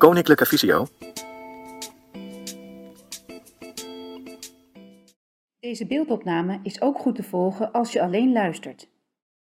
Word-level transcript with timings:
Koninklijke 0.00 0.46
Visio. 0.46 0.86
Deze 5.60 5.86
beeldopname 5.86 6.60
is 6.62 6.80
ook 6.80 6.98
goed 6.98 7.14
te 7.14 7.22
volgen 7.22 7.72
als 7.72 7.92
je 7.92 8.02
alleen 8.02 8.32
luistert. 8.32 8.88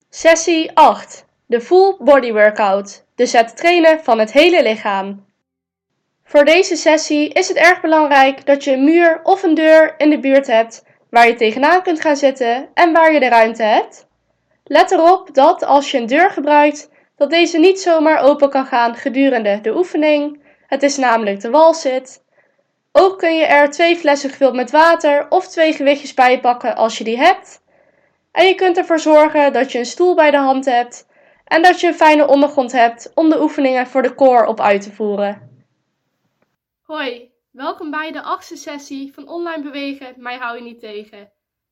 Sessie 0.10 0.72
8. 0.74 1.26
De 1.46 1.62
Full 1.62 1.96
Body 2.00 2.32
Workout. 2.32 3.06
Dus 3.16 3.32
het 3.32 3.58
trainen 3.58 4.04
van 4.04 4.20
het 4.20 4.32
hele 4.32 4.64
lichaam. 4.64 5.26
Voor 6.24 6.46
deze 6.46 6.76
sessie 6.76 7.30
is 7.30 7.48
het 7.48 7.58
erg 7.58 7.82
belangrijk 7.82 8.46
dat 8.46 8.64
je 8.64 8.72
een 8.72 8.84
muur 8.84 9.20
of 9.24 9.44
een 9.44 9.56
deur 9.56 9.94
in 9.98 10.10
de 10.10 10.20
buurt 10.20 10.48
hebt 10.48 10.84
waar 11.10 11.28
je 11.28 11.36
tegenaan 11.36 11.84
kunt 11.84 12.02
gaan 12.02 12.18
zitten 12.18 12.68
en 12.74 12.94
waar 12.94 13.14
je 13.14 13.20
de 13.20 13.30
ruimte 13.30 13.64
hebt. 13.64 14.08
Let 14.64 14.92
erop 14.92 15.34
dat 15.34 15.64
als 15.64 15.92
je 15.92 15.98
een 15.98 16.08
deur 16.08 16.30
gebruikt, 16.30 16.90
dat 17.16 17.30
deze 17.30 17.58
niet 17.58 17.80
zomaar 17.80 18.22
open 18.22 18.50
kan 18.50 18.66
gaan 18.66 18.96
gedurende 18.96 19.60
de 19.62 19.76
oefening. 19.76 20.46
Het 20.68 20.84
is 20.84 20.98
namelijk 20.98 21.40
de 21.40 21.50
walzit. 21.50 22.24
Ook 22.92 23.18
kun 23.18 23.36
je 23.36 23.46
er 23.46 23.70
twee 23.70 23.98
flessen 23.98 24.30
gevuld 24.30 24.56
met 24.56 24.72
water 24.72 25.26
of 25.30 25.48
twee 25.48 25.74
gewichtjes 25.74 26.14
bij 26.14 26.40
pakken 26.40 26.76
als 26.76 26.98
je 26.98 27.04
die 27.04 27.18
hebt. 27.18 27.62
En 28.32 28.46
je 28.48 28.56
kunt 28.56 28.78
ervoor 28.78 29.00
zorgen 29.00 29.54
dat 29.54 29.72
je 29.72 29.80
een 29.80 29.86
stoel 29.86 30.16
bij 30.16 30.32
de 30.32 30.38
hand 30.38 30.66
hebt 30.66 31.08
en 31.44 31.62
dat 31.62 31.80
je 31.80 31.88
een 31.88 31.94
fijne 31.94 32.28
ondergrond 32.28 32.72
hebt 32.72 33.12
om 33.16 33.30
de 33.30 33.42
oefeningen 33.42 33.88
voor 33.88 34.02
de 34.02 34.16
core 34.16 34.48
op 34.48 34.60
uit 34.60 34.82
te 34.82 34.92
voeren. 34.92 35.62
Hoi, 36.82 37.32
welkom 37.52 37.92
bij 37.92 38.12
de 38.12 38.22
achtste 38.22 38.56
sessie 38.56 39.14
van 39.14 39.28
Online 39.28 39.64
Bewegen, 39.64 40.14
mij 40.18 40.38
hou 40.38 40.58
je 40.58 40.64
niet 40.64 40.80
tegen. 40.80 41.32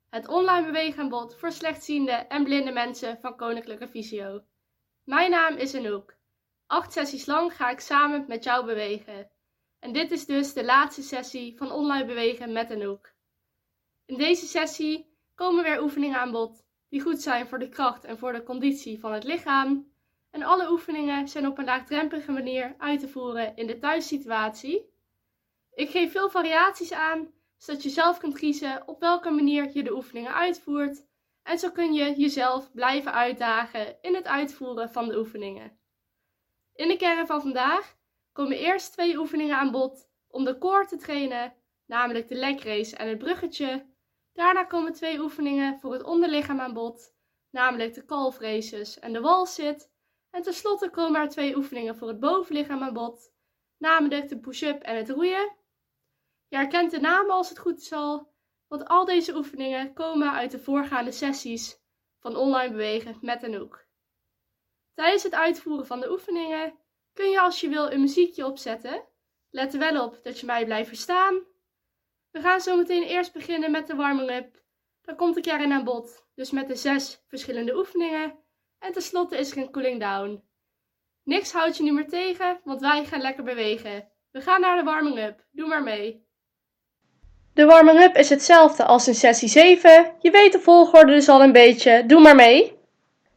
Het 0.09 0.27
online 0.27 0.65
beweegaanbod 0.65 1.35
voor 1.39 1.51
slechtziende 1.51 2.11
en 2.11 2.43
blinde 2.43 2.71
mensen 2.71 3.17
van 3.21 3.35
Koninklijke 3.35 3.87
Visio. 3.87 4.41
Mijn 5.03 5.31
naam 5.31 5.55
is 5.55 5.75
Anouk. 5.75 6.14
Acht 6.67 6.91
sessies 6.91 7.25
lang 7.25 7.55
ga 7.55 7.69
ik 7.69 7.79
samen 7.79 8.25
met 8.27 8.43
jou 8.43 8.65
bewegen. 8.65 9.31
En 9.79 9.93
dit 9.93 10.11
is 10.11 10.25
dus 10.25 10.53
de 10.53 10.65
laatste 10.65 11.01
sessie 11.01 11.57
van 11.57 11.71
online 11.71 12.05
bewegen 12.05 12.51
met 12.51 12.71
Anouk. 12.71 13.13
In 14.05 14.17
deze 14.17 14.45
sessie 14.45 15.17
komen 15.35 15.63
weer 15.63 15.81
oefeningen 15.81 16.19
aan 16.19 16.31
bod 16.31 16.63
die 16.89 17.01
goed 17.01 17.21
zijn 17.21 17.47
voor 17.47 17.59
de 17.59 17.69
kracht 17.69 18.03
en 18.03 18.17
voor 18.17 18.33
de 18.33 18.43
conditie 18.43 18.99
van 18.99 19.13
het 19.13 19.23
lichaam. 19.23 19.93
En 20.31 20.43
alle 20.43 20.71
oefeningen 20.71 21.27
zijn 21.27 21.47
op 21.47 21.57
een 21.57 21.65
laagdrempelige 21.65 22.31
manier 22.31 22.75
uit 22.77 22.99
te 22.99 23.07
voeren 23.07 23.55
in 23.55 23.67
de 23.67 23.77
thuissituatie. 23.77 24.93
Ik 25.73 25.89
geef 25.89 26.11
veel 26.11 26.29
variaties 26.29 26.91
aan, 26.91 27.33
zodat 27.57 27.83
je 27.83 27.89
zelf 27.89 28.17
kunt 28.17 28.37
kiezen 28.37 28.87
op 28.87 28.99
welke 28.99 29.29
manier 29.29 29.69
je 29.73 29.83
de 29.83 29.95
oefeningen 29.95 30.33
uitvoert. 30.33 31.05
En 31.43 31.59
zo 31.59 31.71
kun 31.71 31.93
je 31.93 32.13
jezelf 32.15 32.71
blijven 32.71 33.13
uitdagen 33.13 33.97
in 34.01 34.15
het 34.15 34.25
uitvoeren 34.25 34.89
van 34.91 35.07
de 35.07 35.17
oefeningen. 35.17 35.79
In 36.75 36.87
de 36.87 36.97
kern 36.97 37.27
van 37.27 37.41
vandaag 37.41 37.95
komen 38.31 38.57
eerst 38.57 38.91
twee 38.91 39.17
oefeningen 39.17 39.57
aan 39.57 39.71
bod 39.71 40.09
om 40.27 40.45
de 40.45 40.57
core 40.57 40.85
te 40.85 40.97
trainen, 40.97 41.53
namelijk 41.85 42.27
de 42.27 42.35
leg 42.35 42.63
race 42.63 42.95
en 42.95 43.07
het 43.07 43.17
bruggetje. 43.17 43.93
Daarna 44.33 44.63
komen 44.63 44.93
twee 44.93 45.19
oefeningen 45.19 45.79
voor 45.79 45.93
het 45.93 46.03
onderlichaam 46.03 46.59
aan 46.59 46.73
bod, 46.73 47.15
namelijk 47.49 47.93
de 47.93 48.05
calf 48.05 48.39
races 48.39 48.99
en 48.99 49.13
de 49.13 49.21
wall 49.21 49.45
sit. 49.45 49.91
En 50.29 50.41
tenslotte 50.41 50.89
komen 50.89 51.21
er 51.21 51.29
twee 51.29 51.55
oefeningen 51.55 51.95
voor 51.95 52.07
het 52.07 52.19
bovenlichaam 52.19 52.83
aan 52.83 52.93
bod, 52.93 53.31
namelijk 53.77 54.29
de 54.29 54.39
push-up 54.39 54.81
en 54.81 54.95
het 54.95 55.09
roeien. 55.09 55.55
Je 56.47 56.55
herkent 56.55 56.91
de 56.91 56.99
namen 56.99 57.31
als 57.31 57.49
het 57.49 57.59
goed 57.59 57.81
is 57.81 57.91
al, 57.91 58.33
want 58.67 58.85
al 58.85 59.05
deze 59.05 59.35
oefeningen 59.35 59.93
komen 59.93 60.31
uit 60.31 60.51
de 60.51 60.59
voorgaande 60.59 61.11
sessies 61.11 61.79
van 62.19 62.35
online 62.35 62.71
bewegen 62.71 63.17
met 63.21 63.43
een 63.43 63.55
hoek. 63.55 63.84
Tijdens 64.95 65.23
het 65.23 65.33
uitvoeren 65.33 65.85
van 65.85 65.99
de 65.99 66.11
oefeningen 66.11 66.73
kun 67.13 67.29
je 67.29 67.39
als 67.39 67.61
je 67.61 67.69
wil 67.69 67.91
een 67.91 67.99
muziekje 67.99 68.45
opzetten. 68.45 69.03
Let 69.49 69.73
er 69.73 69.79
wel 69.79 70.03
op 70.05 70.19
dat 70.23 70.39
je 70.39 70.45
mij 70.45 70.65
blijft 70.65 70.87
verstaan. 70.87 71.43
We 72.31 72.41
gaan 72.41 72.61
zo 72.61 72.77
meteen 72.77 73.03
eerst 73.03 73.33
beginnen 73.33 73.71
met 73.71 73.87
de 73.87 73.95
warming-up. 73.95 74.63
Dan 75.01 75.15
komt 75.15 75.35
de 75.35 75.41
kern 75.41 75.71
aan 75.71 75.83
bod, 75.83 76.25
dus 76.35 76.51
met 76.51 76.67
de 76.67 76.75
zes 76.75 77.23
verschillende 77.27 77.77
oefeningen. 77.77 78.39
En 78.79 78.91
tenslotte 78.91 79.37
is 79.37 79.51
er 79.51 79.57
een 79.57 79.71
cooling 79.71 79.99
down. 79.99 80.43
Niks 81.23 81.51
houdt 81.51 81.77
je 81.77 81.83
nu 81.83 81.91
meer 81.91 82.07
tegen, 82.07 82.59
want 82.63 82.81
wij 82.81 83.05
gaan 83.05 83.21
lekker 83.21 83.43
bewegen. 83.43 84.11
We 84.31 84.41
gaan 84.41 84.61
naar 84.61 84.77
de 84.77 84.83
warming-up. 84.83 85.45
Doe 85.51 85.67
maar 85.67 85.83
mee. 85.83 86.27
De 87.53 87.65
warming-up 87.65 88.15
is 88.15 88.29
hetzelfde 88.29 88.85
als 88.85 89.07
in 89.07 89.15
sessie 89.15 89.49
7. 89.49 90.15
Je 90.19 90.31
weet 90.31 90.51
de 90.51 90.59
volgorde 90.59 91.11
dus 91.11 91.29
al 91.29 91.41
een 91.41 91.51
beetje. 91.51 92.05
Doe 92.05 92.21
maar 92.21 92.35
mee. 92.35 92.74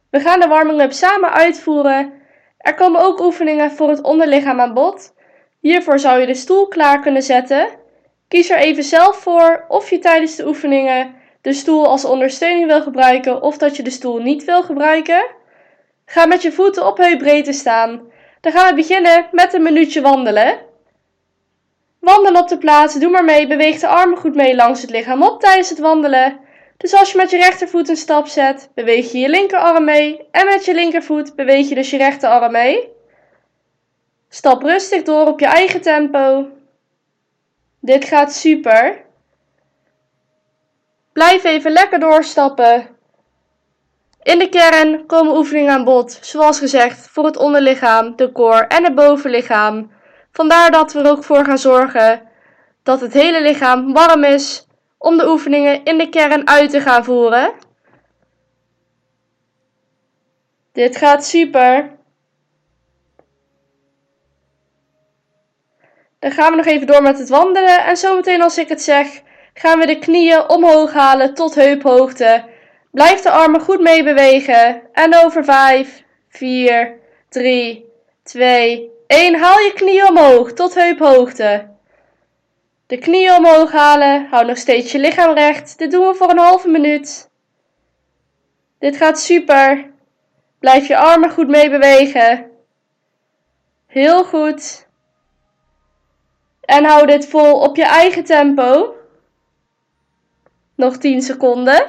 We 0.09 0.19
gaan 0.19 0.39
de 0.39 0.47
warming-up 0.47 0.91
samen 0.91 1.31
uitvoeren. 1.31 2.13
Er 2.57 2.73
komen 2.75 3.01
ook 3.01 3.19
oefeningen 3.19 3.71
voor 3.71 3.89
het 3.89 4.01
onderlichaam 4.01 4.59
aan 4.59 4.73
bod. 4.73 5.13
Hiervoor 5.59 5.99
zou 5.99 6.19
je 6.19 6.25
de 6.25 6.33
stoel 6.33 6.67
klaar 6.67 6.99
kunnen 6.99 7.21
zetten. 7.21 7.67
Kies 8.27 8.49
er 8.49 8.57
even 8.57 8.83
zelf 8.83 9.17
voor 9.17 9.65
of 9.67 9.89
je 9.89 9.99
tijdens 9.99 10.35
de 10.35 10.47
oefeningen 10.47 11.15
de 11.41 11.53
stoel 11.53 11.87
als 11.87 12.05
ondersteuning 12.05 12.67
wil 12.67 12.81
gebruiken 12.81 13.41
of 13.41 13.57
dat 13.57 13.75
je 13.75 13.83
de 13.83 13.89
stoel 13.89 14.17
niet 14.17 14.43
wil 14.45 14.63
gebruiken. 14.63 15.25
Ga 16.05 16.25
met 16.25 16.41
je 16.41 16.51
voeten 16.51 16.87
op 16.87 16.97
heupbreedte 16.97 17.53
staan. 17.53 18.01
Dan 18.41 18.51
gaan 18.51 18.69
we 18.69 18.75
beginnen 18.75 19.27
met 19.31 19.53
een 19.53 19.61
minuutje 19.61 20.01
wandelen. 20.01 20.59
Wandelen 21.99 22.41
op 22.41 22.47
de 22.47 22.57
plaats, 22.57 22.99
doe 22.99 23.09
maar 23.09 23.25
mee. 23.25 23.47
Beweeg 23.47 23.79
de 23.79 23.87
armen 23.87 24.17
goed 24.17 24.35
mee 24.35 24.55
langs 24.55 24.81
het 24.81 24.89
lichaam 24.89 25.23
op 25.23 25.39
tijdens 25.39 25.69
het 25.69 25.79
wandelen. 25.79 26.39
Dus 26.79 26.93
als 26.93 27.11
je 27.11 27.17
met 27.17 27.29
je 27.29 27.37
rechtervoet 27.37 27.89
een 27.89 27.95
stap 27.95 28.27
zet, 28.27 28.69
beweeg 28.73 29.11
je 29.11 29.17
je 29.17 29.29
linkerarm 29.29 29.83
mee. 29.83 30.27
En 30.31 30.45
met 30.45 30.65
je 30.65 30.73
linkervoet 30.73 31.35
beweeg 31.35 31.69
je 31.69 31.75
dus 31.75 31.89
je 31.89 31.97
rechterarm 31.97 32.51
mee. 32.51 32.89
Stap 34.29 34.61
rustig 34.63 35.03
door 35.03 35.27
op 35.27 35.39
je 35.39 35.45
eigen 35.45 35.81
tempo. 35.81 36.47
Dit 37.79 38.05
gaat 38.05 38.33
super. 38.33 39.05
Blijf 41.13 41.43
even 41.43 41.71
lekker 41.71 41.99
doorstappen. 41.99 42.87
In 44.23 44.39
de 44.39 44.49
kern 44.49 45.05
komen 45.05 45.37
oefeningen 45.37 45.73
aan 45.73 45.83
bod, 45.83 46.19
zoals 46.21 46.59
gezegd, 46.59 47.07
voor 47.09 47.25
het 47.25 47.37
onderlichaam, 47.37 48.15
de 48.15 48.31
core 48.31 48.67
en 48.67 48.83
het 48.83 48.95
bovenlichaam. 48.95 49.91
Vandaar 50.31 50.71
dat 50.71 50.93
we 50.93 50.99
er 50.99 51.09
ook 51.09 51.23
voor 51.23 51.45
gaan 51.45 51.57
zorgen 51.57 52.21
dat 52.83 53.01
het 53.01 53.13
hele 53.13 53.41
lichaam 53.41 53.93
warm 53.93 54.23
is 54.23 54.67
om 54.99 55.17
de 55.17 55.29
oefeningen 55.29 55.83
in 55.83 55.97
de 55.97 56.09
kern 56.09 56.47
uit 56.47 56.69
te 56.69 56.81
gaan 56.81 57.03
voeren. 57.03 57.53
Dit 60.71 60.97
gaat 60.97 61.25
super. 61.25 61.97
Dan 66.19 66.31
gaan 66.31 66.51
we 66.51 66.57
nog 66.57 66.65
even 66.65 66.87
door 66.87 67.01
met 67.01 67.19
het 67.19 67.29
wandelen 67.29 67.85
en 67.85 67.97
zometeen 67.97 68.41
als 68.41 68.57
ik 68.57 68.69
het 68.69 68.81
zeg, 68.81 69.21
gaan 69.53 69.79
we 69.79 69.85
de 69.85 69.99
knieën 69.99 70.49
omhoog 70.49 70.93
halen 70.93 71.33
tot 71.33 71.55
heuphoogte. 71.55 72.45
Blijf 72.91 73.21
de 73.21 73.29
armen 73.29 73.61
goed 73.61 73.79
mee 73.79 74.03
bewegen. 74.03 74.81
En 74.93 75.15
over 75.15 75.43
5, 75.43 76.03
4, 76.29 76.97
3, 77.29 77.85
2, 78.23 78.91
1. 79.07 79.35
Haal 79.35 79.59
je 79.59 79.73
knieën 79.73 80.07
omhoog 80.07 80.53
tot 80.53 80.73
heuphoogte. 80.73 81.67
De 82.89 82.97
knieën 82.97 83.33
omhoog 83.33 83.71
halen. 83.71 84.27
Hou 84.29 84.45
nog 84.45 84.57
steeds 84.57 84.91
je 84.91 84.99
lichaam 84.99 85.33
recht. 85.33 85.77
Dit 85.77 85.91
doen 85.91 86.07
we 86.07 86.13
voor 86.13 86.29
een 86.29 86.37
halve 86.37 86.67
minuut. 86.67 87.29
Dit 88.79 88.97
gaat 88.97 89.19
super. 89.19 89.91
Blijf 90.59 90.87
je 90.87 90.97
armen 90.97 91.31
goed 91.31 91.47
mee 91.47 91.69
bewegen. 91.69 92.51
Heel 93.87 94.23
goed. 94.23 94.87
En 96.61 96.85
hou 96.85 97.05
dit 97.05 97.27
vol 97.27 97.59
op 97.59 97.75
je 97.75 97.85
eigen 97.85 98.23
tempo. 98.23 98.95
Nog 100.75 100.97
10 100.97 101.21
seconden. 101.21 101.85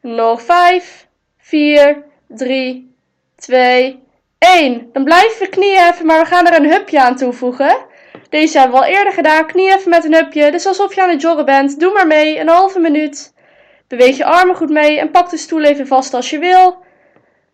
Nog 0.00 0.42
5, 0.42 1.08
4, 1.38 2.04
3, 2.26 2.94
2, 3.36 4.02
1. 4.38 4.92
Dan 4.92 5.04
blijven 5.04 5.38
we 5.38 5.48
knieën 5.48 5.82
heffen, 5.82 6.06
maar 6.06 6.20
we 6.20 6.26
gaan 6.26 6.46
er 6.46 6.56
een 6.56 6.70
hupje 6.70 7.02
aan 7.02 7.16
toevoegen. 7.16 7.94
Deze 8.28 8.58
hebben 8.58 8.78
we 8.78 8.84
al 8.84 8.90
eerder 8.92 9.12
gedaan. 9.12 9.46
Knie 9.46 9.74
even 9.74 9.90
met 9.90 10.04
een 10.04 10.14
hupje. 10.14 10.50
Dus 10.50 10.66
alsof 10.66 10.94
je 10.94 11.02
aan 11.02 11.10
het 11.10 11.20
joggen 11.20 11.44
bent. 11.44 11.80
Doe 11.80 11.92
maar 11.92 12.06
mee. 12.06 12.38
Een 12.40 12.48
halve 12.48 12.78
minuut. 12.78 13.34
Beweeg 13.88 14.16
je 14.16 14.24
armen 14.24 14.56
goed 14.56 14.70
mee 14.70 14.98
en 14.98 15.10
pak 15.10 15.30
de 15.30 15.36
stoel 15.36 15.62
even 15.62 15.86
vast 15.86 16.14
als 16.14 16.30
je 16.30 16.38
wil. 16.38 16.84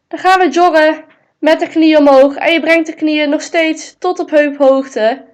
Dan 0.09 0.19
gaan 0.19 0.41
we 0.41 0.49
joggen 0.49 1.05
met 1.39 1.61
de 1.61 1.69
knie 1.69 1.99
omhoog. 1.99 2.35
En 2.35 2.53
je 2.53 2.61
brengt 2.61 2.87
de 2.87 2.95
knieën 2.95 3.31
nog 3.31 3.43
steeds 3.43 3.97
tot 3.99 4.19
op 4.19 4.31
heuphoogte. 4.31 5.25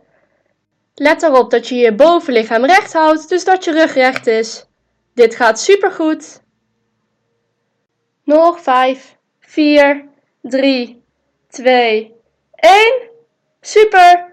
Let 0.94 1.22
erop 1.22 1.50
dat 1.50 1.69
je 1.69 1.75
je 1.75 1.94
bovenlichaam 1.94 2.64
recht 2.64 2.92
houdt, 2.92 3.28
dus 3.28 3.44
dat 3.44 3.64
je 3.64 3.72
rug 3.72 3.94
recht 3.94 4.26
is. 4.26 4.66
Dit 5.14 5.36
gaat 5.36 5.60
supergoed. 5.60 6.42
Nog 8.25 8.60
5, 8.60 9.16
4, 9.40 10.08
3, 10.42 11.04
2, 11.48 12.14
1. 12.54 13.08
Super! 13.60 14.27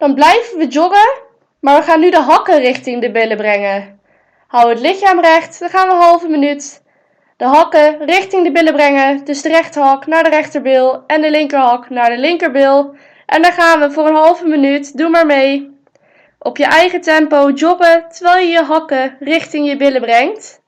Dan 0.00 0.14
blijven 0.14 0.58
we 0.58 0.66
joggen, 0.66 1.22
maar 1.60 1.78
we 1.78 1.84
gaan 1.84 2.00
nu 2.00 2.10
de 2.10 2.20
hakken 2.20 2.58
richting 2.58 3.00
de 3.00 3.10
billen 3.10 3.36
brengen. 3.36 4.00
Hou 4.46 4.68
het 4.68 4.80
lichaam 4.80 5.20
recht, 5.20 5.58
dan 5.58 5.68
gaan 5.68 5.88
we 5.88 5.94
een 5.94 6.00
halve 6.00 6.28
minuut. 6.28 6.82
De 7.36 7.44
hakken 7.44 8.04
richting 8.06 8.44
de 8.44 8.52
billen 8.52 8.72
brengen, 8.72 9.24
dus 9.24 9.42
de 9.42 9.48
rechterhak 9.48 10.06
naar 10.06 10.22
de 10.22 10.30
rechterbil 10.30 11.04
en 11.06 11.20
de 11.20 11.30
linkerhak 11.30 11.90
naar 11.90 12.10
de 12.10 12.18
linkerbil. 12.18 12.94
En 13.26 13.42
dan 13.42 13.52
gaan 13.52 13.80
we 13.80 13.90
voor 13.90 14.06
een 14.06 14.14
halve 14.14 14.46
minuut, 14.46 14.96
doe 14.96 15.08
maar 15.08 15.26
mee, 15.26 15.80
op 16.38 16.56
je 16.56 16.64
eigen 16.64 17.00
tempo 17.00 17.50
joggen 17.50 18.08
terwijl 18.08 18.46
je 18.46 18.52
je 18.52 18.62
hakken 18.62 19.16
richting 19.18 19.68
je 19.68 19.76
billen 19.76 20.00
brengt. 20.00 20.62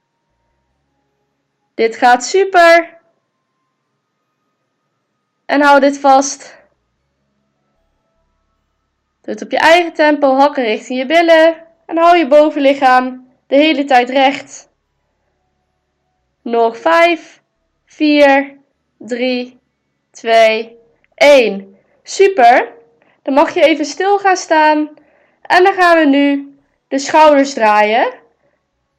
Dit 1.74 1.96
gaat 1.96 2.24
super. 2.24 2.98
En 5.46 5.60
hou 5.60 5.80
dit 5.80 5.98
vast. 5.98 6.61
Doe 9.22 9.34
het 9.34 9.42
op 9.42 9.50
je 9.50 9.58
eigen 9.58 9.92
tempo, 9.92 10.34
hakken 10.34 10.64
richting 10.64 10.98
je 10.98 11.06
billen. 11.06 11.56
En 11.86 11.96
hou 11.96 12.16
je 12.16 12.26
bovenlichaam 12.26 13.28
de 13.46 13.56
hele 13.56 13.84
tijd 13.84 14.10
recht. 14.10 14.68
Nog 16.42 16.78
5, 16.78 17.42
4, 17.86 18.56
3, 18.98 19.58
2, 20.10 20.76
1. 21.14 21.76
Super. 22.02 22.72
Dan 23.22 23.34
mag 23.34 23.54
je 23.54 23.62
even 23.62 23.84
stil 23.84 24.18
gaan 24.18 24.36
staan. 24.36 24.90
En 25.42 25.64
dan 25.64 25.72
gaan 25.72 25.98
we 25.98 26.04
nu 26.04 26.56
de 26.88 26.98
schouders 26.98 27.54
draaien. 27.54 28.12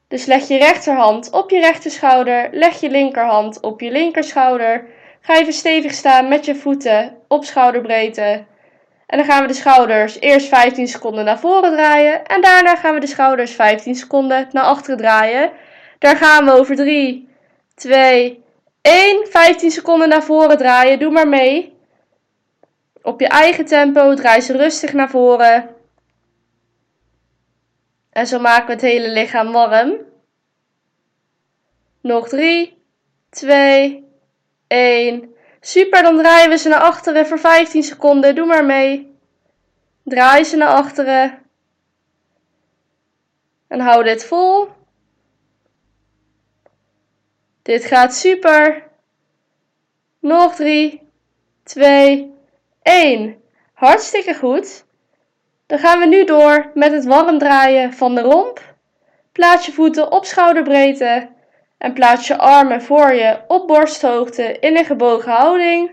Dus 0.08 0.26
leg 0.26 0.48
je 0.48 0.58
rechterhand 0.58 1.30
op 1.30 1.50
je 1.50 1.60
rechterschouder. 1.60 2.48
Leg 2.52 2.80
je 2.80 2.90
linkerhand 2.90 3.60
op 3.60 3.80
je 3.80 3.90
linkerschouder. 3.90 4.86
Ga 5.20 5.38
even 5.38 5.52
stevig 5.52 5.92
staan 5.92 6.28
met 6.28 6.44
je 6.44 6.54
voeten 6.54 7.16
op 7.28 7.44
schouderbreedte. 7.44 8.44
En 9.06 9.18
dan 9.18 9.26
gaan 9.26 9.42
we 9.42 9.48
de 9.48 9.54
schouders 9.54 10.20
eerst 10.20 10.48
15 10.48 10.88
seconden 10.88 11.24
naar 11.24 11.38
voren 11.38 11.72
draaien. 11.72 12.24
En 12.24 12.40
daarna 12.42 12.76
gaan 12.76 12.94
we 12.94 13.00
de 13.00 13.06
schouders 13.06 13.52
15 13.52 13.94
seconden 13.94 14.48
naar 14.52 14.64
achteren 14.64 14.96
draaien. 14.96 15.50
Daar 15.98 16.16
gaan 16.16 16.44
we 16.44 16.52
over 16.52 16.76
3, 16.76 17.28
2, 17.74 18.44
1. 18.80 19.26
15 19.26 19.70
seconden 19.70 20.08
naar 20.08 20.22
voren 20.22 20.58
draaien. 20.58 20.98
Doe 20.98 21.10
maar 21.10 21.28
mee. 21.28 21.76
Op 23.02 23.20
je 23.20 23.28
eigen 23.28 23.64
tempo 23.64 24.14
draai 24.14 24.40
ze 24.40 24.56
rustig 24.56 24.92
naar 24.92 25.10
voren. 25.10 25.74
En 28.10 28.26
zo 28.26 28.38
maken 28.38 28.66
we 28.66 28.72
het 28.72 28.80
hele 28.80 29.08
lichaam 29.08 29.52
warm. 29.52 29.96
Nog 32.00 32.28
3, 32.28 32.82
2, 33.30 34.04
1. 34.66 35.33
Super, 35.66 36.02
dan 36.02 36.16
draaien 36.16 36.50
we 36.50 36.56
ze 36.56 36.68
naar 36.68 36.80
achteren 36.80 37.26
voor 37.26 37.38
15 37.38 37.82
seconden. 37.82 38.34
Doe 38.34 38.46
maar 38.46 38.64
mee. 38.64 39.16
Draai 40.02 40.44
ze 40.44 40.56
naar 40.56 40.68
achteren. 40.68 41.42
En 43.68 43.80
hou 43.80 44.04
dit 44.04 44.24
vol. 44.24 44.68
Dit 47.62 47.84
gaat 47.84 48.14
super. 48.14 48.88
Nog 50.18 50.54
3, 50.54 51.08
2, 51.62 52.34
1. 52.82 53.42
Hartstikke 53.72 54.34
goed. 54.34 54.84
Dan 55.66 55.78
gaan 55.78 55.98
we 55.98 56.06
nu 56.06 56.24
door 56.24 56.70
met 56.74 56.92
het 56.92 57.04
warm 57.04 57.38
draaien 57.38 57.92
van 57.92 58.14
de 58.14 58.20
romp. 58.20 58.74
Plaats 59.32 59.66
je 59.66 59.72
voeten 59.72 60.12
op 60.12 60.24
schouderbreedte 60.24 61.33
en 61.84 61.92
plaats 61.92 62.26
je 62.26 62.38
armen 62.38 62.82
voor 62.82 63.12
je 63.12 63.38
op 63.46 63.66
borsthoogte 63.66 64.58
in 64.60 64.76
een 64.76 64.84
gebogen 64.84 65.32
houding. 65.32 65.90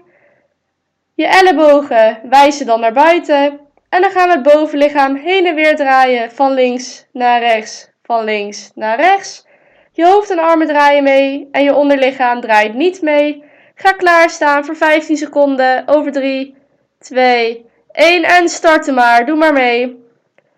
Je 1.13 1.27
ellebogen 1.27 2.19
wijzen 2.29 2.65
dan 2.65 2.79
naar 2.79 2.93
buiten 2.93 3.59
en 3.89 4.01
dan 4.01 4.11
gaan 4.11 4.27
we 4.27 4.33
het 4.33 4.43
bovenlichaam 4.43 5.15
heen 5.15 5.45
en 5.45 5.55
weer 5.55 5.75
draaien 5.75 6.31
van 6.31 6.53
links 6.53 7.05
naar 7.13 7.39
rechts, 7.39 7.89
van 8.03 8.23
links 8.23 8.71
naar 8.75 8.99
rechts. 8.99 9.45
Je 9.91 10.05
hoofd 10.05 10.29
en 10.29 10.39
armen 10.39 10.67
draaien 10.67 11.03
mee 11.03 11.47
en 11.51 11.63
je 11.63 11.75
onderlichaam 11.75 12.41
draait 12.41 12.73
niet 12.73 13.01
mee. 13.01 13.43
Ga 13.75 13.91
klaarstaan 13.91 14.65
voor 14.65 14.75
15 14.75 15.17
seconden 15.17 15.88
over 15.88 16.11
3, 16.11 16.55
2, 16.99 17.65
1 17.91 18.23
en 18.23 18.49
starten 18.49 18.93
maar. 18.93 19.25
Doe 19.25 19.38
maar 19.38 19.53
mee. 19.53 20.05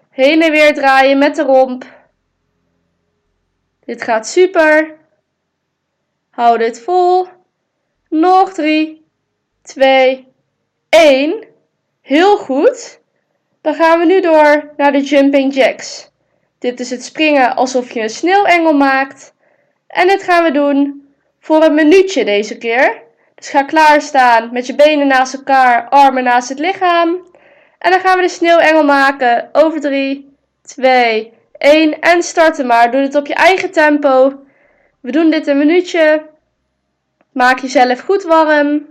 Heen 0.10 0.42
en 0.42 0.52
weer 0.52 0.74
draaien 0.74 1.18
met 1.18 1.36
de 1.36 1.44
romp. 1.44 1.86
Dit 3.86 4.04
gaat 4.04 4.28
super. 4.28 5.02
Hou 6.34 6.58
dit 6.58 6.82
vol. 6.82 7.28
Nog 8.10 8.54
3, 8.54 9.06
2, 9.62 10.28
1. 10.90 11.44
Heel 12.02 12.38
goed. 12.38 13.00
Dan 13.62 13.74
gaan 13.74 14.00
we 14.00 14.06
nu 14.06 14.22
door 14.22 14.74
naar 14.78 14.92
de 14.92 15.02
jumping 15.02 15.54
jacks. 15.54 16.12
Dit 16.60 16.80
is 16.80 16.90
het 16.90 17.04
springen 17.04 17.56
alsof 17.56 17.92
je 17.92 18.02
een 18.02 18.10
sneeuwengel 18.10 18.74
maakt. 18.74 19.34
En 19.88 20.08
dit 20.08 20.24
gaan 20.24 20.44
we 20.44 20.52
doen 20.52 21.08
voor 21.40 21.64
een 21.64 21.74
minuutje 21.74 22.26
deze 22.26 22.58
keer. 22.58 23.02
Dus 23.36 23.50
ga 23.50 23.64
klaarstaan 23.64 24.50
met 24.54 24.66
je 24.66 24.76
benen 24.76 25.08
naast 25.08 25.34
elkaar, 25.34 25.90
armen 25.90 26.24
naast 26.24 26.50
het 26.50 26.60
lichaam. 26.60 27.28
En 27.80 27.92
dan 27.92 28.00
gaan 28.00 28.16
we 28.16 28.24
de 28.24 28.30
sneeuwengel 28.30 28.84
maken. 28.84 29.50
Over 29.52 29.82
3, 29.82 30.36
2, 30.62 31.34
1 31.58 32.00
en 32.00 32.24
starten 32.24 32.66
maar. 32.66 32.92
Doe 32.92 33.02
het 33.02 33.16
op 33.16 33.28
je 33.28 33.34
eigen 33.34 33.72
tempo. 33.72 34.43
We 35.04 35.12
doen 35.12 35.30
dit 35.30 35.48
een 35.48 35.58
minuutje. 35.58 36.30
Maak 37.32 37.60
jezelf 37.60 38.00
goed 38.00 38.24
warm. 38.24 38.88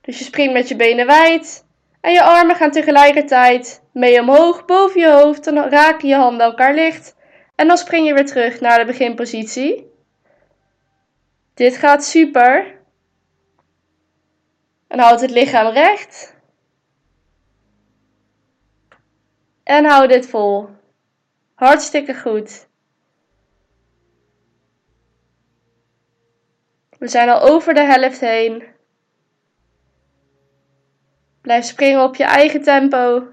Dus 0.00 0.18
je 0.18 0.24
springt 0.24 0.52
met 0.52 0.68
je 0.68 0.76
benen 0.76 1.06
wijd. 1.06 1.66
En 2.00 2.12
je 2.12 2.22
armen 2.22 2.56
gaan 2.56 2.70
tegelijkertijd 2.70 3.82
mee 3.92 4.20
omhoog 4.20 4.64
boven 4.64 5.00
je 5.00 5.10
hoofd. 5.10 5.44
Dan 5.44 5.58
raken 5.58 6.08
je 6.08 6.14
handen 6.14 6.46
elkaar 6.46 6.74
licht. 6.74 7.16
En 7.54 7.66
dan 7.66 7.76
spring 7.76 8.06
je 8.06 8.14
weer 8.14 8.26
terug 8.26 8.60
naar 8.60 8.78
de 8.78 8.84
beginpositie. 8.84 9.90
Dit 11.54 11.76
gaat 11.76 12.04
super. 12.04 12.80
En 14.88 14.98
houd 14.98 15.20
het 15.20 15.30
lichaam 15.30 15.72
recht. 15.72 16.36
En 19.62 19.84
hou 19.84 20.08
dit 20.08 20.26
vol. 20.26 20.68
Hartstikke 21.54 22.14
goed. 22.14 22.70
We 27.02 27.08
zijn 27.08 27.28
al 27.28 27.40
over 27.40 27.74
de 27.74 27.80
helft 27.80 28.20
heen. 28.20 28.64
Blijf 31.40 31.64
springen 31.64 32.02
op 32.02 32.16
je 32.16 32.24
eigen 32.24 32.62
tempo. 32.62 33.28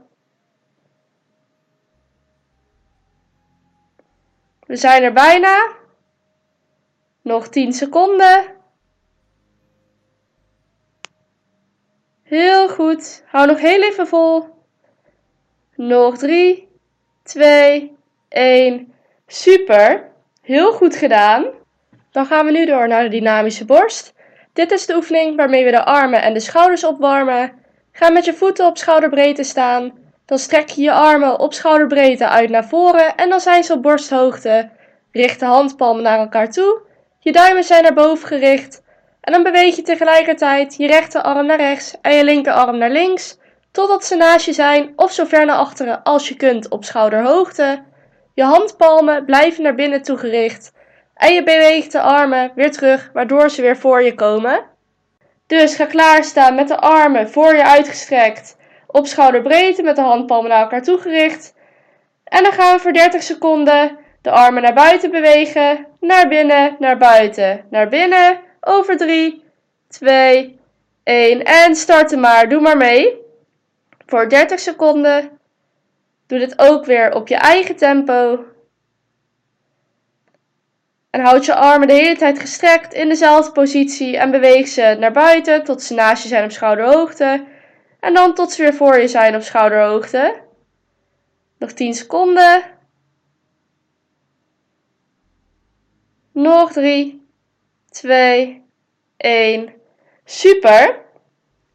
We 4.59 4.75
zijn 4.75 5.03
er 5.03 5.13
bijna. 5.13 5.75
Nog 7.21 7.47
10 7.47 7.73
seconden. 7.73 8.55
Heel 12.23 12.69
goed. 12.69 13.23
Hou 13.25 13.47
nog 13.47 13.59
heel 13.59 13.81
even 13.81 14.07
vol. 14.07 14.47
Nog 15.75 16.17
3, 16.17 16.69
2, 17.23 17.97
1. 18.29 18.93
Super. 19.27 20.11
Heel 20.41 20.73
goed 20.73 20.95
gedaan. 20.95 21.58
Dan 22.11 22.25
gaan 22.25 22.45
we 22.45 22.51
nu 22.51 22.65
door 22.65 22.87
naar 22.87 23.03
de 23.03 23.09
dynamische 23.09 23.65
borst. 23.65 24.13
Dit 24.53 24.71
is 24.71 24.85
de 24.85 24.95
oefening 24.95 25.35
waarmee 25.35 25.65
we 25.65 25.71
de 25.71 25.85
armen 25.85 26.21
en 26.21 26.33
de 26.33 26.39
schouders 26.39 26.83
opwarmen. 26.83 27.51
Ga 27.91 28.09
met 28.09 28.25
je 28.25 28.33
voeten 28.33 28.65
op 28.65 28.77
schouderbreedte 28.77 29.43
staan. 29.43 29.91
Dan 30.25 30.39
strek 30.39 30.69
je 30.69 30.81
je 30.81 30.91
armen 30.91 31.39
op 31.39 31.53
schouderbreedte 31.53 32.27
uit 32.27 32.49
naar 32.49 32.65
voren 32.65 33.15
en 33.15 33.29
dan 33.29 33.39
zijn 33.39 33.63
ze 33.63 33.73
op 33.73 33.81
borsthoogte. 33.81 34.69
Richt 35.11 35.39
de 35.39 35.45
handpalmen 35.45 36.03
naar 36.03 36.19
elkaar 36.19 36.51
toe. 36.51 36.81
Je 37.19 37.31
duimen 37.31 37.63
zijn 37.63 37.83
naar 37.83 37.93
boven 37.93 38.27
gericht. 38.27 38.83
En 39.21 39.33
dan 39.33 39.43
beweeg 39.43 39.75
je 39.75 39.81
tegelijkertijd 39.81 40.75
je 40.75 40.87
rechterarm 40.87 41.45
naar 41.45 41.57
rechts 41.57 41.95
en 42.01 42.15
je 42.15 42.23
linkerarm 42.23 42.77
naar 42.77 42.89
links. 42.89 43.37
Totdat 43.71 44.05
ze 44.05 44.15
naast 44.15 44.45
je 44.45 44.53
zijn 44.53 44.93
of 44.95 45.11
zo 45.11 45.25
ver 45.25 45.45
naar 45.45 45.57
achteren 45.57 46.03
als 46.03 46.27
je 46.27 46.35
kunt 46.35 46.69
op 46.69 46.83
schouderhoogte. 46.83 47.83
Je 48.33 48.43
handpalmen 48.43 49.25
blijven 49.25 49.63
naar 49.63 49.75
binnen 49.75 50.01
toe 50.01 50.17
gericht. 50.17 50.71
En 51.19 51.33
je 51.33 51.43
beweegt 51.43 51.91
de 51.91 52.01
armen 52.01 52.51
weer 52.55 52.71
terug, 52.71 53.09
waardoor 53.13 53.49
ze 53.49 53.61
weer 53.61 53.77
voor 53.77 54.03
je 54.03 54.15
komen. 54.15 54.63
Dus 55.47 55.75
ga 55.75 55.85
klaarstaan 55.85 56.55
met 56.55 56.67
de 56.67 56.77
armen 56.77 57.29
voor 57.29 57.55
je 57.55 57.65
uitgestrekt. 57.65 58.57
Op 58.87 59.07
schouderbreedte 59.07 59.83
met 59.83 59.95
de 59.95 60.01
handpalmen 60.01 60.49
naar 60.49 60.61
elkaar 60.61 60.83
toegericht. 60.83 61.53
En 62.23 62.43
dan 62.43 62.51
gaan 62.51 62.75
we 62.75 62.81
voor 62.81 62.93
30 62.93 63.23
seconden 63.23 63.97
de 64.21 64.31
armen 64.31 64.61
naar 64.61 64.73
buiten 64.73 65.11
bewegen. 65.11 65.85
Naar 65.99 66.27
binnen, 66.27 66.75
naar 66.79 66.97
buiten, 66.97 67.65
naar 67.69 67.89
binnen. 67.89 68.39
Over 68.61 68.97
3, 68.97 69.43
2, 69.87 70.59
1. 71.03 71.43
En 71.43 71.75
starten 71.75 72.19
maar. 72.19 72.49
Doe 72.49 72.61
maar 72.61 72.77
mee. 72.77 73.15
Voor 74.05 74.29
30 74.29 74.59
seconden. 74.59 75.29
Doe 76.27 76.39
dit 76.39 76.59
ook 76.59 76.85
weer 76.85 77.13
op 77.13 77.27
je 77.27 77.35
eigen 77.35 77.75
tempo. 77.75 78.45
En 81.09 81.21
houd 81.21 81.45
je 81.45 81.55
armen 81.55 81.87
de 81.87 81.93
hele 81.93 82.17
tijd 82.17 82.39
gestrekt 82.39 82.93
in 82.93 83.09
dezelfde 83.09 83.51
positie 83.51 84.17
en 84.17 84.31
beweeg 84.31 84.67
ze 84.67 84.95
naar 84.99 85.11
buiten 85.11 85.63
tot 85.63 85.81
ze 85.81 85.93
naast 85.93 86.23
je 86.23 86.29
zijn 86.29 86.43
op 86.43 86.51
schouderhoogte. 86.51 87.45
En 87.99 88.13
dan 88.13 88.33
tot 88.33 88.51
ze 88.51 88.61
weer 88.61 88.73
voor 88.73 88.99
je 88.99 89.07
zijn 89.07 89.35
op 89.35 89.41
schouderhoogte. 89.41 90.41
Nog 91.57 91.71
10 91.71 91.93
seconden. 91.93 92.63
Nog 96.31 96.71
3, 96.71 97.27
2, 97.89 98.63
1. 99.17 99.73
Super. 100.25 100.99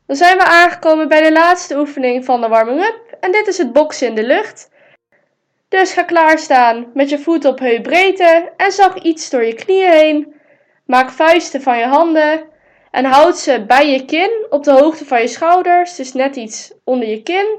Dan 0.07 0.17
zijn 0.17 0.37
we 0.37 0.45
aangekomen 0.45 1.09
bij 1.09 1.23
de 1.23 1.33
laatste 1.33 1.79
oefening 1.79 2.25
van 2.25 2.41
de 2.41 2.49
warming-up 2.49 3.17
en 3.21 3.33
dit 3.33 3.47
is 3.47 3.59
het 3.59 3.73
boksen 3.73 4.07
in 4.07 4.15
de 4.15 4.27
lucht. 4.27 4.71
Dus 5.75 5.93
ga 5.93 6.03
klaarstaan 6.03 6.87
met 6.95 7.09
je 7.09 7.19
voet 7.19 7.45
op 7.45 7.59
heupbreedte 7.59 8.53
en 8.57 8.73
zag 8.73 8.99
iets 8.99 9.31
door 9.31 9.45
je 9.45 9.55
knieën 9.55 9.91
heen. 9.91 10.35
Maak 10.87 11.11
vuisten 11.11 11.63
van 11.63 11.79
je 11.79 11.85
handen 11.85 12.43
en 12.91 13.05
houd 13.05 13.39
ze 13.39 13.65
bij 13.67 13.91
je 13.91 14.05
kin 14.05 14.47
op 14.51 14.65
de 14.65 14.73
hoogte 14.73 15.05
van 15.05 15.21
je 15.21 15.29
schouders, 15.29 15.97
dus 15.97 16.13
net 16.13 16.37
iets 16.37 16.73
onder 16.85 17.09
je 17.09 17.23
kin. 17.23 17.59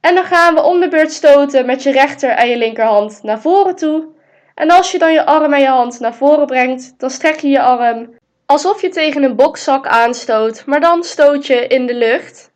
En 0.00 0.14
dan 0.14 0.24
gaan 0.24 0.54
we 0.54 0.62
om 0.62 0.80
de 0.80 0.88
beurt 0.88 1.12
stoten 1.12 1.66
met 1.66 1.82
je 1.82 1.92
rechter 1.92 2.30
en 2.30 2.48
je 2.48 2.56
linkerhand 2.56 3.22
naar 3.22 3.40
voren 3.40 3.76
toe. 3.76 4.06
En 4.54 4.70
als 4.70 4.92
je 4.92 4.98
dan 4.98 5.12
je 5.12 5.26
arm 5.26 5.52
en 5.52 5.60
je 5.60 5.66
hand 5.66 6.00
naar 6.00 6.14
voren 6.14 6.46
brengt, 6.46 6.94
dan 6.98 7.10
strek 7.10 7.40
je 7.40 7.48
je 7.48 7.60
arm 7.60 8.18
alsof 8.46 8.80
je 8.80 8.88
tegen 8.88 9.22
een 9.22 9.36
bokzak 9.36 9.86
aanstoot, 9.86 10.66
maar 10.66 10.80
dan 10.80 11.02
stoot 11.02 11.46
je 11.46 11.66
in 11.66 11.86
de 11.86 11.94
lucht. 11.94 12.52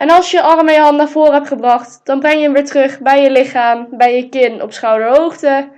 En 0.00 0.10
als 0.10 0.30
je 0.30 0.42
arm 0.42 0.68
en 0.68 0.80
hand 0.80 0.96
naar 0.96 1.08
voren 1.08 1.32
hebt 1.32 1.48
gebracht, 1.48 2.00
dan 2.04 2.20
breng 2.20 2.36
je 2.36 2.42
hem 2.42 2.52
weer 2.52 2.64
terug 2.64 3.00
bij 3.00 3.22
je 3.22 3.30
lichaam, 3.30 3.88
bij 3.90 4.16
je 4.16 4.28
kin 4.28 4.62
op 4.62 4.72
schouderhoogte. 4.72 5.68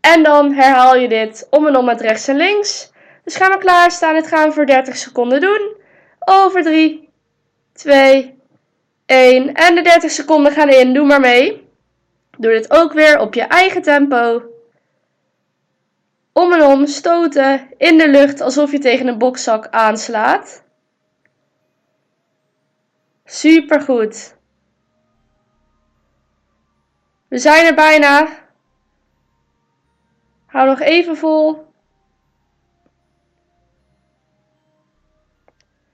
En 0.00 0.22
dan 0.22 0.52
herhaal 0.52 0.96
je 0.96 1.08
dit 1.08 1.46
om 1.50 1.66
en 1.66 1.76
om 1.76 1.84
met 1.84 2.00
rechts 2.00 2.28
en 2.28 2.36
links. 2.36 2.92
Dus 3.24 3.36
gaan 3.36 3.50
we 3.50 3.58
klaarstaan. 3.58 4.14
Dit 4.14 4.26
gaan 4.26 4.48
we 4.48 4.54
voor 4.54 4.66
30 4.66 4.96
seconden 4.96 5.40
doen. 5.40 5.76
Over 6.18 6.62
3, 6.62 7.08
2, 7.72 8.38
1. 9.06 9.54
En 9.54 9.74
de 9.74 9.82
30 9.82 10.10
seconden 10.10 10.52
gaan 10.52 10.68
in. 10.68 10.94
Doe 10.94 11.06
maar 11.06 11.20
mee. 11.20 11.68
Doe 12.38 12.52
dit 12.52 12.70
ook 12.70 12.92
weer 12.92 13.20
op 13.20 13.34
je 13.34 13.42
eigen 13.42 13.82
tempo. 13.82 14.42
Om 16.32 16.52
en 16.52 16.62
om 16.62 16.86
stoten 16.86 17.68
in 17.76 17.98
de 17.98 18.08
lucht 18.08 18.40
alsof 18.40 18.72
je 18.72 18.78
tegen 18.78 19.06
een 19.06 19.18
bokzak 19.18 19.68
aanslaat. 19.70 20.62
Supergoed. 23.30 24.36
We 27.28 27.38
zijn 27.38 27.66
er 27.66 27.74
bijna. 27.74 28.28
Hou 30.46 30.68
nog 30.68 30.80
even 30.80 31.16
vol. 31.16 31.66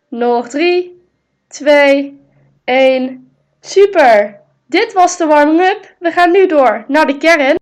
Nog 0.09 0.49
3, 0.49 1.09
2, 1.47 2.21
1. 2.65 3.37
Super! 3.61 4.41
Dit 4.67 4.93
was 4.93 5.17
de 5.17 5.27
warming-up. 5.27 5.97
We 5.99 6.13
gaan 6.13 6.31
nu 6.31 6.47
door 6.47 6.85
naar 6.89 7.07
de 7.07 7.17
kern. 7.17 7.57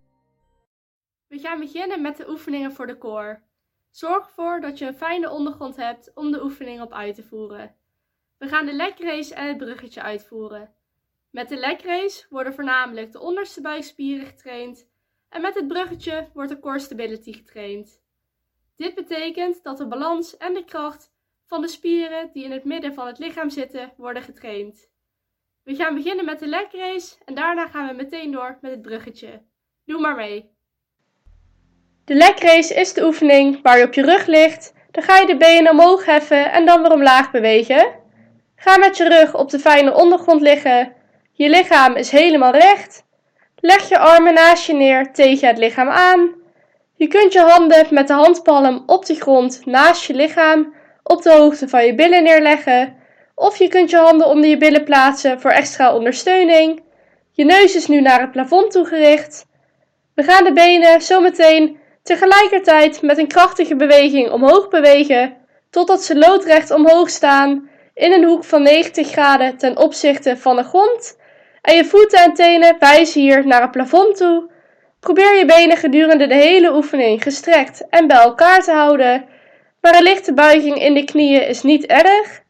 We 1.26 1.38
gaan 1.38 1.59
beginnen 1.61 2.00
met 2.00 2.16
de 2.16 2.28
oefeningen 2.28 2.73
voor 2.73 2.87
de 2.87 2.99
core. 2.99 3.40
Zorg 3.90 4.26
ervoor 4.26 4.61
dat 4.61 4.78
je 4.78 4.87
een 4.87 4.95
fijne 4.95 5.31
ondergrond 5.31 5.76
hebt 5.76 6.11
om 6.14 6.33
de 6.33 6.43
oefening 6.43 6.81
op 6.81 6.93
uit 6.93 7.14
te 7.14 7.23
voeren. 7.23 7.75
We 8.38 8.49
gaan 8.49 8.67
de 8.67 8.73
leg 8.73 8.99
race 8.99 9.35
en 9.35 9.49
het 9.49 9.57
bruggetje 9.57 10.03
uitvoeren. 10.03 10.75
Met 11.31 11.49
de 11.49 11.57
leg 11.57 11.83
race 11.83 12.26
worden 12.29 12.55
voornamelijk 12.55 13.12
de 13.12 13.21
onderste 13.21 13.61
buikspieren 13.61 14.26
getraind 14.26 14.88
en 15.29 15.41
met 15.41 15.55
het 15.55 15.69
bruggetje 15.69 16.29
wordt 16.33 16.50
de 16.50 16.59
core 16.59 16.79
stability 16.79 17.33
getraind. 17.33 18.03
Dit 18.76 18.95
betekent 18.95 19.62
dat 19.62 19.79
de 19.79 19.87
balans 19.87 20.37
en 20.37 20.55
de 20.55 20.64
kracht 20.64 21.12
van 21.47 21.61
de 21.61 21.69
spieren 21.69 22.31
die 22.33 22.45
in 22.45 22.53
het 22.53 22.64
midden 22.64 22.95
van 22.95 23.07
het 23.07 23.19
lichaam 23.19 23.50
zitten 23.50 23.93
worden 23.97 24.23
getraind. 24.23 24.88
We 25.62 25.75
gaan 25.75 25.95
beginnen 25.95 26.25
met 26.25 26.38
de 26.38 26.47
leg 26.47 26.73
race 26.73 27.17
en 27.25 27.35
daarna 27.35 27.69
gaan 27.69 27.88
we 27.88 27.95
meteen 27.95 28.33
door 28.33 28.59
met 28.61 28.71
het 28.71 28.83
bruggetje. 28.83 29.43
Doe 29.85 30.00
maar 30.00 30.17
mee. 30.17 30.53
De 32.05 32.14
leg 32.14 32.38
race 32.38 32.75
is 32.75 32.93
de 32.93 33.05
oefening 33.05 33.62
waar 33.62 33.79
je 33.79 33.85
op 33.85 33.95
je 33.95 34.03
rug 34.03 34.26
ligt. 34.26 34.75
Dan 34.91 35.03
ga 35.03 35.19
je 35.19 35.26
de 35.26 35.37
benen 35.37 35.73
omhoog 35.73 36.05
heffen 36.05 36.53
en 36.53 36.67
dan 36.67 36.83
weer 36.83 36.93
omlaag 36.93 37.31
bewegen. 37.31 38.03
Ga 38.64 38.78
met 38.78 38.97
je 38.97 39.09
rug 39.09 39.35
op 39.35 39.50
de 39.50 39.59
fijne 39.59 39.94
ondergrond 39.94 40.40
liggen. 40.40 40.92
Je 41.33 41.49
lichaam 41.49 41.94
is 41.94 42.11
helemaal 42.11 42.52
recht. 42.52 43.04
Leg 43.61 43.88
je 43.88 43.99
armen 43.99 44.35
naast 44.35 44.66
je 44.66 44.73
neer 44.73 45.12
tegen 45.12 45.49
het 45.49 45.59
lichaam 45.59 45.88
aan. 45.88 46.30
Je 46.94 47.06
kunt 47.06 47.33
je 47.33 47.40
handen 47.40 47.87
met 47.90 48.06
de 48.06 48.12
handpalm 48.12 48.83
op 48.87 49.06
de 49.06 49.14
grond 49.14 49.66
naast 49.66 50.04
je 50.04 50.14
lichaam 50.14 50.75
op 51.02 51.23
de 51.23 51.33
hoogte 51.33 51.68
van 51.68 51.87
je 51.87 51.94
billen 51.94 52.23
neerleggen. 52.23 52.97
Of 53.35 53.56
je 53.56 53.68
kunt 53.68 53.90
je 53.90 53.97
handen 53.97 54.26
onder 54.26 54.50
je 54.50 54.56
billen 54.56 54.85
plaatsen 54.85 55.40
voor 55.40 55.50
extra 55.50 55.94
ondersteuning. 55.94 56.83
Je 57.33 57.44
neus 57.44 57.75
is 57.75 57.87
nu 57.87 58.00
naar 58.00 58.21
het 58.21 58.33
plafond 58.33 58.71
toegericht. 58.71 59.47
We 60.14 60.23
gaan 60.23 60.44
de 60.44 60.52
benen 60.52 61.02
zometeen 61.02 61.78
tegelijkertijd 62.02 63.02
met 63.02 63.18
een 63.18 63.28
krachtige 63.28 63.76
beweging 63.76 64.30
omhoog 64.30 64.68
bewegen, 64.68 65.37
totdat 65.71 66.02
ze 66.02 66.18
loodrecht 66.18 66.71
omhoog 66.71 67.11
staan 67.11 67.73
in 67.94 68.12
een 68.12 68.24
hoek 68.24 68.44
van 68.44 68.62
90 68.62 69.10
graden 69.10 69.56
ten 69.56 69.76
opzichte 69.76 70.36
van 70.36 70.56
de 70.56 70.62
grond. 70.62 71.18
En 71.62 71.76
je 71.76 71.84
voeten 71.84 72.18
en 72.18 72.34
tenen 72.34 72.76
wijzen 72.78 73.20
hier 73.20 73.46
naar 73.46 73.62
het 73.62 73.70
plafond 73.70 74.16
toe. 74.16 74.50
Probeer 75.00 75.36
je 75.36 75.44
benen 75.44 75.76
gedurende 75.76 76.26
de 76.26 76.34
hele 76.34 76.74
oefening 76.74 77.22
gestrekt 77.22 77.88
en 77.88 78.06
bij 78.06 78.16
elkaar 78.16 78.62
te 78.62 78.72
houden, 78.72 79.24
maar 79.80 79.96
een 79.96 80.02
lichte 80.02 80.34
buiging 80.34 80.82
in 80.82 80.94
de 80.94 81.04
knieën 81.04 81.46
is 81.46 81.62
niet 81.62 81.86
erg. 81.86 82.42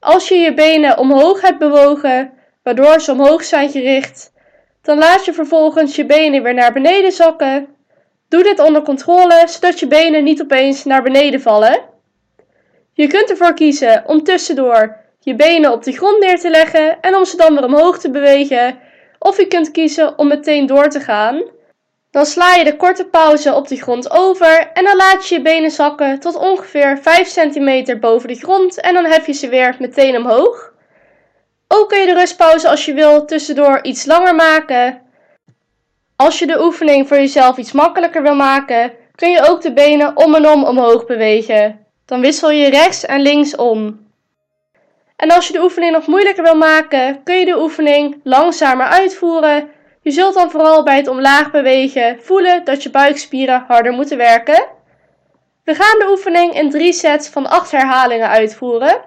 Als 0.00 0.28
je 0.28 0.34
je 0.34 0.54
benen 0.54 0.98
omhoog 0.98 1.40
hebt 1.40 1.58
bewogen, 1.58 2.32
waardoor 2.62 3.00
ze 3.00 3.12
omhoog 3.12 3.44
zijn 3.44 3.70
gericht, 3.70 4.32
dan 4.82 4.98
laat 4.98 5.24
je 5.24 5.32
vervolgens 5.32 5.96
je 5.96 6.06
benen 6.06 6.42
weer 6.42 6.54
naar 6.54 6.72
beneden 6.72 7.12
zakken. 7.12 7.66
Doe 8.28 8.42
dit 8.42 8.58
onder 8.58 8.82
controle, 8.82 9.42
zodat 9.46 9.80
je 9.80 9.86
benen 9.86 10.24
niet 10.24 10.42
opeens 10.42 10.84
naar 10.84 11.02
beneden 11.02 11.40
vallen. 11.40 11.93
Je 12.94 13.06
kunt 13.06 13.30
ervoor 13.30 13.54
kiezen 13.54 14.02
om 14.06 14.22
tussendoor 14.22 14.96
je 15.18 15.34
benen 15.34 15.72
op 15.72 15.82
de 15.82 15.92
grond 15.92 16.20
neer 16.20 16.38
te 16.38 16.50
leggen 16.50 17.00
en 17.00 17.16
om 17.16 17.24
ze 17.24 17.36
dan 17.36 17.54
weer 17.54 17.64
omhoog 17.64 17.98
te 17.98 18.10
bewegen. 18.10 18.78
Of 19.18 19.36
je 19.36 19.46
kunt 19.46 19.70
kiezen 19.70 20.18
om 20.18 20.28
meteen 20.28 20.66
door 20.66 20.88
te 20.88 21.00
gaan. 21.00 21.42
Dan 22.10 22.26
sla 22.26 22.54
je 22.54 22.64
de 22.64 22.76
korte 22.76 23.04
pauze 23.04 23.54
op 23.54 23.68
de 23.68 23.76
grond 23.76 24.10
over 24.10 24.70
en 24.72 24.84
dan 24.84 24.96
laat 24.96 25.28
je 25.28 25.34
je 25.34 25.42
benen 25.42 25.70
zakken 25.70 26.20
tot 26.20 26.36
ongeveer 26.36 26.98
5 26.98 27.32
cm 27.32 27.98
boven 28.00 28.28
de 28.28 28.34
grond 28.34 28.80
en 28.80 28.94
dan 28.94 29.04
hef 29.04 29.26
je 29.26 29.32
ze 29.32 29.48
weer 29.48 29.76
meteen 29.78 30.16
omhoog. 30.16 30.72
Ook 31.68 31.88
kun 31.88 32.00
je 32.00 32.06
de 32.06 32.14
rustpauze 32.14 32.68
als 32.68 32.84
je 32.84 32.94
wil 32.94 33.24
tussendoor 33.24 33.78
iets 33.82 34.04
langer 34.04 34.34
maken. 34.34 35.00
Als 36.16 36.38
je 36.38 36.46
de 36.46 36.62
oefening 36.62 37.08
voor 37.08 37.16
jezelf 37.16 37.56
iets 37.56 37.72
makkelijker 37.72 38.22
wil 38.22 38.34
maken, 38.34 38.92
kun 39.14 39.30
je 39.30 39.48
ook 39.48 39.62
de 39.62 39.72
benen 39.72 40.16
om 40.16 40.34
en 40.34 40.48
om 40.48 40.64
omhoog 40.64 41.06
bewegen. 41.06 41.83
Dan 42.06 42.20
wissel 42.20 42.50
je 42.50 42.70
rechts 42.70 43.04
en 43.04 43.20
links 43.20 43.56
om. 43.56 44.06
En 45.16 45.30
als 45.30 45.46
je 45.46 45.52
de 45.52 45.62
oefening 45.62 45.92
nog 45.92 46.06
moeilijker 46.06 46.42
wil 46.42 46.56
maken, 46.56 47.22
kun 47.22 47.38
je 47.38 47.44
de 47.44 47.60
oefening 47.60 48.20
langzamer 48.24 48.86
uitvoeren. 48.86 49.68
Je 50.00 50.10
zult 50.10 50.34
dan 50.34 50.50
vooral 50.50 50.82
bij 50.82 50.96
het 50.96 51.08
omlaag 51.08 51.50
bewegen 51.50 52.18
voelen 52.20 52.64
dat 52.64 52.82
je 52.82 52.90
buikspieren 52.90 53.64
harder 53.68 53.92
moeten 53.92 54.16
werken. 54.16 54.66
We 55.64 55.74
gaan 55.74 55.98
de 55.98 56.10
oefening 56.10 56.54
in 56.54 56.70
drie 56.70 56.92
sets 56.92 57.28
van 57.28 57.46
8 57.46 57.70
herhalingen 57.70 58.28
uitvoeren, 58.28 59.00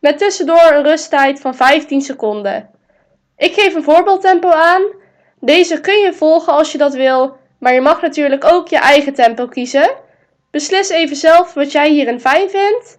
met 0.00 0.18
tussendoor 0.18 0.72
een 0.72 0.82
rusttijd 0.82 1.40
van 1.40 1.54
15 1.54 2.00
seconden. 2.00 2.70
Ik 3.36 3.54
geef 3.54 3.74
een 3.74 3.82
voorbeeldtempo 3.82 4.50
aan. 4.50 4.82
Deze 5.40 5.80
kun 5.80 5.98
je 5.98 6.12
volgen 6.12 6.52
als 6.52 6.72
je 6.72 6.78
dat 6.78 6.94
wil, 6.94 7.36
maar 7.58 7.74
je 7.74 7.80
mag 7.80 8.02
natuurlijk 8.02 8.44
ook 8.44 8.68
je 8.68 8.78
eigen 8.78 9.14
tempo 9.14 9.46
kiezen. 9.46 9.90
Beslis 10.50 10.88
even 10.88 11.16
zelf 11.16 11.54
wat 11.54 11.72
jij 11.72 11.90
hierin 11.90 12.20
fijn 12.20 12.50
vindt. 12.50 12.98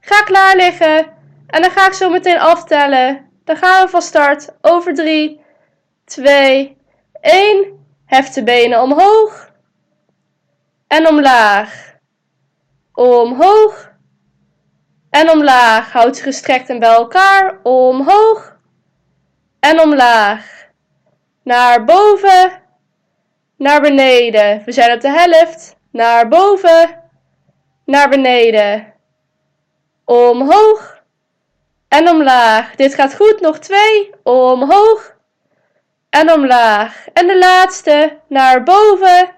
Ga 0.00 0.22
klaar 0.22 0.56
liggen 0.56 1.06
en 1.46 1.62
dan 1.62 1.70
ga 1.70 1.86
ik 1.86 1.92
zo 1.92 2.10
meteen 2.10 2.38
aftellen. 2.38 3.30
Dan 3.44 3.56
gaan 3.56 3.84
we 3.84 3.90
van 3.90 4.02
start 4.02 4.48
over 4.60 4.94
3, 4.94 5.40
2, 6.04 6.76
1. 7.20 7.86
Hef 8.06 8.28
de 8.28 8.42
benen 8.42 8.82
omhoog 8.82 9.52
en 10.86 11.08
omlaag. 11.08 11.94
Omhoog 12.92 13.92
en 15.10 15.30
omlaag. 15.30 15.92
Houd 15.92 16.16
ze 16.16 16.22
gestrekt 16.22 16.68
en 16.68 16.78
bij 16.78 16.92
elkaar. 16.94 17.58
Omhoog 17.62 18.56
en 19.60 19.80
omlaag. 19.80 20.68
Naar 21.42 21.84
boven, 21.84 22.62
naar 23.56 23.80
beneden. 23.80 24.62
We 24.64 24.72
zijn 24.72 24.92
op 24.92 25.00
de 25.00 25.10
helft. 25.10 25.76
Naar 25.94 26.28
boven, 26.28 27.02
naar 27.84 28.08
beneden. 28.08 28.94
Omhoog 30.04 31.02
en 31.88 32.08
omlaag. 32.08 32.74
Dit 32.76 32.94
gaat 32.94 33.14
goed. 33.16 33.40
Nog 33.40 33.58
twee. 33.58 34.10
Omhoog 34.22 35.16
en 36.10 36.32
omlaag. 36.32 37.06
En 37.12 37.26
de 37.26 37.38
laatste 37.38 38.18
naar 38.28 38.62
boven 38.62 39.34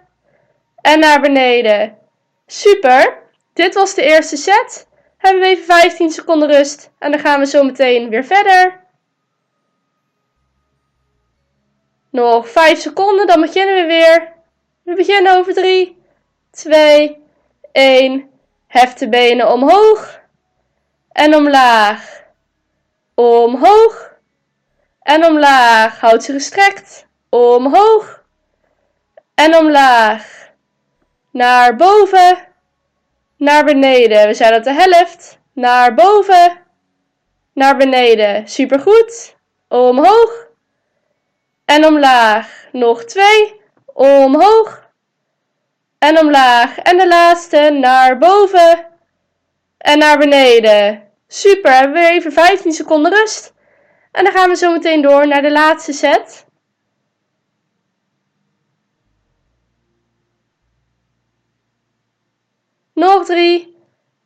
en 0.77 0.99
naar 0.99 1.21
beneden. 1.21 1.99
Super. 2.47 3.23
Dit 3.53 3.75
was 3.75 3.95
de 3.95 4.03
eerste 4.03 4.37
set. 4.37 4.89
Hebben 5.17 5.41
we 5.43 5.49
even 5.49 5.65
15 5.65 6.11
seconden 6.11 6.49
rust 6.49 6.91
en 6.99 7.11
dan 7.11 7.21
gaan 7.21 7.41
we 7.41 7.47
zo 7.47 7.63
meteen 7.63 8.09
weer 8.09 8.25
verder. 8.25 8.81
Nog 12.11 12.49
5 12.49 12.79
seconden, 12.79 13.27
dan 13.27 13.41
beginnen 13.41 13.75
we 13.75 13.87
weer. 13.87 14.33
We 14.83 14.95
beginnen 14.95 15.37
over 15.37 15.55
3, 15.55 16.05
2, 16.57 17.23
1. 17.73 18.31
Hef 18.67 18.95
de 18.95 19.09
benen 19.09 19.53
omhoog 19.53 20.21
en 21.13 21.35
omlaag. 21.35 22.23
Omhoog 23.15 24.13
en 25.03 25.25
omlaag. 25.25 26.01
Houd 26.01 26.25
ze 26.25 26.33
gestrekt. 26.33 27.07
Omhoog 27.29 28.23
en 29.35 29.57
omlaag. 29.57 30.51
Naar 31.31 31.77
boven, 31.77 32.49
naar 33.37 33.65
beneden. 33.65 34.27
We 34.27 34.35
zijn 34.35 34.55
op 34.55 34.63
de 34.63 34.73
helft. 34.73 35.39
Naar 35.53 35.95
boven, 35.95 36.59
naar 37.53 37.77
beneden. 37.77 38.49
Supergoed. 38.49 39.37
Omhoog 39.69 40.47
en 41.65 41.87
omlaag. 41.87 42.67
Nog 42.73 43.05
twee. 43.05 43.61
Omhoog 43.85 44.86
en 45.99 46.19
omlaag. 46.19 46.79
En 46.79 46.99
de 46.99 47.09
laatste 47.09 47.71
naar 47.71 48.19
boven 48.19 48.87
en 49.79 49.99
naar 49.99 50.19
beneden. 50.19 51.11
Super, 51.29 51.73
hebben 51.73 51.93
we 51.93 51.99
weer 52.01 52.11
even 52.11 52.33
15 52.33 52.73
seconden 52.73 53.13
rust. 53.13 53.55
En 54.13 54.25
dan 54.25 54.33
gaan 54.33 54.49
we 54.49 54.57
zo 54.57 54.73
meteen 54.73 55.03
door 55.03 55.27
naar 55.27 55.43
de 55.43 55.53
laatste 55.53 55.93
set. 55.93 56.47
Nog 62.93 63.25
drie, 63.25 63.77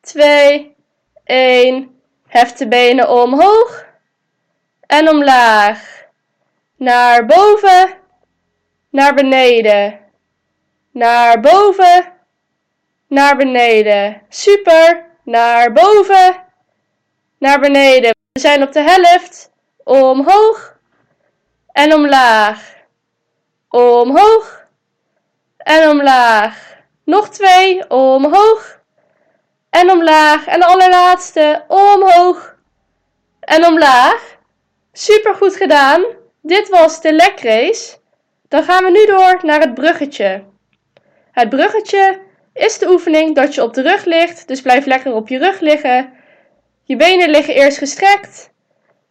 twee, 0.00 0.77
één. 1.25 2.00
Hef 2.27 2.53
de 2.53 2.69
benen 2.69 3.11
omhoog 3.11 3.87
en 4.81 5.09
omlaag. 5.09 6.05
Naar 6.77 7.27
boven, 7.27 7.99
naar 8.91 9.15
beneden. 9.15 10.00
Naar 10.92 11.40
boven, 11.40 12.12
naar 13.06 13.37
beneden. 13.37 14.23
Super, 14.28 15.06
naar 15.25 15.73
boven, 15.73 16.44
naar 17.38 17.61
beneden. 17.61 18.14
We 18.32 18.40
zijn 18.40 18.62
op 18.62 18.73
de 18.73 18.80
helft. 18.80 19.50
Omhoog 19.85 20.76
en 21.73 21.94
omlaag. 21.94 22.75
Omhoog 23.68 24.66
en 25.56 25.88
omlaag. 25.88 26.76
Nog 27.04 27.28
twee. 27.28 27.90
Omhoog 27.90 28.80
en 29.70 29.90
omlaag. 29.90 30.47
En 30.47 30.61
de 30.61 30.66
allerlaatste. 30.66 31.64
Omhoog 31.68 32.54
en 33.40 33.66
omlaag. 33.66 34.37
Super 34.92 35.35
goed 35.35 35.56
gedaan. 35.56 36.04
Dit 36.42 36.68
was 36.68 37.00
de 37.00 37.12
lekrace. 37.12 37.99
Dan 38.49 38.62
gaan 38.62 38.85
we 38.85 38.90
nu 38.90 39.06
door 39.06 39.38
naar 39.42 39.61
het 39.61 39.75
bruggetje. 39.75 40.50
Het 41.33 41.49
bruggetje 41.49 42.19
is 42.53 42.79
de 42.79 42.91
oefening 42.91 43.35
dat 43.35 43.55
je 43.55 43.63
op 43.63 43.75
de 43.75 43.83
rug 43.83 44.05
ligt. 44.05 44.49
Dus 44.49 44.63
blijf 44.63 44.87
lekker 44.87 45.15
op 45.15 45.29
je 45.29 45.39
rug 45.39 45.61
liggen. 45.61 46.13
Je 46.85 46.97
benen 46.97 47.31
liggen 47.31 47.55
eerst 47.55 47.79
gestrekt. 47.79 48.51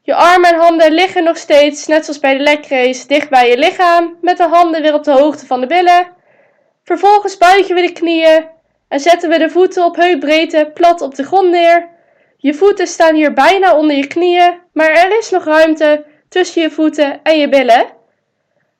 Je 0.02 0.16
armen 0.16 0.50
en 0.50 0.60
handen 0.60 0.92
liggen 0.92 1.24
nog 1.24 1.38
steeds, 1.38 1.88
net 1.88 2.06
zoals 2.06 2.20
bij 2.20 2.38
de 2.38 2.44
lekrace, 2.44 3.08
dicht 3.08 3.30
bij 3.30 3.50
je 3.50 3.58
lichaam, 3.58 4.18
met 4.22 4.38
de 4.38 4.48
handen 4.48 4.82
weer 4.82 4.94
op 4.94 5.04
de 5.04 5.12
hoogte 5.12 5.46
van 5.46 5.62
de 5.62 5.68
billen. 5.68 6.08
Vervolgens 6.84 7.38
buigen 7.38 7.76
we 7.76 7.82
de 7.82 7.92
knieën 7.92 8.48
en 8.88 9.00
zetten 9.00 9.30
we 9.30 9.38
de 9.38 9.50
voeten 9.50 9.86
op 9.86 9.96
heupbreedte 9.96 10.72
plat 10.74 11.02
op 11.02 11.16
de 11.16 11.24
grond 11.24 11.50
neer. 11.50 11.90
Je 12.38 12.54
voeten 12.54 12.88
staan 12.88 13.16
hier 13.16 13.34
bijna 13.34 13.76
onder 13.76 13.96
je 13.96 14.08
knieën, 14.08 14.60
maar 14.74 14.90
er 14.90 15.18
is 15.18 15.30
nog 15.30 15.44
ruimte 15.44 16.06
tussen 16.30 16.62
je 16.62 16.72
voeten 16.72 17.20
en 17.24 17.40
je 17.40 17.50
billen. 17.50 17.86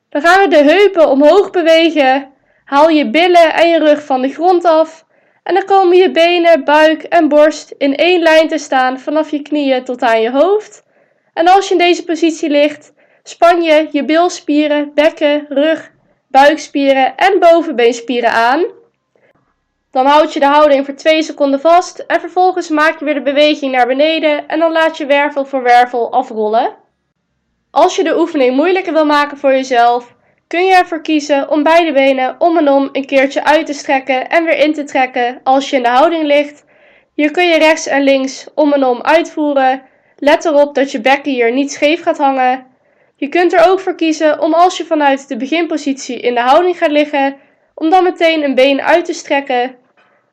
Dan 0.08 0.22
gaan 0.22 0.40
we 0.40 0.48
de 0.48 0.62
heupen 0.62 1.08
omhoog 1.08 1.50
bewegen. 1.50 2.32
Haal 2.70 2.88
je 2.88 3.10
billen 3.10 3.54
en 3.54 3.68
je 3.68 3.78
rug 3.78 4.04
van 4.04 4.22
de 4.22 4.28
grond 4.28 4.64
af. 4.64 5.04
En 5.42 5.54
dan 5.54 5.64
komen 5.64 5.96
je 5.96 6.10
benen, 6.10 6.64
buik 6.64 7.02
en 7.02 7.28
borst 7.28 7.74
in 7.78 7.96
één 7.96 8.22
lijn 8.22 8.48
te 8.48 8.58
staan 8.58 8.98
vanaf 8.98 9.30
je 9.30 9.42
knieën 9.42 9.84
tot 9.84 10.02
aan 10.02 10.20
je 10.20 10.30
hoofd. 10.30 10.84
En 11.32 11.48
als 11.48 11.68
je 11.68 11.72
in 11.72 11.78
deze 11.78 12.04
positie 12.04 12.50
ligt, 12.50 12.92
span 13.22 13.62
je 13.62 13.88
je 13.90 14.04
bilspieren, 14.04 14.90
bekken, 14.94 15.46
rug, 15.48 15.90
buikspieren 16.28 17.16
en 17.16 17.38
bovenbeenspieren 17.38 18.32
aan. 18.32 18.64
Dan 19.90 20.06
houd 20.06 20.32
je 20.32 20.40
de 20.40 20.46
houding 20.46 20.84
voor 20.84 20.94
2 20.94 21.22
seconden 21.22 21.60
vast 21.60 21.98
en 21.98 22.20
vervolgens 22.20 22.68
maak 22.68 22.98
je 22.98 23.04
weer 23.04 23.14
de 23.14 23.22
beweging 23.22 23.72
naar 23.72 23.86
beneden 23.86 24.48
en 24.48 24.58
dan 24.58 24.72
laat 24.72 24.96
je 24.96 25.06
wervel 25.06 25.44
voor 25.44 25.62
wervel 25.62 26.12
afrollen. 26.12 26.74
Als 27.70 27.96
je 27.96 28.04
de 28.04 28.18
oefening 28.18 28.56
moeilijker 28.56 28.92
wil 28.92 29.06
maken 29.06 29.38
voor 29.38 29.50
jezelf, 29.50 30.18
kun 30.50 30.66
je 30.66 30.74
ervoor 30.74 31.02
kiezen 31.02 31.50
om 31.50 31.62
beide 31.62 31.92
benen 31.92 32.34
om 32.38 32.56
en 32.56 32.68
om 32.68 32.88
een 32.92 33.06
keertje 33.06 33.44
uit 33.44 33.66
te 33.66 33.72
strekken 33.72 34.28
en 34.28 34.44
weer 34.44 34.58
in 34.58 34.74
te 34.74 34.84
trekken 34.84 35.40
als 35.42 35.70
je 35.70 35.76
in 35.76 35.82
de 35.82 35.88
houding 35.88 36.24
ligt. 36.24 36.64
Hier 37.14 37.30
kun 37.30 37.48
je 37.48 37.58
rechts 37.58 37.86
en 37.86 38.02
links 38.02 38.46
om 38.54 38.72
en 38.72 38.84
om 38.84 39.02
uitvoeren. 39.02 39.82
Let 40.16 40.44
erop 40.44 40.74
dat 40.74 40.90
je 40.90 41.00
bekken 41.00 41.32
hier 41.32 41.52
niet 41.52 41.72
scheef 41.72 42.02
gaat 42.02 42.18
hangen. 42.18 42.66
Je 43.16 43.28
kunt 43.28 43.52
er 43.52 43.68
ook 43.68 43.80
voor 43.80 43.94
kiezen 43.94 44.40
om 44.40 44.54
als 44.54 44.76
je 44.76 44.84
vanuit 44.84 45.28
de 45.28 45.36
beginpositie 45.36 46.20
in 46.20 46.34
de 46.34 46.40
houding 46.40 46.78
gaat 46.78 46.90
liggen, 46.90 47.36
om 47.74 47.90
dan 47.90 48.02
meteen 48.02 48.42
een 48.42 48.54
been 48.54 48.82
uit 48.82 49.04
te 49.04 49.12
strekken. 49.12 49.76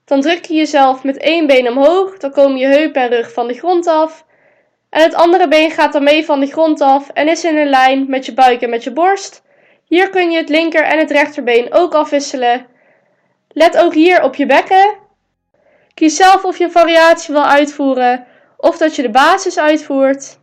Dan 0.06 0.22
druk 0.22 0.46
je 0.46 0.54
jezelf 0.54 1.04
met 1.04 1.18
één 1.18 1.48
been 1.48 1.70
omhoog, 1.70 2.18
dan 2.18 2.32
komen 2.32 2.58
je 2.58 2.68
heup 2.68 2.96
en 2.96 3.10
rug 3.10 3.34
van 3.34 3.48
de 3.48 3.54
grond 3.54 3.88
af. 3.88 4.26
En 4.90 5.02
het 5.02 5.16
andere 5.16 5.48
been 5.48 5.72
gaat 5.72 5.94
dan 5.94 6.04
mee 6.04 6.26
van 6.26 6.40
de 6.40 6.48
grond 6.48 6.82
af 6.82 7.10
en 7.10 7.28
is 7.28 7.44
in 7.44 7.58
een 7.58 7.70
lijn 7.70 8.06
met 8.08 8.26
je 8.26 8.34
buik 8.34 8.62
en 8.62 8.70
met 8.70 8.84
je 8.84 8.92
borst. 8.92 9.46
Hier 9.88 10.10
kun 10.10 10.32
je 10.32 10.38
het 10.38 10.50
linker 10.50 10.84
en 10.84 11.00
het 11.00 11.12
rechterbeen 11.12 11.74
ook 11.74 11.94
afwisselen. 11.94 12.66
Let 13.50 13.78
ook 13.78 13.94
hier 13.94 14.24
op 14.24 14.36
je 14.36 14.46
bekken. 14.46 14.96
Kies 15.94 16.16
zelf 16.16 16.46
of 16.46 16.58
je 16.58 16.70
variatie 16.70 17.34
wil 17.34 17.46
uitvoeren 17.46 18.26
of 18.58 18.78
dat 18.78 18.96
je 18.96 19.02
de 19.02 19.10
basis 19.10 19.60
uitvoert. 19.60 20.40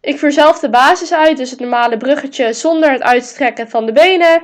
Ik 0.00 0.18
voer 0.18 0.32
zelf 0.32 0.58
de 0.58 0.70
basis 0.70 1.12
uit, 1.12 1.36
dus 1.36 1.50
het 1.50 1.60
normale 1.60 1.96
bruggetje 1.96 2.52
zonder 2.52 2.90
het 2.90 3.02
uitstrekken 3.02 3.68
van 3.68 3.86
de 3.86 3.92
benen. 3.92 4.42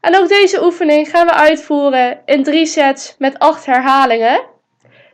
En 0.00 0.16
ook 0.16 0.28
deze 0.28 0.64
oefening 0.64 1.08
gaan 1.08 1.26
we 1.26 1.32
uitvoeren 1.32 2.20
in 2.24 2.42
drie 2.42 2.66
sets 2.66 3.14
met 3.18 3.38
acht 3.38 3.66
herhalingen. 3.66 4.40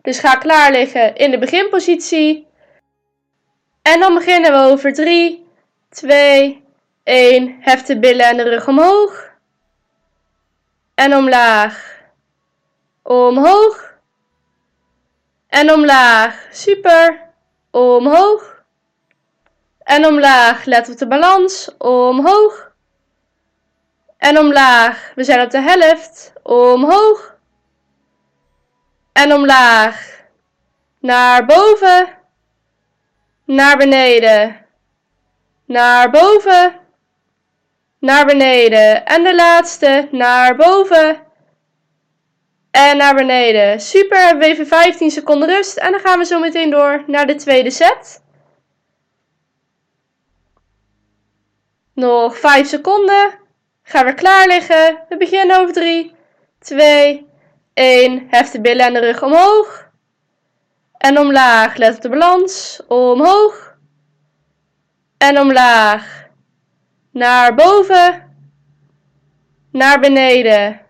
Dus 0.03 0.19
ga 0.19 0.35
klaar 0.35 0.73
liggen 0.73 1.17
in 1.17 1.31
de 1.31 1.39
beginpositie. 1.39 2.47
En 3.83 4.01
dan 4.01 4.15
beginnen 4.15 4.53
we 4.53 4.71
over 4.71 4.93
3, 4.93 5.47
2, 5.89 6.60
1. 7.11 7.57
Hef 7.61 7.83
de 7.83 7.99
billen 7.99 8.27
en 8.27 8.37
de 8.37 8.43
rug 8.43 8.69
omhoog. 8.69 9.31
En 10.95 11.17
omlaag. 11.17 12.03
Omhoog. 13.03 13.95
En 15.49 15.73
omlaag. 15.73 16.49
Super. 16.51 17.31
Omhoog. 17.71 18.63
En 19.79 20.07
omlaag. 20.07 20.65
Let 20.65 20.91
op 20.91 20.99
de 20.99 21.07
balans. 21.07 21.77
Omhoog. 21.79 22.73
En 24.17 24.39
omlaag. 24.39 25.13
We 25.15 25.25
zijn 25.25 25.41
op 25.41 25.51
de 25.51 25.61
helft. 25.61 26.33
Omhoog. 26.43 27.37
En 29.13 29.33
omlaag. 29.33 30.21
Naar 30.99 31.47
boven. 31.47 32.19
Naar 33.45 33.77
beneden. 33.77 34.67
Naar 35.65 36.11
boven. 36.11 36.80
Naar 38.01 38.27
beneden. 38.27 39.07
En 39.07 39.23
de 39.23 39.35
laatste. 39.35 40.09
Naar 40.11 40.57
boven. 40.57 41.23
En 42.71 42.97
naar 42.97 43.15
beneden. 43.15 43.81
Super, 43.81 44.19
hebben 44.19 44.39
we 44.39 44.53
even 44.53 44.67
15 44.67 45.11
seconden 45.11 45.49
rust. 45.49 45.77
En 45.77 45.91
dan 45.91 46.01
gaan 46.01 46.19
we 46.19 46.25
zo 46.25 46.39
meteen 46.39 46.71
door 46.71 47.05
naar 47.07 47.27
de 47.27 47.35
tweede 47.35 47.71
set. 47.71 48.23
Nog 51.95 52.39
5 52.39 52.69
seconden. 52.69 53.39
Ga 53.83 54.05
weer 54.05 54.15
klaar 54.15 54.47
liggen. 54.47 54.99
We 55.09 55.17
beginnen 55.17 55.61
over 55.61 55.75
3, 55.75 56.15
2, 56.59 57.27
1. 57.75 58.27
Hef 58.31 58.51
de 58.51 58.61
billen 58.61 58.87
en 58.87 58.93
de 58.93 59.01
rug 59.01 59.23
omhoog. 59.23 59.89
En 60.97 61.19
omlaag. 61.19 61.77
Let 61.77 61.97
op 61.97 62.03
de 62.03 62.09
balans. 62.09 62.81
Omhoog. 62.89 63.77
En 65.19 65.41
omlaag. 65.41 66.29
Naar 67.11 67.55
boven. 67.55 68.35
Naar 69.73 70.01
beneden. 70.01 70.81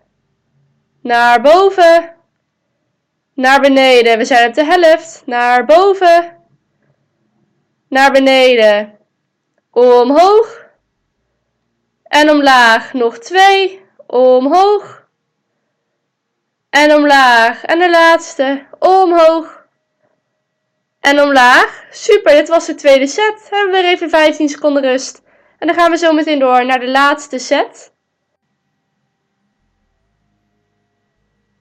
Naar 1.01 1.41
boven. 1.41 2.15
Naar 3.33 3.61
beneden. 3.61 4.17
We 4.17 4.25
zijn 4.25 4.47
op 4.47 4.53
de 4.53 4.65
helft. 4.65 5.23
Naar 5.25 5.65
boven. 5.65 6.37
Naar 7.89 8.11
beneden. 8.11 8.97
Omhoog. 9.71 10.65
En 12.03 12.29
omlaag. 12.29 12.93
Nog 12.93 13.17
twee. 13.17 13.85
Omhoog. 14.07 15.07
En 16.69 16.95
omlaag. 16.95 17.63
En 17.63 17.79
de 17.79 17.89
laatste. 17.89 18.65
Omhoog. 18.79 19.65
En 20.99 21.21
omlaag. 21.21 21.85
Super, 21.91 22.31
dit 22.33 22.49
was 22.49 22.65
de 22.65 22.75
tweede 22.75 23.07
set. 23.07 23.47
Hebben 23.49 23.71
we 23.71 23.81
weer 23.81 23.91
even 23.91 24.09
15 24.09 24.49
seconden 24.49 24.83
rust. 24.83 25.21
En 25.61 25.67
dan 25.67 25.75
gaan 25.75 25.91
we 25.91 25.97
zo 25.97 26.13
meteen 26.13 26.39
door 26.39 26.65
naar 26.65 26.79
de 26.79 26.89
laatste 26.89 27.37
set. 27.37 27.93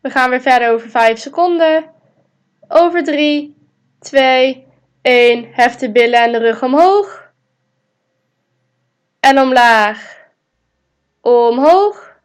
We 0.01 0.11
gaan 0.11 0.31
weer 0.31 0.41
verder 0.41 0.71
over 0.71 0.91
5 0.91 1.19
seconden. 1.19 1.93
Over 2.69 3.05
3, 3.05 3.57
2, 3.99 4.67
1. 5.03 5.53
Hef 5.53 5.77
de 5.77 5.93
billen 5.93 6.23
en 6.23 6.33
de 6.33 6.39
rug 6.39 6.63
omhoog. 6.63 7.33
En 9.21 9.41
omlaag. 9.41 10.19
Omhoog. 11.21 12.17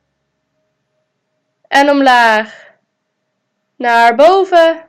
En 1.67 1.89
omlaag. 1.89 2.73
Naar 3.75 4.15
boven. 4.15 4.85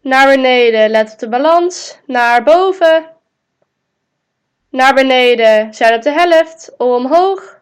Naar 0.00 0.26
beneden. 0.26 0.90
Let 0.90 1.12
op 1.12 1.18
de 1.18 1.28
balans. 1.28 1.98
Naar 2.06 2.42
boven. 2.42 3.11
Naar 4.72 4.94
beneden. 4.94 5.74
Zijn 5.74 5.94
op 5.94 6.02
de 6.02 6.10
helft. 6.10 6.76
Omhoog. 6.76 7.60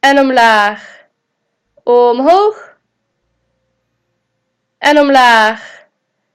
En 0.00 0.18
omlaag. 0.18 1.06
Omhoog. 1.82 2.76
En 4.78 4.98
omlaag. 4.98 5.86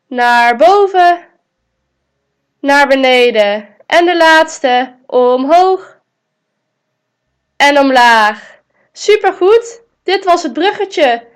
Naar 0.08 0.56
boven. 0.56 1.28
Naar 2.60 2.88
beneden. 2.88 3.76
En 3.86 4.06
de 4.06 4.18
laatste. 4.18 4.96
Omhoog. 5.06 6.00
En 7.56 7.80
omlaag. 7.80 8.62
Supergoed. 8.92 9.84
Dit 10.04 10.26
was 10.26 10.44
het 10.44 10.54
bruggetje. 10.54 11.28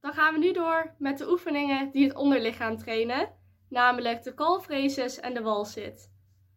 Dan 0.00 0.12
gaan 0.12 0.32
we 0.32 0.38
nu 0.38 0.52
door 0.52 0.94
met 0.98 1.18
de 1.18 1.30
oefeningen 1.30 1.90
die 1.90 2.04
het 2.04 2.16
onderlichaam 2.16 2.76
trainen, 2.76 3.28
namelijk 3.68 4.22
de 4.22 4.34
calfraises 4.34 5.20
en 5.20 5.34
de 5.34 5.42
walzit. 5.42 6.12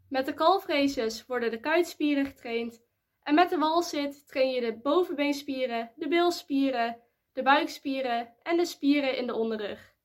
Met 0.09 0.25
de 0.25 0.33
calfraises 0.33 1.25
worden 1.25 1.51
de 1.51 1.59
kuitspieren 1.59 2.25
getraind 2.25 2.81
en 3.23 3.35
met 3.35 3.49
de 3.49 3.57
walzit 3.57 4.27
train 4.27 4.51
je 4.51 4.61
de 4.61 4.77
bovenbeenspieren, 4.77 5.91
de 5.95 6.07
bilspieren, 6.07 7.01
de 7.33 7.43
buikspieren 7.43 8.33
en 8.43 8.57
de 8.57 8.65
spieren 8.65 9.17
in 9.17 9.27
de 9.27 9.33
onderrug. 9.33 9.95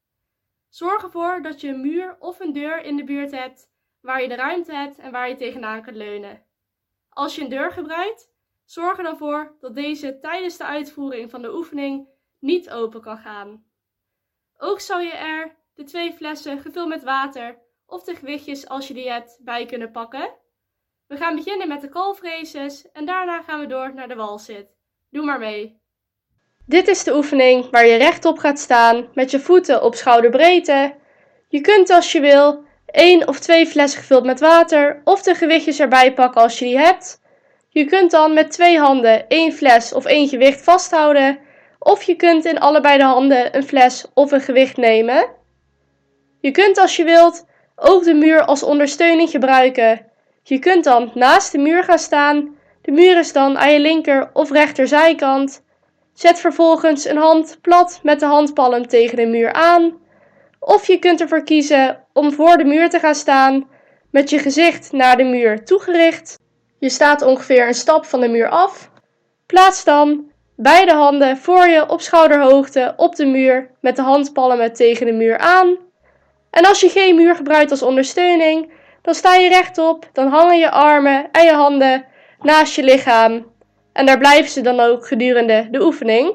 Zorg 0.69 1.03
ervoor 1.03 1.43
dat 1.43 1.61
je 1.61 1.69
een 1.69 1.81
muur 1.81 2.17
of 2.19 2.41
een 2.41 2.53
deur 2.53 2.83
in 2.83 2.97
de 2.97 3.05
buurt 3.05 3.31
hebt 3.31 3.71
waar 4.01 4.23
je 4.23 4.29
de 4.29 4.35
ruimte 4.35 4.75
hebt 4.75 4.99
en 4.99 5.13
waar 5.13 5.29
je 5.29 5.37
tegenaan 5.37 5.83
kunt 5.83 5.97
leunen. 5.97 6.47
Als 7.09 7.35
je 7.35 7.43
een 7.43 7.49
deur 7.49 7.73
gebruikt, 7.73 8.31
zorg 8.65 8.99
er 8.99 9.05
dan 9.05 9.17
voor 9.17 9.57
dat 9.61 9.75
deze 9.75 10.19
tijdens 10.19 10.57
de 10.57 10.65
uitvoering 10.65 11.31
van 11.31 11.43
de 11.43 11.55
oefening 11.55 12.09
niet 12.39 12.71
open 12.71 13.01
kan 13.01 13.19
gaan. 13.19 13.65
Ook 14.57 14.81
zou 14.81 15.03
je 15.03 15.13
er 15.13 15.57
de 15.75 15.85
twee 15.85 16.13
flessen 16.13 16.59
gevuld 16.59 16.89
met 16.89 17.03
water 17.03 17.59
of 17.93 18.05
de 18.05 18.15
gewichtjes 18.15 18.69
als 18.69 18.89
je 18.89 18.95
die 18.95 19.11
hebt 19.11 19.39
bij 19.41 19.67
kunnen 19.67 19.91
pakken. 19.91 20.31
We 21.07 21.17
gaan 21.17 21.37
beginnen 21.37 21.69
met 21.69 21.81
de 21.81 21.89
calfraces 21.89 22.91
en 22.93 23.05
daarna 23.05 23.43
gaan 23.43 23.61
we 23.61 23.67
door 23.67 23.95
naar 23.95 24.09
de 24.09 24.15
walzit. 24.15 24.67
Doe 25.11 25.25
maar 25.25 25.39
mee. 25.39 25.81
Dit 26.67 26.89
is 26.89 27.05
de 27.05 27.15
oefening 27.15 27.71
waar 27.71 27.87
je 27.87 27.97
rechtop 27.97 28.39
gaat 28.39 28.59
staan 28.59 29.09
met 29.15 29.31
je 29.31 29.41
voeten 29.41 29.83
op 29.83 29.95
schouderbreedte. 29.95 30.95
Je 31.49 31.61
kunt 31.61 31.91
als 31.91 32.13
je 32.13 32.21
wil 32.21 32.65
één 32.87 33.29
of 33.29 33.39
twee 33.39 33.67
flessen 33.67 34.01
gevuld 34.01 34.25
met 34.25 34.41
water 34.41 35.01
of 35.05 35.23
de 35.23 35.35
gewichtjes 35.35 35.81
erbij 35.81 36.15
pakken 36.15 36.43
als 36.43 36.59
je 36.59 36.65
die 36.65 36.79
hebt. 36.79 37.21
Je 37.69 37.85
kunt 37.85 38.11
dan 38.11 38.35
met 38.35 38.51
twee 38.51 38.79
handen 38.79 39.29
één 39.29 39.53
fles 39.53 39.93
of 39.93 40.05
één 40.05 40.29
gewicht 40.29 40.63
vasthouden 40.63 41.39
of 41.79 42.03
je 42.03 42.17
kunt 42.17 42.45
in 42.45 42.61
allebei 42.61 42.99
de 42.99 43.05
handen 43.05 43.57
een 43.57 43.65
fles 43.65 44.07
of 44.15 44.33
een 44.33 44.41
gewicht 44.41 44.77
nemen. 44.77 45.31
Je 46.41 46.51
kunt 46.51 46.79
als 46.79 46.97
je 46.97 47.05
wilt 47.05 47.51
ook 47.83 48.05
de 48.05 48.15
muur 48.15 48.45
als 48.45 48.63
ondersteuning 48.63 49.31
gebruiken. 49.31 50.07
Je 50.43 50.59
kunt 50.59 50.85
dan 50.85 51.11
naast 51.15 51.53
de 51.53 51.59
muur 51.59 51.85
gaan 51.85 51.99
staan. 51.99 52.57
De 52.83 52.91
muur 52.91 53.19
is 53.19 53.33
dan 53.33 53.59
aan 53.59 53.73
je 53.73 53.81
linker 53.81 54.31
of 54.33 54.51
rechterzijkant. 54.51 55.63
Zet 56.15 56.39
vervolgens 56.39 57.05
een 57.05 57.17
hand 57.17 57.59
plat 57.61 58.01
met 58.03 58.21
de 58.21 58.27
handpalm 58.27 58.87
tegen 58.87 59.17
de 59.17 59.27
muur 59.27 59.53
aan. 59.53 60.01
Of 60.59 60.87
je 60.87 60.99
kunt 60.99 61.21
ervoor 61.21 61.45
kiezen 61.45 62.05
om 62.13 62.33
voor 62.33 62.57
de 62.57 62.65
muur 62.65 62.91
te 62.91 62.99
gaan 62.99 63.15
staan 63.15 63.69
met 64.11 64.31
je 64.31 64.39
gezicht 64.39 64.93
naar 64.93 65.17
de 65.17 65.25
muur 65.25 65.65
toegericht. 65.65 66.39
Je 66.79 66.89
staat 66.89 67.23
ongeveer 67.23 67.67
een 67.67 67.75
stap 67.75 68.05
van 68.05 68.21
de 68.21 68.29
muur 68.29 68.49
af. 68.49 68.91
Plaats 69.47 69.85
dan 69.85 70.31
beide 70.57 70.93
handen 70.93 71.37
voor 71.37 71.67
je 71.67 71.89
op 71.89 72.01
schouderhoogte 72.01 72.95
op 72.97 73.17
de 73.17 73.27
muur 73.27 73.71
met 73.81 73.97
de 73.97 74.03
handpalmen 74.03 74.73
tegen 74.73 75.07
de 75.07 75.13
muur 75.13 75.39
aan. 75.39 75.77
En 76.53 76.67
als 76.67 76.81
je 76.81 76.89
geen 76.89 77.15
muur 77.15 77.35
gebruikt 77.35 77.71
als 77.71 77.83
ondersteuning, 77.83 78.73
dan 79.03 79.15
sta 79.15 79.35
je 79.35 79.49
rechtop, 79.49 80.09
dan 80.13 80.29
hangen 80.29 80.59
je 80.59 80.71
armen 80.71 81.29
en 81.31 81.45
je 81.45 81.53
handen 81.53 82.05
naast 82.41 82.75
je 82.75 82.83
lichaam. 82.83 83.47
En 83.93 84.07
daar 84.07 84.19
blijven 84.19 84.51
ze 84.51 84.61
dan 84.61 84.81
ook 84.81 85.07
gedurende 85.07 85.69
de 85.71 85.83
oefening. 85.83 86.35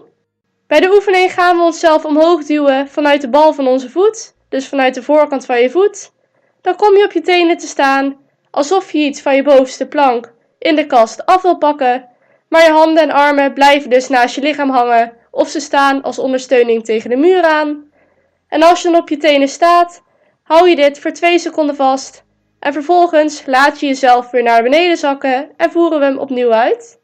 Bij 0.68 0.80
de 0.80 0.92
oefening 0.92 1.34
gaan 1.34 1.58
we 1.58 1.64
onszelf 1.64 2.06
omhoog 2.06 2.44
duwen 2.44 2.88
vanuit 2.88 3.22
de 3.22 3.30
bal 3.30 3.54
van 3.54 3.68
onze 3.68 3.90
voet, 3.90 4.36
dus 4.50 4.68
vanuit 4.68 4.94
de 4.94 5.04
voorkant 5.04 5.46
van 5.46 5.62
je 5.62 5.70
voet. 5.70 6.12
Dan 6.62 6.76
kom 6.76 6.98
je 6.98 7.04
op 7.04 7.12
je 7.12 7.22
tenen 7.22 7.58
te 7.58 7.68
staan, 7.68 8.18
alsof 8.52 8.92
je 8.92 8.98
iets 8.98 9.22
van 9.22 9.36
je 9.36 9.44
bovenste 9.44 9.88
plank 9.88 10.34
in 10.60 10.76
de 10.76 10.86
kast 10.86 11.26
af 11.26 11.42
wil 11.42 11.58
pakken, 11.58 12.08
maar 12.50 12.64
je 12.64 12.72
handen 12.72 13.04
en 13.04 13.12
armen 13.12 13.54
blijven 13.54 13.90
dus 13.90 14.08
naast 14.08 14.36
je 14.36 14.42
lichaam 14.42 14.70
hangen 14.70 15.14
of 15.32 15.50
ze 15.50 15.60
staan 15.60 16.02
als 16.02 16.20
ondersteuning 16.20 16.86
tegen 16.86 17.10
de 17.10 17.16
muur 17.16 17.44
aan. 17.44 17.92
En 18.48 18.64
als 18.64 18.82
je 18.82 18.90
dan 18.90 19.02
op 19.02 19.10
je 19.10 19.18
tenen 19.18 19.48
staat, 19.48 20.04
hou 20.48 20.70
je 20.70 20.76
dit 20.76 21.00
voor 21.00 21.12
2 21.12 21.40
seconden 21.40 21.76
vast 21.76 22.24
en 22.60 22.74
vervolgens 22.74 23.44
laat 23.46 23.80
je 23.80 23.88
jezelf 23.88 24.32
weer 24.32 24.44
naar 24.44 24.64
beneden 24.64 24.98
zakken 24.98 25.50
en 25.58 25.72
voeren 25.72 26.00
we 26.00 26.06
hem 26.06 26.18
opnieuw 26.18 26.52
uit. 26.52 27.00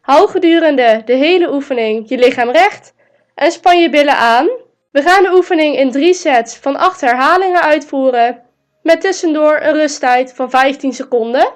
Hou 0.00 0.28
gedurende 0.28 1.02
de 1.04 1.12
hele 1.12 1.52
oefening 1.52 2.08
je 2.08 2.18
lichaam 2.18 2.50
recht 2.50 2.94
en 3.34 3.52
span 3.52 3.80
je 3.80 3.90
billen 3.90 4.16
aan. 4.16 4.48
We 4.90 5.02
gaan 5.02 5.22
de 5.22 5.34
oefening 5.34 5.76
in 5.76 5.90
drie 5.90 6.14
sets 6.14 6.56
van 6.56 6.76
8 6.76 7.00
herhalingen 7.00 7.62
uitvoeren, 7.62 8.42
met 8.82 9.00
tussendoor 9.00 9.60
een 9.62 9.72
rusttijd 9.72 10.32
van 10.34 10.50
15 10.50 10.92
seconden. 10.92 11.52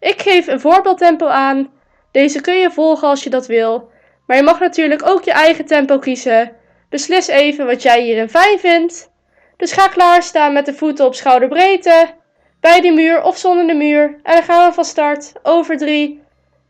Ik 0.00 0.22
geef 0.22 0.46
een 0.46 0.60
voorbeeldtempo 0.60 1.26
aan. 1.26 1.70
Deze 2.10 2.40
kun 2.40 2.54
je 2.54 2.70
volgen 2.70 3.08
als 3.08 3.24
je 3.24 3.30
dat 3.30 3.46
wil, 3.46 3.90
maar 4.26 4.36
je 4.36 4.42
mag 4.42 4.60
natuurlijk 4.60 5.08
ook 5.08 5.24
je 5.24 5.32
eigen 5.32 5.66
tempo 5.66 5.98
kiezen. 5.98 6.52
Beslis 6.88 7.26
even 7.26 7.66
wat 7.66 7.82
jij 7.82 8.02
hierin 8.02 8.28
fijn 8.28 8.58
vindt. 8.58 9.14
Dus 9.56 9.72
ga 9.72 9.88
klaarstaan 9.88 10.52
met 10.52 10.66
de 10.66 10.74
voeten 10.74 11.06
op 11.06 11.14
schouderbreedte, 11.14 12.14
bij 12.60 12.80
de 12.80 12.90
muur 12.90 13.22
of 13.22 13.36
zonder 13.36 13.66
de 13.66 13.74
muur. 13.74 14.20
En 14.22 14.34
dan 14.34 14.42
gaan 14.42 14.68
we 14.68 14.74
van 14.74 14.84
start 14.84 15.32
over 15.42 15.76
3, 15.76 16.22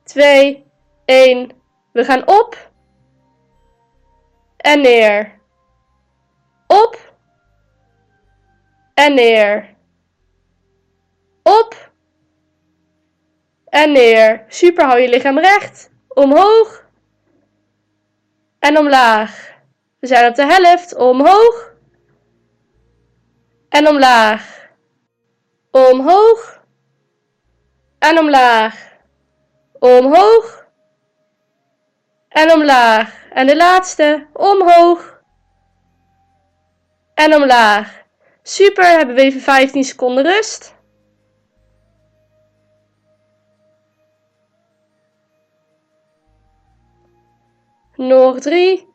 2, 0.05 0.65
1. 1.05 1.51
We 1.93 2.05
gaan 2.05 2.29
op 2.29 2.71
en 4.57 4.81
neer. 4.81 5.39
Op 6.67 7.13
en 8.95 9.15
neer. 9.15 9.75
Op 11.43 11.91
en 13.69 13.93
neer. 13.93 14.45
Super, 14.49 14.85
hou 14.85 15.01
je 15.01 15.09
lichaam 15.09 15.39
recht. 15.39 15.91
Omhoog 16.09 16.85
en 18.59 18.79
omlaag. 18.79 19.55
We 20.01 20.07
zijn 20.07 20.29
op 20.29 20.35
de 20.35 20.47
helft. 20.47 20.95
Omhoog 20.95 21.66
en 23.77 23.89
omlaag. 23.89 24.71
Omhoog 25.71 26.65
en 27.99 28.19
omlaag. 28.19 28.99
Omhoog 29.79 30.67
en 32.29 32.53
omlaag. 32.53 33.29
En 33.31 33.47
de 33.47 33.57
laatste, 33.57 34.27
omhoog 34.33 35.23
en 37.15 37.35
omlaag. 37.35 38.05
Super, 38.43 38.85
hebben 38.85 39.15
we 39.15 39.23
even 39.23 39.41
15 39.41 39.85
seconden 39.85 40.25
rust. 40.25 40.75
Nog 47.97 48.39
3, 48.39 48.89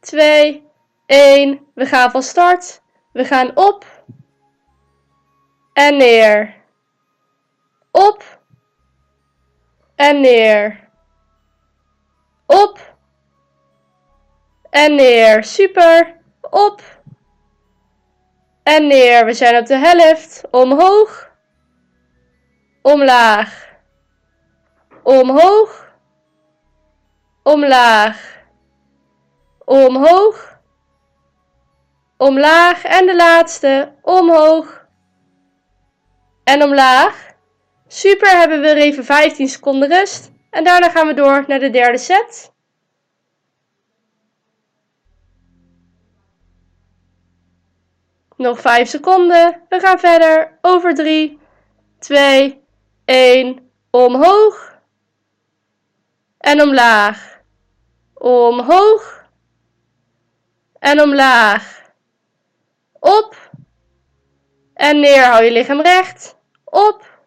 2, 0.00 0.66
1. 1.06 1.66
We 1.74 1.86
gaan 1.86 2.10
van 2.10 2.22
start. 2.22 2.82
We 3.12 3.24
gaan 3.24 3.56
op 3.56 4.01
en 5.72 5.96
neer. 5.96 6.54
Op 7.90 8.40
en 9.96 10.20
neer. 10.20 10.88
Op 12.46 12.94
en 14.70 14.94
neer. 14.94 15.44
Super. 15.44 16.20
Op 16.40 16.82
en 18.62 18.86
neer. 18.86 19.24
We 19.24 19.32
zijn 19.32 19.56
op 19.56 19.66
de 19.66 19.76
helft. 19.76 20.42
Omhoog. 20.50 21.30
Omlaag. 22.82 23.68
Omhoog. 25.02 25.90
Omlaag. 27.42 28.40
Omhoog. 29.64 30.58
Omlaag. 32.16 32.84
En 32.84 33.06
de 33.06 33.16
laatste. 33.16 33.94
Omhoog. 34.02 34.81
En 36.44 36.62
omlaag. 36.62 37.30
Super, 37.86 38.38
hebben 38.38 38.60
we 38.60 38.66
weer 38.66 38.82
even 38.82 39.04
15 39.04 39.48
seconden 39.48 39.88
rust. 39.88 40.30
En 40.50 40.64
daarna 40.64 40.90
gaan 40.90 41.06
we 41.06 41.14
door 41.14 41.44
naar 41.46 41.58
de 41.58 41.70
derde 41.70 41.98
set. 41.98 42.52
Nog 48.36 48.60
5 48.60 48.88
seconden. 48.88 49.62
We 49.68 49.80
gaan 49.80 49.98
verder. 49.98 50.58
Over 50.60 50.94
3, 50.94 51.38
2, 51.98 52.64
1. 53.04 53.70
Omhoog. 53.90 54.78
En 56.38 56.62
omlaag. 56.62 57.40
Omhoog. 58.14 59.24
En 60.78 61.00
omlaag. 61.00 61.82
Op. 62.98 63.41
En 64.82 65.00
neer. 65.00 65.24
Hou 65.24 65.44
je 65.44 65.52
lichaam 65.52 65.80
recht. 65.80 66.36
Op. 66.64 67.18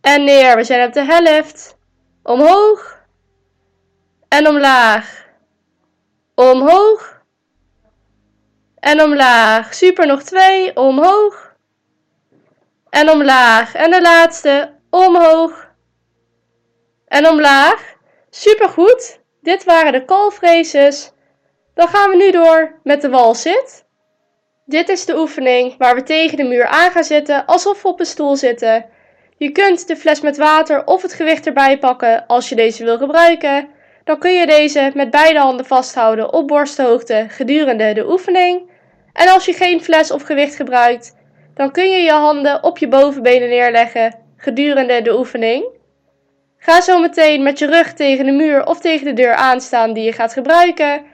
En 0.00 0.24
neer. 0.24 0.56
We 0.56 0.64
zijn 0.64 0.86
op 0.86 0.92
de 0.92 1.04
helft. 1.04 1.76
Omhoog. 2.22 3.00
En 4.28 4.48
omlaag. 4.48 5.26
Omhoog. 6.34 7.22
En 8.78 9.02
omlaag. 9.02 9.74
Super, 9.74 10.06
nog 10.06 10.22
twee. 10.22 10.76
Omhoog. 10.76 11.54
En 12.90 13.10
omlaag. 13.10 13.74
En 13.74 13.90
de 13.90 14.02
laatste. 14.02 14.74
Omhoog. 14.90 15.70
En 17.06 17.28
omlaag. 17.28 17.94
Super 18.30 18.68
goed. 18.68 19.20
Dit 19.40 19.64
waren 19.64 19.92
de 19.92 20.04
calf 20.04 20.38
Dan 20.38 21.88
gaan 21.88 22.10
we 22.10 22.16
nu 22.16 22.30
door 22.30 22.80
met 22.82 23.00
de 23.00 23.08
walzit. 23.08 23.85
Dit 24.68 24.88
is 24.88 25.04
de 25.04 25.18
oefening 25.18 25.74
waar 25.78 25.94
we 25.94 26.02
tegen 26.02 26.36
de 26.36 26.44
muur 26.44 26.66
aan 26.66 26.90
gaan 26.90 27.04
zitten 27.04 27.46
alsof 27.46 27.82
we 27.82 27.88
op 27.88 28.00
een 28.00 28.06
stoel 28.06 28.36
zitten. 28.36 28.84
Je 29.36 29.50
kunt 29.50 29.88
de 29.88 29.96
fles 29.96 30.20
met 30.20 30.36
water 30.36 30.86
of 30.86 31.02
het 31.02 31.12
gewicht 31.12 31.46
erbij 31.46 31.78
pakken 31.78 32.26
als 32.26 32.48
je 32.48 32.54
deze 32.54 32.84
wil 32.84 32.98
gebruiken. 32.98 33.68
Dan 34.04 34.18
kun 34.18 34.32
je 34.32 34.46
deze 34.46 34.90
met 34.94 35.10
beide 35.10 35.38
handen 35.38 35.66
vasthouden 35.66 36.32
op 36.32 36.48
borsthoogte 36.48 37.26
gedurende 37.28 37.92
de 37.92 38.10
oefening. 38.10 38.70
En 39.12 39.28
als 39.28 39.44
je 39.44 39.52
geen 39.52 39.82
fles 39.82 40.10
of 40.10 40.22
gewicht 40.22 40.56
gebruikt, 40.56 41.16
dan 41.54 41.72
kun 41.72 41.90
je 41.90 41.98
je 41.98 42.12
handen 42.12 42.62
op 42.62 42.78
je 42.78 42.88
bovenbenen 42.88 43.48
neerleggen 43.48 44.14
gedurende 44.36 45.02
de 45.02 45.18
oefening. 45.18 45.64
Ga 46.58 46.80
zo 46.80 47.00
meteen 47.00 47.42
met 47.42 47.58
je 47.58 47.66
rug 47.66 47.92
tegen 47.92 48.24
de 48.24 48.32
muur 48.32 48.66
of 48.66 48.80
tegen 48.80 49.04
de 49.04 49.12
deur 49.12 49.34
aanstaan 49.34 49.92
die 49.92 50.04
je 50.04 50.12
gaat 50.12 50.32
gebruiken. 50.32 51.04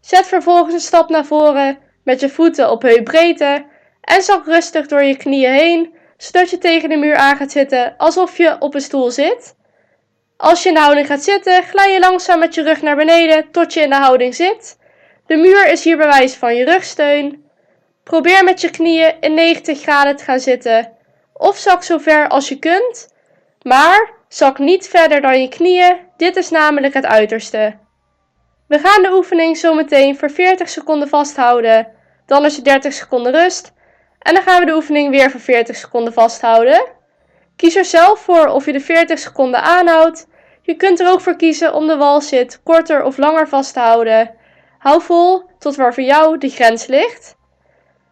Zet 0.00 0.26
vervolgens 0.26 0.74
een 0.74 0.80
stap 0.80 1.08
naar 1.08 1.24
voren 1.24 1.78
met 2.04 2.20
je 2.20 2.28
voeten 2.28 2.70
op 2.70 2.82
heupbreedte 2.82 3.64
en 4.00 4.22
zak 4.22 4.46
rustig 4.46 4.86
door 4.86 5.02
je 5.02 5.16
knieën 5.16 5.52
heen, 5.52 5.94
zodat 6.16 6.50
je 6.50 6.58
tegen 6.58 6.88
de 6.88 6.96
muur 6.96 7.16
aan 7.16 7.36
gaat 7.36 7.52
zitten 7.52 7.94
alsof 7.96 8.36
je 8.36 8.56
op 8.58 8.74
een 8.74 8.80
stoel 8.80 9.10
zit. 9.10 9.54
Als 10.36 10.62
je 10.62 10.68
in 10.68 10.74
de 10.74 10.80
houding 10.80 11.06
gaat 11.06 11.22
zitten, 11.22 11.62
glij 11.62 11.92
je 11.92 12.00
langzaam 12.00 12.38
met 12.38 12.54
je 12.54 12.62
rug 12.62 12.82
naar 12.82 12.96
beneden 12.96 13.50
tot 13.50 13.72
je 13.74 13.80
in 13.80 13.90
de 13.90 13.96
houding 13.96 14.34
zit. 14.34 14.78
De 15.26 15.36
muur 15.36 15.68
is 15.68 15.84
hier 15.84 15.96
bewijs 15.96 16.34
van 16.34 16.56
je 16.56 16.64
rugsteun. 16.64 17.44
Probeer 18.04 18.44
met 18.44 18.60
je 18.60 18.70
knieën 18.70 19.14
in 19.20 19.34
90 19.34 19.80
graden 19.80 20.16
te 20.16 20.24
gaan 20.24 20.40
zitten 20.40 20.92
of 21.32 21.56
zak 21.56 21.82
zo 21.82 21.98
ver 21.98 22.28
als 22.28 22.48
je 22.48 22.58
kunt, 22.58 23.08
maar 23.62 24.10
zak 24.28 24.58
niet 24.58 24.88
verder 24.88 25.20
dan 25.20 25.40
je 25.40 25.48
knieën, 25.48 25.96
dit 26.16 26.36
is 26.36 26.50
namelijk 26.50 26.94
het 26.94 27.06
uiterste. 27.06 27.81
We 28.72 28.78
gaan 28.78 29.02
de 29.02 29.12
oefening 29.12 29.56
zo 29.56 29.74
meteen 29.74 30.16
voor 30.16 30.30
40 30.30 30.68
seconden 30.68 31.08
vasthouden, 31.08 31.88
dan 32.26 32.44
is 32.44 32.56
er 32.56 32.64
30 32.64 32.92
seconden 32.92 33.32
rust 33.32 33.72
en 34.18 34.34
dan 34.34 34.42
gaan 34.42 34.60
we 34.60 34.66
de 34.66 34.74
oefening 34.74 35.10
weer 35.10 35.30
voor 35.30 35.40
40 35.40 35.76
seconden 35.76 36.12
vasthouden. 36.12 36.84
Kies 37.56 37.76
er 37.76 37.84
zelf 37.84 38.20
voor 38.20 38.46
of 38.46 38.66
je 38.66 38.72
de 38.72 38.80
40 38.80 39.18
seconden 39.18 39.62
aanhoudt. 39.62 40.26
Je 40.62 40.74
kunt 40.74 41.00
er 41.00 41.10
ook 41.10 41.20
voor 41.20 41.36
kiezen 41.36 41.74
om 41.74 41.86
de 41.86 41.96
walzit 41.96 42.60
korter 42.62 43.04
of 43.04 43.16
langer 43.16 43.48
vast 43.48 43.72
te 43.72 43.80
houden. 43.80 44.34
Hou 44.78 45.02
vol 45.02 45.42
tot 45.58 45.76
waar 45.76 45.94
voor 45.94 46.02
jou 46.02 46.38
de 46.38 46.48
grens 46.48 46.86
ligt. 46.86 47.36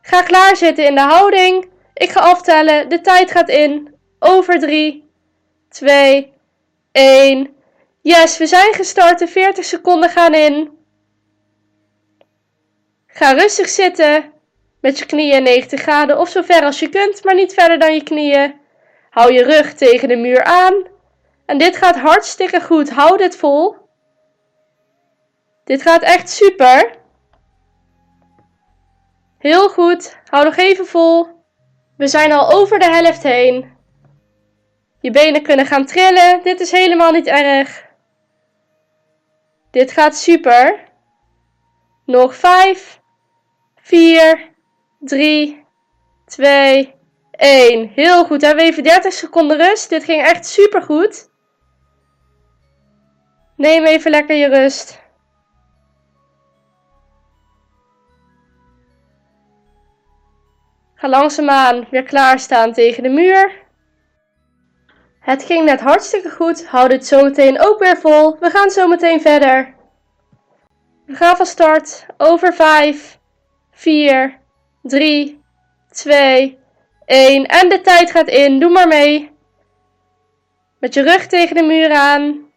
Ga 0.03 0.23
klaar 0.23 0.57
zitten 0.57 0.87
in 0.87 0.95
de 0.95 1.01
houding. 1.01 1.71
Ik 1.95 2.11
ga 2.11 2.21
aftellen. 2.21 2.89
De 2.89 3.01
tijd 3.01 3.31
gaat 3.31 3.49
in. 3.49 3.95
Over 4.19 4.59
3, 4.59 5.11
2, 5.69 6.33
1. 6.93 7.59
Yes, 8.03 8.39
we 8.39 8.47
zijn 8.47 8.75
gestart. 8.75 9.19
De 9.19 9.29
40 9.29 9.65
seconden 9.65 10.11
gaan 10.11 10.35
in. 10.35 10.79
Ga 13.07 13.33
rustig 13.33 13.69
zitten. 13.69 14.33
Met 14.81 14.99
je 14.99 15.07
knieën 15.07 15.43
90 15.43 15.81
graden 15.81 16.19
of 16.19 16.29
zo 16.29 16.43
ver 16.43 16.65
als 16.65 16.79
je 16.79 16.89
kunt, 16.89 17.25
maar 17.25 17.35
niet 17.35 17.55
verder 17.55 17.79
dan 17.79 17.95
je 17.95 18.03
knieën. 18.03 18.61
Hou 19.11 19.33
je 19.33 19.43
rug 19.43 19.75
tegen 19.75 20.09
de 20.09 20.17
muur 20.17 20.45
aan. 20.45 20.87
En 21.47 21.59
dit 21.59 21.77
gaat 21.77 21.97
hartstikke 21.97 22.61
goed. 22.61 22.91
Hou 22.91 23.17
dit 23.17 23.37
vol. 23.37 23.77
Dit 25.65 25.83
gaat 25.83 26.03
echt 26.03 26.31
super. 26.31 26.99
Heel 29.39 29.69
goed. 29.69 30.19
Hou 30.25 30.45
nog 30.45 30.57
even 30.57 30.87
vol. 30.87 31.27
We 31.97 32.07
zijn 32.07 32.33
al 32.33 32.53
over 32.53 32.79
de 32.79 32.91
helft 32.91 33.23
heen. 33.23 33.73
Je 35.01 35.11
benen 35.11 35.43
kunnen 35.43 35.67
gaan 35.67 35.87
trillen. 35.87 36.41
Dit 36.43 36.61
is 36.61 36.71
helemaal 36.71 37.13
niet 37.13 37.27
erg. 37.27 37.89
Dit 39.71 39.93
gaat 39.93 40.17
super. 40.17 40.89
Nog 42.05 42.35
5, 42.35 43.01
4, 43.75 44.51
3, 44.99 45.67
2, 46.25 46.95
1. 47.31 47.89
Heel 47.89 48.25
goed. 48.25 48.43
Hebben 48.43 48.65
we 48.65 48.71
even 48.71 48.83
30 48.83 49.13
seconden 49.13 49.57
rust. 49.57 49.89
Dit 49.89 50.05
ging 50.05 50.23
echt 50.23 50.47
super 50.47 50.83
goed. 50.83 51.29
Neem 53.57 53.85
even 53.85 54.11
lekker 54.11 54.37
je 54.37 54.49
rust. 54.49 54.99
Ga 60.95 61.09
langzaamaan 61.09 61.87
weer 61.91 62.03
klaarstaan 62.03 62.73
tegen 62.73 63.03
de 63.03 63.09
muur. 63.09 63.70
Het 65.21 65.45
ging 65.45 65.65
net 65.65 65.81
hartstikke 65.81 66.31
goed. 66.31 66.67
Houd 66.67 66.91
het 66.91 67.07
zometeen 67.07 67.61
ook 67.61 67.79
weer 67.79 67.97
vol. 67.97 68.39
We 68.39 68.51
gaan 68.51 68.71
zometeen 68.71 69.21
verder. 69.21 69.75
We 71.07 71.15
gaan 71.15 71.37
van 71.37 71.47
start. 71.47 72.07
Over 72.17 72.55
5, 72.55 73.19
4, 73.71 74.41
3, 74.83 75.43
2, 75.91 76.59
1. 77.05 77.47
En 77.47 77.69
de 77.69 77.81
tijd 77.81 78.11
gaat 78.11 78.29
in. 78.29 78.59
Doe 78.59 78.71
maar 78.71 78.89
mee. 78.89 79.31
Met 80.79 80.95
je 80.95 81.03
rug 81.03 81.27
tegen 81.27 81.57
de 81.57 81.63
muur 81.63 81.93
aan. 81.93 82.49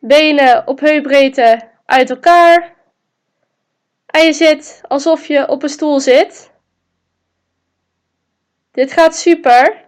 Benen 0.00 0.66
op 0.66 0.80
heupbreedte 0.80 1.70
uit 1.86 2.10
elkaar. 2.10 2.74
En 4.06 4.24
je 4.24 4.32
zit 4.32 4.80
alsof 4.88 5.26
je 5.26 5.48
op 5.48 5.62
een 5.62 5.68
stoel 5.68 6.00
zit. 6.00 6.52
Dit 8.72 8.92
gaat 8.92 9.16
super. 9.16 9.83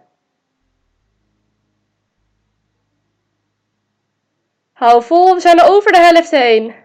Hou 4.77 5.03
vol, 5.03 5.33
we 5.33 5.39
zijn 5.39 5.59
er 5.59 5.69
over 5.69 5.91
de 5.91 5.97
helft 5.97 6.31
heen. 6.31 6.75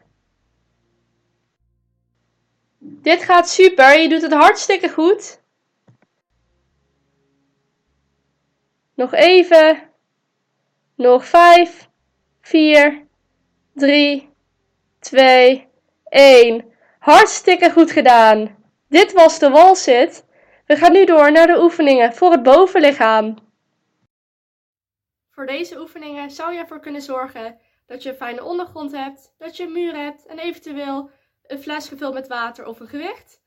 Dit 2.79 3.23
gaat 3.23 3.49
super, 3.49 3.99
je 3.99 4.09
doet 4.09 4.23
het 4.23 4.33
hartstikke 4.33 4.89
goed. 4.89 5.41
Nog 8.95 9.13
even. 9.13 9.91
Nog 10.95 11.27
5, 11.27 11.89
4, 12.41 13.07
3, 13.73 14.31
2, 14.99 15.69
1. 16.09 16.73
Hartstikke 16.99 17.71
goed 17.71 17.91
gedaan. 17.91 18.57
Dit 18.89 19.13
was 19.13 19.39
de 19.39 19.51
walzit. 19.51 20.25
We 20.67 20.77
gaan 20.77 20.93
nu 20.93 21.05
door 21.05 21.33
naar 21.33 21.47
de 21.47 21.63
oefeningen 21.63 22.15
voor 22.15 22.31
het 22.31 22.43
bovenlichaam. 22.43 23.37
Voor 25.31 25.47
deze 25.47 25.81
oefeningen 25.81 26.31
zou 26.31 26.53
je 26.53 26.59
ervoor 26.59 26.81
kunnen 26.81 27.03
zorgen 27.03 27.61
dat 27.87 28.03
je 28.03 28.09
een 28.09 28.17
fijne 28.17 28.45
ondergrond 28.45 28.93
hebt, 28.93 29.35
dat 29.39 29.57
je 29.57 29.63
een 29.63 29.73
muur 29.73 29.97
hebt 29.97 30.27
en 30.27 30.39
eventueel 30.39 31.11
een 31.43 31.63
fles 31.63 31.89
gevuld 31.89 32.15
met 32.15 32.29
water 32.29 32.67
of 32.67 32.81
een 32.81 32.89
gewicht. 32.89 33.43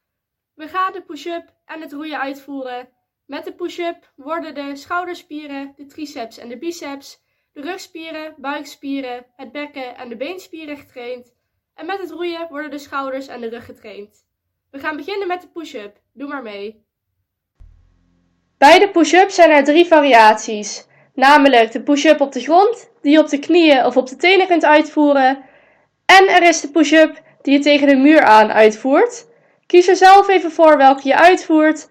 We 0.54 0.68
gaan 0.68 0.94
de 0.94 1.02
push-up 1.02 1.54
en 1.66 1.82
het 1.82 1.94
roeien 1.94 2.20
uitvoeren. 2.20 2.90
Met 3.26 3.46
de 3.46 3.54
push-up 3.54 4.12
worden 4.16 4.56
de 4.56 4.76
schouderspieren, 4.76 5.74
de 5.76 5.86
triceps 5.86 6.38
en 6.38 6.50
de 6.50 6.58
biceps, 6.58 7.24
de 7.54 7.62
rugspieren, 7.62 8.36
buikspieren, 8.38 9.26
het 9.36 9.52
bekken 9.52 9.98
en 9.98 10.10
de 10.10 10.18
beenspieren 10.18 10.78
getraind. 10.78 11.34
En 11.74 11.86
met 11.86 12.02
het 12.02 12.12
roeien 12.12 12.48
worden 12.50 12.72
de 12.72 12.78
schouders 12.78 13.28
en 13.28 13.42
de 13.42 13.50
rug 13.50 13.66
getraind. 13.66 14.26
We 14.72 14.80
gaan 14.80 14.96
beginnen 14.96 15.28
met 15.28 15.42
de 15.42 15.48
push-up. 15.48 16.02
Doe 16.14 16.28
maar 16.28 16.44
mee. 16.44 16.84
Bij 18.58 18.80
de 18.80 18.90
push-up 18.90 19.30
zijn 19.30 19.52
er 19.52 19.64
drie 19.64 19.86
variaties, 19.86 20.88
namelijk 21.14 21.72
de 21.72 21.84
push-up 21.84 22.22
op 22.22 22.32
de 22.32 22.40
grond, 22.40 22.92
die 23.06 23.14
je 23.14 23.20
op 23.20 23.30
de 23.30 23.40
knieën 23.40 23.86
of 23.86 23.98
op 23.98 24.08
de 24.08 24.16
tenen 24.16 24.48
kunt 24.48 24.66
uitvoeren, 24.66 25.38
en 26.06 26.28
er 26.30 26.44
is 26.44 26.62
de 26.62 26.68
push-up 26.68 27.22
die 27.42 27.54
je 27.54 27.60
tegen 27.60 27.88
de 27.88 27.96
muur 27.96 28.24
aan 28.24 28.52
uitvoert. 28.52 29.26
Kies 29.68 29.88
er 29.88 29.96
zelf 29.96 30.28
even 30.30 30.52
voor 30.52 30.78
welke 30.78 31.08
je 31.08 31.16
uitvoert. 31.16 31.90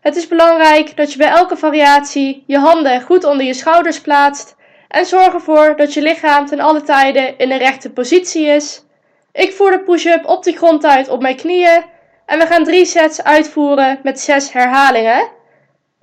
Het 0.00 0.16
is 0.16 0.28
belangrijk 0.28 0.96
dat 0.96 1.12
je 1.12 1.18
bij 1.18 1.28
elke 1.28 1.56
variatie 1.56 2.44
je 2.46 2.58
handen 2.58 3.02
goed 3.02 3.24
onder 3.24 3.46
je 3.46 3.54
schouders 3.54 4.00
plaatst 4.00 4.56
en 4.88 5.06
zorg 5.06 5.32
ervoor 5.34 5.76
dat 5.76 5.94
je 5.94 6.02
lichaam 6.02 6.46
ten 6.46 6.60
alle 6.60 6.82
tijde 6.82 7.34
in 7.36 7.48
de 7.48 7.56
rechte 7.56 7.90
positie 7.90 8.46
is. 8.46 8.84
Ik 9.32 9.52
voer 9.52 9.70
de 9.70 9.80
push-up 9.80 10.26
op 10.26 10.42
de 10.42 10.52
grond 10.52 10.86
uit 10.86 11.08
op 11.08 11.20
mijn 11.20 11.36
knieën 11.36 11.84
En 12.26 12.38
we 12.38 12.46
gaan 12.46 12.64
drie 12.64 12.84
sets 12.84 13.22
uitvoeren 13.22 14.00
met 14.02 14.20
zes 14.20 14.52
herhalingen. 14.52 15.28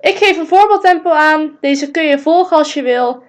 Ik 0.00 0.16
geef 0.16 0.36
een 0.36 0.46
voorbeeldtempo 0.46 1.10
aan. 1.10 1.58
Deze 1.60 1.90
kun 1.90 2.04
je 2.04 2.18
volgen 2.18 2.56
als 2.56 2.74
je 2.74 2.82
wil. 2.82 3.22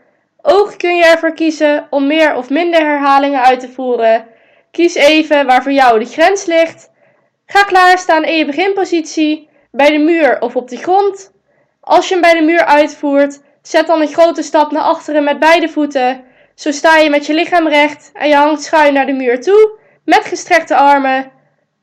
Ook 0.47 0.77
kun 0.77 0.95
je 0.95 1.05
ervoor 1.05 1.33
kiezen 1.33 1.87
om 1.89 2.07
meer 2.07 2.35
of 2.35 2.49
minder 2.49 2.79
herhalingen 2.79 3.43
uit 3.43 3.59
te 3.59 3.69
voeren. 3.69 4.27
Kies 4.71 4.95
even 4.95 5.45
waar 5.45 5.63
voor 5.63 5.71
jou 5.71 5.99
de 5.99 6.05
grens 6.05 6.45
ligt. 6.45 6.89
Ga 7.45 7.63
klaarstaan 7.63 8.23
in 8.23 8.37
je 8.37 8.45
beginpositie, 8.45 9.49
bij 9.71 9.91
de 9.91 9.97
muur 9.97 10.41
of 10.41 10.55
op 10.55 10.69
de 10.69 10.77
grond. 10.77 11.31
Als 11.81 12.07
je 12.07 12.13
hem 12.13 12.21
bij 12.21 12.33
de 12.33 12.41
muur 12.41 12.65
uitvoert, 12.65 13.41
zet 13.61 13.87
dan 13.87 14.01
een 14.01 14.13
grote 14.13 14.41
stap 14.41 14.71
naar 14.71 14.81
achteren 14.81 15.23
met 15.23 15.39
beide 15.39 15.69
voeten. 15.69 16.23
Zo 16.55 16.71
sta 16.71 16.97
je 16.97 17.09
met 17.09 17.25
je 17.25 17.33
lichaam 17.33 17.67
recht 17.67 18.11
en 18.13 18.27
je 18.29 18.35
hangt 18.35 18.63
schuin 18.63 18.93
naar 18.93 19.05
de 19.05 19.13
muur 19.13 19.41
toe, 19.41 19.77
met 20.03 20.25
gestrekte 20.25 20.75
armen. 20.75 21.31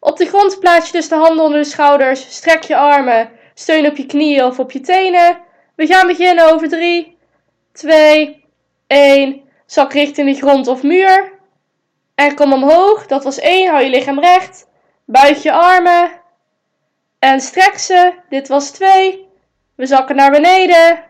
Op 0.00 0.16
de 0.16 0.26
grond 0.26 0.60
plaats 0.60 0.86
je 0.86 0.92
dus 0.92 1.08
de 1.08 1.14
handen 1.14 1.44
onder 1.44 1.60
de 1.60 1.68
schouders, 1.68 2.34
strek 2.34 2.62
je 2.62 2.76
armen, 2.76 3.30
steun 3.54 3.86
op 3.86 3.96
je 3.96 4.06
knieën 4.06 4.44
of 4.44 4.58
op 4.58 4.70
je 4.70 4.80
tenen. 4.80 5.38
We 5.76 5.86
gaan 5.86 6.06
beginnen 6.06 6.52
over 6.52 6.68
3, 6.68 7.16
2, 7.72 8.41
1. 8.92 9.42
Zak 9.66 9.92
richting 9.92 10.28
de 10.28 10.40
grond 10.40 10.66
of 10.68 10.82
muur. 10.82 11.32
En 12.14 12.34
kom 12.34 12.52
omhoog, 12.52 13.06
dat 13.06 13.24
was 13.24 13.38
1, 13.38 13.70
hou 13.70 13.82
je 13.82 13.90
lichaam 13.90 14.20
recht. 14.20 14.68
Buig 15.04 15.42
je 15.42 15.52
armen. 15.52 16.10
En 17.18 17.40
strek 17.40 17.78
ze, 17.78 18.12
dit 18.28 18.48
was 18.48 18.70
2. 18.70 19.28
We 19.74 19.86
zakken 19.86 20.16
naar 20.16 20.30
beneden. 20.30 21.04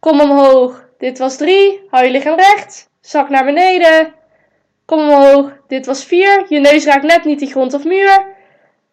Kom 0.00 0.20
omhoog, 0.20 0.88
dit 0.98 1.18
was 1.18 1.36
3. 1.36 1.86
Hou 1.90 2.04
je 2.04 2.10
lichaam 2.10 2.36
recht. 2.36 2.90
Zak 3.00 3.28
naar 3.28 3.44
beneden. 3.44 4.14
Kom 4.84 4.98
omhoog, 4.98 5.52
dit 5.68 5.86
was 5.86 6.04
4. 6.04 6.44
Je 6.48 6.58
neus 6.58 6.84
raakt 6.84 7.04
net 7.04 7.24
niet 7.24 7.38
die 7.38 7.50
grond 7.50 7.74
of 7.74 7.84
muur. 7.84 8.26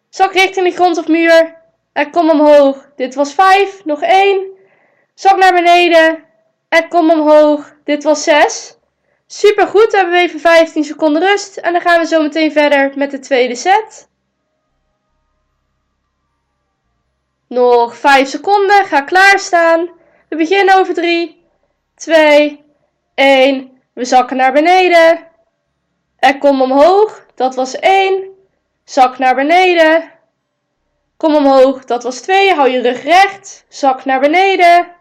Zak 0.08 0.32
richting 0.32 0.66
de 0.66 0.74
grond 0.74 0.98
of 0.98 1.08
muur. 1.08 1.56
En 1.92 2.10
kom 2.10 2.30
omhoog, 2.30 2.90
dit 2.96 3.14
was 3.14 3.32
5. 3.34 3.84
Nog 3.84 4.02
1. 4.02 4.46
Zak 5.14 5.36
naar 5.36 5.52
beneden. 5.52 6.24
En 6.68 6.88
kom 6.88 7.10
omhoog, 7.10 7.76
dit 7.88 8.02
was 8.02 8.22
6. 8.22 8.78
Super 9.26 9.66
goed, 9.66 9.92
hebben 9.92 10.14
we 10.14 10.20
even 10.20 10.40
15 10.40 10.84
seconden 10.84 11.22
rust. 11.22 11.56
En 11.56 11.72
dan 11.72 11.80
gaan 11.80 12.00
we 12.00 12.06
zo 12.06 12.22
meteen 12.22 12.52
verder 12.52 12.92
met 12.94 13.10
de 13.10 13.18
tweede 13.18 13.54
set. 13.54 14.08
Nog 17.46 17.96
5 17.96 18.28
seconden, 18.28 18.84
ga 18.84 19.00
klaarstaan. 19.00 19.90
We 20.28 20.36
beginnen 20.36 20.78
over 20.78 20.94
3, 20.94 21.44
2, 21.94 22.64
1. 23.14 23.80
We 23.92 24.04
zakken 24.04 24.36
naar 24.36 24.52
beneden. 24.52 25.26
En 26.18 26.38
kom 26.38 26.62
omhoog, 26.62 27.26
dat 27.34 27.54
was 27.54 27.76
1. 27.76 28.24
Zak 28.84 29.18
naar 29.18 29.34
beneden. 29.34 30.12
Kom 31.16 31.34
omhoog, 31.34 31.84
dat 31.84 32.02
was 32.02 32.20
2. 32.20 32.54
Hou 32.54 32.68
je 32.68 32.80
rug 32.80 33.02
recht. 33.02 33.64
Zak 33.68 34.04
naar 34.04 34.20
beneden. 34.20 34.92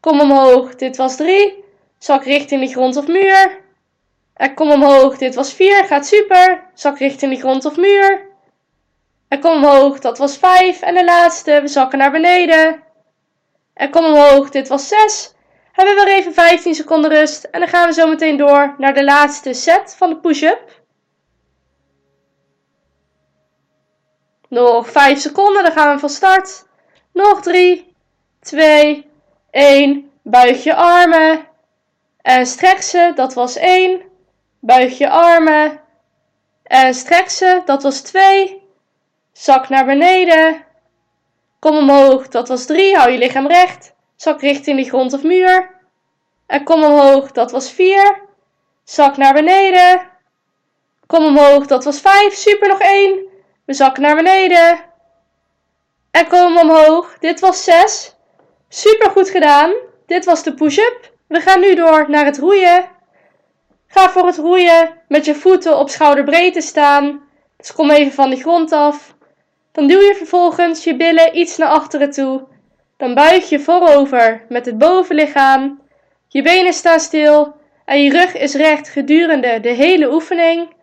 Kom 0.00 0.20
omhoog, 0.20 0.74
dit 0.74 0.96
was 0.96 1.16
3. 1.16 1.61
Zak 2.02 2.24
richting 2.24 2.60
de 2.60 2.72
grond 2.72 2.96
of 2.96 3.06
muur. 3.06 3.60
En 4.34 4.54
kom 4.54 4.70
omhoog, 4.70 5.18
dit 5.18 5.34
was 5.34 5.52
4. 5.52 5.84
Gaat 5.84 6.06
super. 6.06 6.70
Zak 6.74 6.98
richting 6.98 7.34
de 7.34 7.40
grond 7.40 7.64
of 7.64 7.76
muur. 7.76 8.26
En 9.28 9.40
kom 9.40 9.52
omhoog, 9.52 9.98
dat 9.98 10.18
was 10.18 10.36
5. 10.36 10.80
En 10.80 10.94
de 10.94 11.04
laatste, 11.04 11.60
we 11.60 11.68
zakken 11.68 11.98
naar 11.98 12.10
beneden. 12.10 12.82
En 13.74 13.90
kom 13.90 14.04
omhoog, 14.04 14.50
dit 14.50 14.68
was 14.68 14.88
6. 14.88 15.34
Hebben 15.72 15.94
we 15.94 16.04
weer 16.04 16.14
even 16.14 16.34
15 16.34 16.74
seconden 16.74 17.10
rust. 17.10 17.44
En 17.44 17.60
dan 17.60 17.68
gaan 17.68 17.86
we 17.86 17.94
zo 17.94 18.08
meteen 18.08 18.36
door 18.36 18.74
naar 18.78 18.94
de 18.94 19.04
laatste 19.04 19.52
set 19.52 19.94
van 19.94 20.08
de 20.08 20.16
push-up. 20.16 20.82
Nog 24.48 24.90
5 24.90 25.18
seconden, 25.18 25.62
dan 25.62 25.72
gaan 25.72 25.94
we 25.94 26.00
van 26.00 26.08
start. 26.08 26.66
Nog 27.12 27.42
3, 27.42 27.94
2, 28.40 29.10
1. 29.50 30.10
Buig 30.22 30.64
je 30.64 30.74
armen. 30.74 31.50
En 32.22 32.46
strek 32.46 32.82
ze, 32.82 33.12
dat 33.14 33.34
was 33.34 33.56
1. 33.56 34.02
Buig 34.60 34.98
je 34.98 35.10
armen. 35.10 35.80
En 36.62 36.94
strek 36.94 37.30
ze, 37.30 37.62
dat 37.64 37.82
was 37.82 38.00
2. 38.00 38.62
Zak 39.32 39.68
naar 39.68 39.84
beneden. 39.84 40.64
Kom 41.58 41.76
omhoog, 41.76 42.28
dat 42.28 42.48
was 42.48 42.66
3. 42.66 42.96
Hou 42.96 43.10
je 43.10 43.18
lichaam 43.18 43.46
recht. 43.46 43.94
Zak 44.16 44.40
richting 44.40 44.78
de 44.78 44.88
grond 44.88 45.12
of 45.12 45.22
muur. 45.22 45.80
En 46.46 46.64
kom 46.64 46.84
omhoog, 46.84 47.32
dat 47.32 47.50
was 47.50 47.70
4. 47.70 48.28
Zak 48.84 49.16
naar 49.16 49.32
beneden. 49.34 50.10
Kom 51.06 51.24
omhoog, 51.24 51.66
dat 51.66 51.84
was 51.84 52.00
5. 52.00 52.34
Super, 52.34 52.68
nog 52.68 52.80
1. 52.80 53.20
We 53.64 53.72
zakken 53.72 54.02
naar 54.02 54.16
beneden. 54.16 54.84
En 56.10 56.28
kom 56.28 56.58
omhoog, 56.58 57.18
dit 57.18 57.40
was 57.40 57.64
6. 57.64 58.14
Super 58.68 59.10
goed 59.10 59.30
gedaan. 59.30 59.74
Dit 60.06 60.24
was 60.24 60.42
de 60.42 60.54
push-up. 60.54 61.11
We 61.32 61.40
gaan 61.40 61.60
nu 61.60 61.74
door 61.74 62.04
naar 62.08 62.24
het 62.24 62.38
roeien. 62.38 62.88
Ga 63.86 64.10
voor 64.10 64.26
het 64.26 64.36
roeien 64.36 64.88
met 65.08 65.24
je 65.24 65.34
voeten 65.34 65.78
op 65.78 65.88
schouderbreedte 65.88 66.60
staan. 66.60 67.22
Dus 67.56 67.72
kom 67.72 67.90
even 67.90 68.12
van 68.12 68.30
de 68.30 68.36
grond 68.36 68.72
af. 68.72 69.14
Dan 69.72 69.86
duw 69.86 70.00
je 70.00 70.14
vervolgens 70.14 70.84
je 70.84 70.96
billen 70.96 71.38
iets 71.38 71.56
naar 71.56 71.68
achteren 71.68 72.10
toe. 72.10 72.46
Dan 72.96 73.14
buig 73.14 73.48
je 73.48 73.60
voorover 73.60 74.44
met 74.48 74.66
het 74.66 74.78
bovenlichaam. 74.78 75.80
Je 76.28 76.42
benen 76.42 76.72
staan 76.72 77.00
stil 77.00 77.54
en 77.84 78.02
je 78.02 78.10
rug 78.10 78.36
is 78.36 78.54
recht 78.54 78.88
gedurende 78.88 79.60
de 79.60 79.68
hele 79.68 80.12
oefening. 80.12 80.74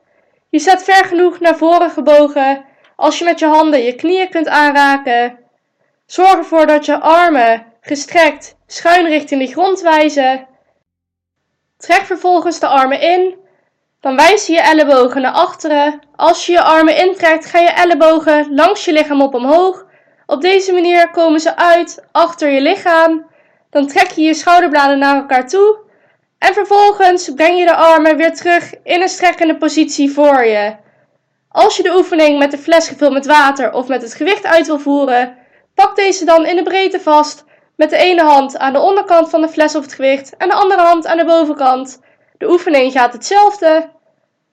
Je 0.50 0.60
staat 0.60 0.84
ver 0.84 1.06
genoeg 1.06 1.40
naar 1.40 1.58
voren 1.58 1.90
gebogen 1.90 2.66
als 2.96 3.18
je 3.20 3.26
met 3.26 3.40
je 3.40 3.46
handen 3.46 3.84
je 3.84 3.96
knieën 3.96 4.30
kunt 4.30 4.48
aanraken. 4.48 5.38
Zorg 6.06 6.36
ervoor 6.38 6.68
dat 6.68 6.86
je 6.86 7.00
armen 7.00 7.66
gestrekt 7.82 8.58
schuin 8.72 9.06
richting 9.06 9.42
de 9.42 9.52
grond 9.52 9.82
wijzen. 9.82 10.48
Trek 11.78 12.02
vervolgens 12.02 12.60
de 12.60 12.68
armen 12.68 13.02
in. 13.02 13.36
Dan 14.02 14.16
wijs 14.16 14.48
je 14.48 14.62
ellebogen 14.62 15.22
naar 15.22 15.32
achteren. 15.32 16.00
Als 16.16 16.46
je 16.46 16.52
je 16.52 16.62
armen 16.62 16.98
intrekt, 16.98 17.46
ga 17.46 17.60
je 17.60 17.70
ellebogen 17.70 18.54
langs 18.54 18.86
je 18.86 18.94
lichaam 18.94 19.22
op 19.22 19.34
omhoog. 19.34 19.86
Op 20.26 20.42
deze 20.42 20.74
manier 20.74 21.10
komen 21.12 21.40
ze 21.40 21.56
uit 21.56 22.06
achter 22.12 22.50
je 22.50 22.62
lichaam. 22.62 23.26
Dan 23.70 23.88
trek 23.88 24.12
je 24.12 24.22
je 24.22 24.34
schouderbladen 24.34 25.00
naar 25.00 25.16
elkaar 25.16 25.48
toe. 25.48 25.78
En 26.38 26.54
vervolgens 26.54 27.34
breng 27.36 27.60
je 27.60 27.66
de 27.66 27.76
armen 27.76 28.18
weer 28.18 28.36
terug 28.36 28.74
in 28.84 29.02
een 29.02 29.10
strekkende 29.10 29.58
positie 29.58 30.12
voor 30.12 30.46
je. 30.46 30.76
Als 31.50 31.78
je 31.78 31.84
de 31.84 31.96
oefening 31.96 32.40
met 32.40 32.52
de 32.52 32.58
fles 32.58 32.88
gevuld 32.88 33.14
met 33.14 33.26
water 33.26 33.74
of 33.74 33.88
met 33.88 34.02
het 34.02 34.14
gewicht 34.14 34.46
uit 34.46 34.68
wil 34.68 34.80
voeren, 34.80 35.38
pak 35.74 35.96
deze 35.96 36.26
dan 36.26 36.46
in 36.46 36.56
de 36.56 36.64
breedte 36.64 37.00
vast 37.00 37.48
met 37.80 37.90
de 37.90 37.98
ene 37.98 38.24
hand 38.24 38.58
aan 38.58 38.74
de 38.74 38.80
onderkant 38.80 39.30
van 39.30 39.42
de 39.42 39.50
fles 39.50 39.76
of 39.76 39.84
het 39.84 39.94
gewicht 39.94 40.38
en 40.38 40.48
de 40.48 40.54
andere 40.54 40.82
hand 40.82 41.08
aan 41.08 41.18
de 41.18 41.26
bovenkant. 41.26 42.02
De 42.38 42.50
oefening 42.50 42.92
gaat 42.92 43.14
hetzelfde. 43.14 43.90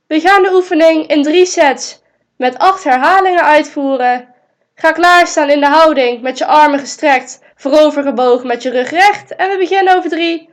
We 0.07 0.21
gaan 0.21 0.43
de 0.43 0.53
oefening 0.53 1.07
in 1.07 1.23
drie 1.23 1.47
sets 1.47 2.03
met 2.37 2.59
acht 2.59 2.85
herhalingen 2.85 3.43
uitvoeren. 3.43 4.35
Ga 4.75 4.93
klaarstaan 4.93 5.51
in 5.51 5.61
de 5.61 5.67
houding 5.67 6.23
met 6.23 6.39
je 6.39 6.47
armen 6.47 6.79
gestrekt, 6.79 7.41
voorover 7.57 8.03
gebogen 8.03 8.47
met 8.47 8.63
je 8.63 8.71
rug 8.71 8.91
recht. 8.91 9.37
En 9.37 9.51
we 9.51 9.59
beginnen 9.59 9.97
over 9.97 10.11
3, 10.11 10.51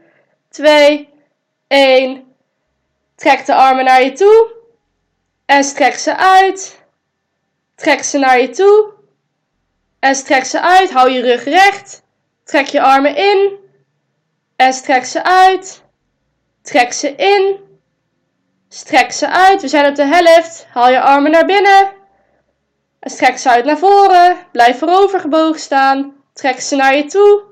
2, 0.50 1.10
1. 1.68 2.36
Trek 3.16 3.46
de 3.46 3.56
armen 3.56 3.86
naar 3.86 4.04
je 4.04 4.12
toe 4.12 4.52
en 5.46 5.64
strek 5.64 5.94
ze 5.96 6.18
uit. 6.18 6.82
Trek 7.76 8.04
ze 8.04 8.18
naar 8.18 8.40
je 8.40 8.50
toe 8.50 8.94
en 10.00 10.16
strek 10.16 10.46
ze 10.46 10.62
uit. 10.62 10.92
Hou 10.92 11.12
je 11.12 11.22
rug 11.22 11.44
recht. 11.44 12.03
Trek 12.44 12.68
je 12.68 12.82
armen 12.82 13.16
in 13.16 13.60
en 14.56 14.74
strek 14.74 15.06
ze 15.06 15.24
uit. 15.24 15.84
Trek 16.62 16.94
ze 16.94 17.16
in. 17.16 17.60
Strek 18.70 19.12
ze 19.12 19.30
uit. 19.30 19.62
We 19.62 19.68
zijn 19.68 19.90
op 19.90 19.96
de 19.96 20.06
helft. 20.06 20.66
Haal 20.70 20.90
je 20.90 21.02
armen 21.02 21.32
naar 21.32 21.46
binnen. 21.46 21.92
En 23.00 23.10
strek 23.12 23.38
ze 23.38 23.50
uit 23.50 23.66
naar 23.66 23.78
voren. 23.78 24.38
Blijf 24.52 24.78
voorover 24.78 25.20
gebogen 25.20 25.60
staan. 25.60 26.16
Trek 26.34 26.60
ze 26.60 26.76
naar 26.76 26.96
je 26.96 27.06
toe. 27.06 27.44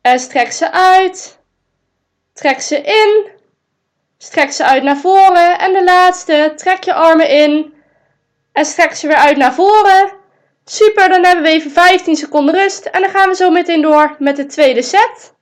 En 0.00 0.18
strek 0.18 0.52
ze 0.52 0.72
uit. 0.72 1.38
Trek 2.32 2.60
ze 2.60 2.80
in. 2.80 3.30
Strek 4.18 4.52
ze 4.52 4.64
uit 4.64 4.82
naar 4.82 4.96
voren. 4.96 5.58
En 5.58 5.72
de 5.72 5.84
laatste. 5.84 6.52
Trek 6.56 6.84
je 6.84 6.94
armen 6.94 7.28
in. 7.28 7.74
En 8.52 8.64
strek 8.64 8.94
ze 8.94 9.06
weer 9.06 9.16
uit 9.16 9.36
naar 9.36 9.54
voren. 9.54 10.17
Super, 10.70 11.08
dan 11.08 11.24
hebben 11.24 11.44
we 11.44 11.50
even 11.50 11.70
15 11.70 12.16
seconden 12.16 12.54
rust. 12.54 12.84
En 12.84 13.00
dan 13.00 13.10
gaan 13.10 13.28
we 13.28 13.34
zo 13.34 13.50
meteen 13.50 13.82
door 13.82 14.16
met 14.18 14.36
de 14.36 14.46
tweede 14.46 14.82
set. 14.82 15.34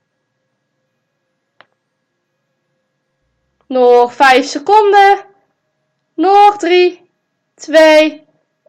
Nog 3.67 4.13
5 4.13 4.45
seconden. 4.45 5.25
Nog 6.15 6.57
3, 6.57 7.11
2, 7.55 8.27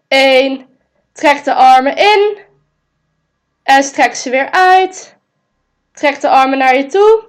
1. 0.09 0.67
Trek 1.13 1.45
de 1.45 1.55
armen 1.55 1.97
in. 1.97 2.39
En 3.63 3.83
strek 3.83 4.15
ze 4.15 4.31
weer 4.31 4.51
uit. 4.51 5.17
Trek 5.93 6.21
de 6.21 6.29
armen 6.29 6.59
naar 6.59 6.77
je 6.77 6.87
toe. 6.87 7.25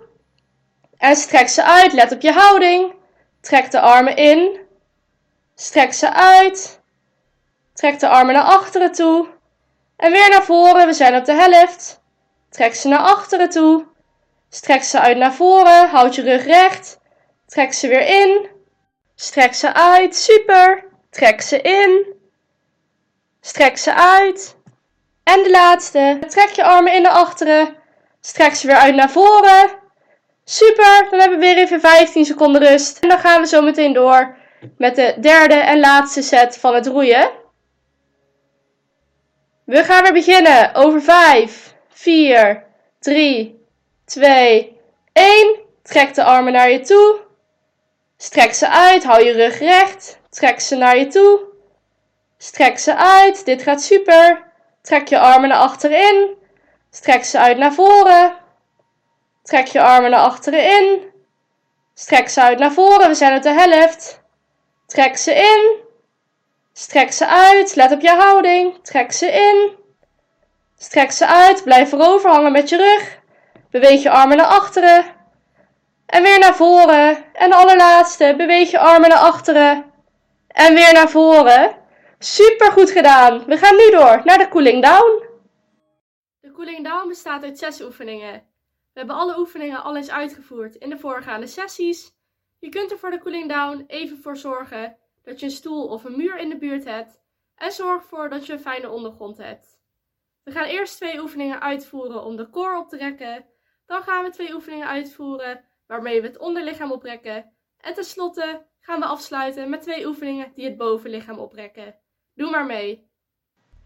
En 0.97 1.15
strek 1.15 1.47
ze 1.47 1.63
uit. 1.63 1.93
Let 1.93 2.11
op 2.11 2.21
je 2.21 2.31
houding. 2.31 2.93
Trek 3.41 3.71
de 3.71 3.79
armen 3.79 4.15
in. 4.15 4.59
Strek 5.55 5.93
ze 5.93 6.13
uit. 6.13 6.78
Trek 7.79 7.99
de 7.99 8.07
armen 8.07 8.33
naar 8.33 8.43
achteren 8.43 8.91
toe. 8.91 9.27
En 9.97 10.11
weer 10.11 10.29
naar 10.29 10.43
voren, 10.43 10.85
we 10.87 10.93
zijn 10.93 11.15
op 11.15 11.25
de 11.25 11.33
helft. 11.33 12.01
Trek 12.49 12.75
ze 12.75 12.87
naar 12.87 12.99
achteren 12.99 13.49
toe. 13.49 13.85
Strek 14.49 14.83
ze 14.83 14.99
uit 14.99 15.17
naar 15.17 15.33
voren, 15.33 15.89
houd 15.89 16.15
je 16.15 16.21
rug 16.21 16.45
recht. 16.45 16.99
Trek 17.47 17.73
ze 17.73 17.87
weer 17.87 18.07
in. 18.07 18.47
Strek 19.15 19.53
ze 19.53 19.73
uit, 19.73 20.15
super. 20.15 20.85
Trek 21.09 21.41
ze 21.41 21.61
in. 21.61 22.05
Strek 23.41 23.77
ze 23.77 23.93
uit. 23.93 24.55
En 25.23 25.43
de 25.43 25.49
laatste. 25.49 26.19
Trek 26.27 26.49
je 26.49 26.63
armen 26.63 26.93
in 26.93 27.01
naar 27.01 27.11
achteren. 27.11 27.75
Strek 28.21 28.55
ze 28.55 28.67
weer 28.67 28.75
uit 28.75 28.95
naar 28.95 29.11
voren. 29.11 29.69
Super, 30.43 31.07
dan 31.09 31.19
hebben 31.19 31.39
we 31.39 31.45
weer 31.45 31.57
even 31.57 31.79
15 31.79 32.25
seconden 32.25 32.61
rust. 32.61 32.99
En 32.99 33.09
dan 33.09 33.19
gaan 33.19 33.41
we 33.41 33.47
zo 33.47 33.61
meteen 33.61 33.93
door 33.93 34.35
met 34.77 34.95
de 34.95 35.15
derde 35.19 35.55
en 35.55 35.79
laatste 35.79 36.21
set 36.21 36.57
van 36.57 36.75
het 36.75 36.87
roeien. 36.87 37.38
We 39.69 39.83
gaan 39.83 40.03
weer 40.03 40.13
beginnen 40.13 40.75
over 40.75 41.01
5, 41.01 41.75
4, 41.89 42.63
3, 42.99 43.65
2, 44.05 44.77
1. 45.13 45.59
Trek 45.83 46.13
de 46.13 46.23
armen 46.23 46.53
naar 46.53 46.71
je 46.71 46.79
toe. 46.79 47.19
Strek 48.17 48.53
ze 48.53 48.69
uit, 48.69 49.03
hou 49.03 49.23
je 49.23 49.31
rug 49.31 49.59
recht. 49.59 50.19
Trek 50.29 50.59
ze 50.59 50.75
naar 50.75 50.97
je 50.97 51.07
toe. 51.07 51.41
Strek 52.37 52.79
ze 52.79 52.95
uit, 52.95 53.45
dit 53.45 53.63
gaat 53.63 53.81
super. 53.81 54.43
Trek 54.81 55.07
je 55.07 55.19
armen 55.19 55.49
naar 55.49 55.57
achterin. 55.57 56.35
Strek 56.91 57.23
ze 57.23 57.39
uit 57.39 57.57
naar 57.57 57.73
voren. 57.73 58.35
Trek 59.43 59.67
je 59.67 59.81
armen 59.81 60.11
naar 60.11 60.23
achteren 60.23 60.63
in. 60.63 61.11
Strek 61.93 62.29
ze 62.29 62.41
uit 62.41 62.59
naar 62.59 62.73
voren, 62.73 63.07
we 63.07 63.15
zijn 63.15 63.37
op 63.37 63.43
de 63.43 63.53
helft. 63.53 64.21
Trek 64.85 65.17
ze 65.17 65.33
in. 65.33 65.88
Strek 66.79 67.11
ze 67.11 67.27
uit, 67.27 67.75
let 67.75 67.91
op 67.91 68.01
je 68.01 68.09
houding. 68.09 68.83
Trek 68.83 69.11
ze 69.11 69.25
in. 69.31 69.77
Strek 70.77 71.11
ze 71.11 71.27
uit, 71.27 71.63
blijf 71.63 71.89
voorover 71.89 72.29
hangen 72.29 72.51
met 72.51 72.69
je 72.69 72.77
rug. 72.77 73.19
Beweeg 73.69 74.03
je 74.03 74.09
armen 74.09 74.37
naar 74.37 74.45
achteren. 74.45 75.05
En 76.05 76.23
weer 76.23 76.39
naar 76.39 76.55
voren. 76.55 77.33
En 77.33 77.49
de 77.49 77.55
allerlaatste, 77.55 78.33
beweeg 78.37 78.71
je 78.71 78.79
armen 78.79 79.09
naar 79.09 79.17
achteren. 79.17 79.91
En 80.47 80.73
weer 80.73 80.93
naar 80.93 81.09
voren. 81.09 81.75
Super 82.19 82.71
goed 82.71 82.91
gedaan. 82.91 83.45
We 83.45 83.57
gaan 83.57 83.75
nu 83.75 83.89
door 83.91 84.21
naar 84.23 84.37
de 84.37 84.47
cooling 84.47 84.83
down. 84.83 85.23
De 86.39 86.51
cooling 86.51 86.83
down 86.83 87.07
bestaat 87.07 87.43
uit 87.43 87.57
zes 87.57 87.81
oefeningen. 87.81 88.33
We 88.93 88.99
hebben 88.99 89.15
alle 89.15 89.39
oefeningen 89.39 89.83
al 89.83 89.95
eens 89.95 90.09
uitgevoerd 90.09 90.75
in 90.75 90.89
de 90.89 90.99
voorgaande 90.99 91.47
sessies. 91.47 92.11
Je 92.59 92.69
kunt 92.69 92.91
er 92.91 92.99
voor 92.99 93.11
de 93.11 93.19
cooling 93.19 93.49
down 93.49 93.83
even 93.87 94.19
voor 94.21 94.37
zorgen 94.37 94.97
dat 95.29 95.39
je 95.39 95.45
een 95.45 95.51
stoel 95.51 95.87
of 95.87 96.03
een 96.03 96.17
muur 96.17 96.37
in 96.37 96.49
de 96.49 96.57
buurt 96.57 96.85
hebt 96.85 97.21
en 97.55 97.71
zorg 97.71 98.01
ervoor 98.01 98.29
dat 98.29 98.45
je 98.45 98.53
een 98.53 98.59
fijne 98.59 98.89
ondergrond 98.89 99.37
hebt. 99.37 99.79
We 100.43 100.51
gaan 100.51 100.65
eerst 100.65 100.95
twee 100.95 101.19
oefeningen 101.21 101.61
uitvoeren 101.61 102.23
om 102.23 102.35
de 102.35 102.49
core 102.49 102.77
op 102.77 102.89
te 102.89 102.97
rekken. 102.97 103.45
Dan 103.85 104.01
gaan 104.01 104.23
we 104.23 104.29
twee 104.29 104.53
oefeningen 104.53 104.87
uitvoeren 104.87 105.63
waarmee 105.87 106.21
we 106.21 106.27
het 106.27 106.37
onderlichaam 106.37 106.91
oprekken. 106.91 107.53
En 107.77 107.93
tenslotte 107.93 108.65
gaan 108.79 108.99
we 108.99 109.05
afsluiten 109.05 109.69
met 109.69 109.81
twee 109.81 110.05
oefeningen 110.05 110.51
die 110.55 110.65
het 110.65 110.77
bovenlichaam 110.77 111.39
oprekken. 111.39 111.95
Doe 112.35 112.49
maar 112.49 112.65
mee. 112.65 113.07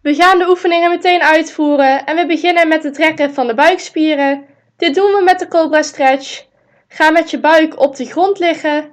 We 0.01 0.15
gaan 0.15 0.39
de 0.39 0.49
oefeningen 0.49 0.89
meteen 0.89 1.21
uitvoeren 1.21 2.05
en 2.05 2.15
we 2.15 2.25
beginnen 2.25 2.67
met 2.67 2.83
het 2.83 2.93
trekken 2.93 3.33
van 3.33 3.47
de 3.47 3.53
buikspieren. 3.53 4.45
Dit 4.77 4.95
doen 4.95 5.11
we 5.11 5.21
met 5.23 5.39
de 5.39 5.47
Cobra 5.47 5.81
Stretch. 5.81 6.45
Ga 6.87 7.09
met 7.09 7.29
je 7.29 7.39
buik 7.39 7.79
op 7.79 7.95
de 7.95 8.05
grond 8.05 8.39
liggen. 8.39 8.92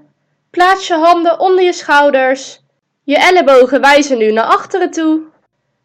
Plaats 0.51 0.87
je 0.87 0.95
handen 0.95 1.41
onder 1.41 1.65
je 1.65 1.73
schouders. 1.73 2.61
Je 3.03 3.17
ellebogen 3.17 3.81
wijzen 3.81 4.19
nu 4.19 4.33
naar 4.33 4.45
achteren 4.45 4.91
toe. 4.91 5.23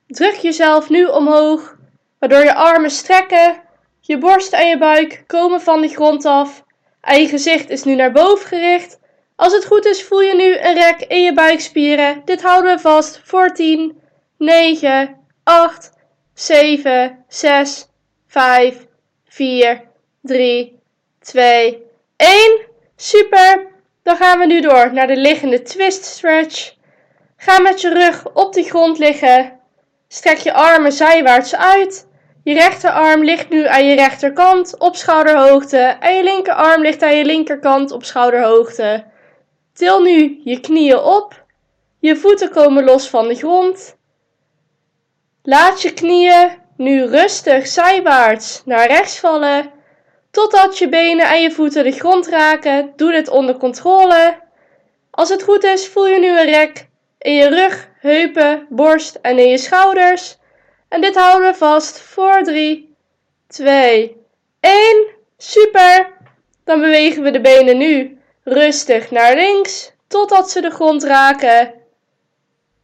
Druk 0.08 0.36
jezelf 0.36 0.90
nu 0.90 1.06
omhoog, 1.06 1.78
waardoor 2.20 2.44
je 2.44 2.54
armen 2.54 2.92
strekken. 2.92 3.62
Je 4.00 4.18
borst 4.18 4.54
en 4.54 4.68
je 4.68 4.78
buik 4.78 5.24
komen 5.28 5.62
van 5.62 5.82
de 5.82 5.88
grond 5.88 6.26
af. 6.26 6.64
En 7.02 7.22
je 7.22 7.28
gezicht 7.28 7.70
is 7.70 7.84
nu 7.84 7.96
naar 7.96 8.12
boven 8.12 8.48
gericht. 8.48 9.00
Als 9.36 9.54
het 9.54 9.66
goed 9.66 9.86
is, 9.86 10.04
voel 10.04 10.22
je 10.22 10.36
nu 10.36 10.58
een 10.58 10.74
rek 10.74 11.00
in 11.08 11.24
je 11.24 11.34
buikspieren. 11.34 12.22
Dit 12.26 12.42
houden 12.42 12.76
we 12.76 12.82
vast 12.82 13.22
voor 13.24 13.54
10, 13.54 14.02
9, 14.38 15.18
8, 15.44 15.92
7, 16.34 17.26
6, 17.28 17.88
5, 18.28 18.86
4, 19.28 19.82
3, 20.22 20.80
2, 21.20 21.84
1. 22.18 22.62
Super! 22.96 23.75
Dan 24.06 24.16
gaan 24.16 24.40
we 24.40 24.46
nu 24.46 24.62
door 24.62 24.94
naar 24.94 25.08
de 25.08 25.18
liggende 25.18 25.62
twist 25.62 26.04
stretch. 26.04 26.74
Ga 27.38 27.60
met 27.60 27.82
je 27.82 27.90
rug 27.90 28.34
op 28.34 28.54
de 28.54 28.64
grond 28.64 28.98
liggen. 28.98 29.60
Strek 30.08 30.38
je 30.38 30.54
armen 30.54 30.92
zijwaarts 30.92 31.56
uit. 31.56 32.08
Je 32.44 32.54
rechterarm 32.54 33.24
ligt 33.24 33.50
nu 33.50 33.68
aan 33.68 33.86
je 33.86 33.96
rechterkant 33.96 34.78
op 34.78 34.96
schouderhoogte 34.96 35.78
en 35.78 36.16
je 36.16 36.24
linkerarm 36.24 36.82
ligt 36.82 37.02
aan 37.02 37.16
je 37.16 37.26
linkerkant 37.26 37.92
op 37.92 38.04
schouderhoogte. 38.04 39.06
Til 39.74 40.02
nu 40.02 40.42
je 40.44 40.60
knieën 40.60 41.00
op. 41.00 41.46
Je 42.00 42.16
voeten 42.16 42.50
komen 42.50 42.84
los 42.84 43.10
van 43.10 43.28
de 43.28 43.36
grond. 43.36 43.98
Laat 45.44 45.82
je 45.82 45.94
knieën 45.94 46.50
nu 46.78 47.06
rustig 47.06 47.68
zijwaarts 47.68 48.62
naar 48.66 48.88
rechts 48.88 49.20
vallen. 49.20 49.72
Totdat 50.36 50.78
je 50.78 50.90
benen 50.90 51.30
en 51.30 51.42
je 51.42 51.52
voeten 51.52 51.84
de 51.84 51.92
grond 51.92 52.28
raken. 52.28 52.94
Doe 52.96 53.12
dit 53.12 53.28
onder 53.30 53.58
controle. 53.58 54.40
Als 55.12 55.30
het 55.30 55.44
goed 55.44 55.64
is, 55.64 55.88
voel 55.88 56.08
je 56.08 56.20
nu 56.20 56.40
een 56.40 56.46
rek 56.46 56.88
in 57.18 57.34
je 57.34 57.48
rug, 57.48 57.90
heupen, 58.00 58.68
borst 58.70 59.16
en 59.22 59.40
in 59.40 59.48
je 59.48 59.58
schouders. 59.58 60.38
En 60.88 61.02
dit 61.02 61.16
houden 61.16 61.52
we 61.52 61.58
vast 61.58 62.00
voor 62.00 62.44
3, 62.44 62.96
2, 63.48 64.18
1. 64.60 65.08
Super! 65.38 66.14
Dan 66.64 66.80
bewegen 66.80 67.24
we 67.24 67.32
de 67.32 67.42
benen 67.42 67.78
nu 67.78 68.20
rustig 68.44 69.12
naar 69.12 69.36
links 69.36 69.92
totdat 70.08 70.52
ze 70.52 70.62
de 70.62 70.72
grond 70.72 71.04
raken. 71.04 71.74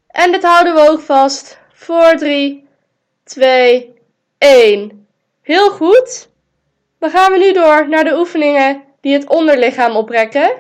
En 0.07 0.31
dit 0.31 0.43
houden 0.43 0.73
we 0.73 0.89
ook 0.89 1.01
vast 1.01 1.59
voor 1.73 2.15
3, 2.17 2.67
2, 3.23 3.93
1. 4.37 5.07
Heel 5.41 5.69
goed. 5.69 6.29
Dan 7.01 7.09
gaan 7.09 7.31
we 7.31 7.37
nu 7.37 7.53
door 7.53 7.89
naar 7.89 8.03
de 8.03 8.17
oefeningen 8.17 8.83
die 8.99 9.13
het 9.13 9.29
onderlichaam 9.29 9.95
oprekken. 9.95 10.51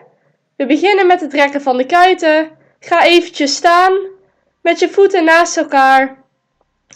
We 0.55 0.65
beginnen 0.65 1.07
met 1.07 1.21
het 1.21 1.33
rekken 1.33 1.61
van 1.61 1.77
de 1.77 1.85
kuiten. 1.85 2.51
Ga 2.79 3.05
eventjes 3.05 3.55
staan 3.55 3.93
met 4.61 4.79
je 4.79 4.89
voeten 4.89 5.23
naast 5.23 5.57
elkaar. 5.57 6.23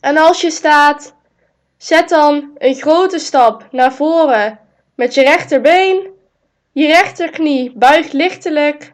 En 0.02 0.18
als 0.18 0.41
je 0.41 0.52
staat, 0.52 1.16
zet 1.78 2.10
dan 2.10 2.52
een 2.58 2.76
grote 2.76 3.20
stap 3.20 3.68
naar 3.72 3.93
voren 3.93 4.60
met 4.96 5.14
je 5.14 5.22
rechterbeen. 5.22 6.08
Je 6.72 6.88
rechterknie 6.88 7.72
buigt 7.76 8.14
lichtelijk. 8.14 8.93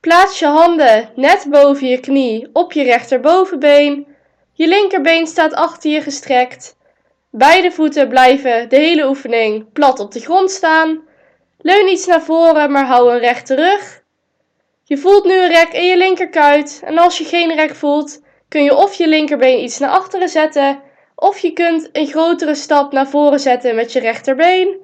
Plaats 0.00 0.38
je 0.38 0.46
handen 0.46 1.10
net 1.14 1.46
boven 1.50 1.86
je 1.86 2.00
knie 2.00 2.48
op 2.52 2.72
je 2.72 2.82
rechterbovenbeen. 2.82 4.06
Je 4.52 4.68
linkerbeen 4.68 5.26
staat 5.26 5.54
achter 5.54 5.90
je 5.90 6.02
gestrekt. 6.02 6.76
Beide 7.38 7.72
voeten 7.72 8.08
blijven 8.08 8.68
de 8.68 8.76
hele 8.76 9.08
oefening 9.08 9.72
plat 9.72 10.00
op 10.00 10.12
de 10.12 10.20
grond 10.20 10.50
staan. 10.50 11.02
Leun 11.58 11.88
iets 11.88 12.06
naar 12.06 12.22
voren, 12.22 12.70
maar 12.70 12.86
hou 12.86 13.12
een 13.12 13.18
rechte 13.18 13.54
rug. 13.54 14.02
Je 14.82 14.96
voelt 14.96 15.24
nu 15.24 15.32
een 15.32 15.48
rek 15.48 15.72
in 15.72 15.84
je 15.84 15.96
linkerkuit 15.96 16.80
en 16.84 16.98
als 16.98 17.18
je 17.18 17.24
geen 17.24 17.54
rek 17.54 17.74
voelt, 17.74 18.22
kun 18.48 18.64
je 18.64 18.74
of 18.74 18.94
je 18.94 19.08
linkerbeen 19.08 19.62
iets 19.62 19.78
naar 19.78 19.90
achteren 19.90 20.28
zetten, 20.28 20.82
of 21.14 21.38
je 21.38 21.52
kunt 21.52 21.88
een 21.92 22.06
grotere 22.06 22.54
stap 22.54 22.92
naar 22.92 23.08
voren 23.08 23.40
zetten 23.40 23.74
met 23.74 23.92
je 23.92 24.00
rechterbeen. 24.00 24.76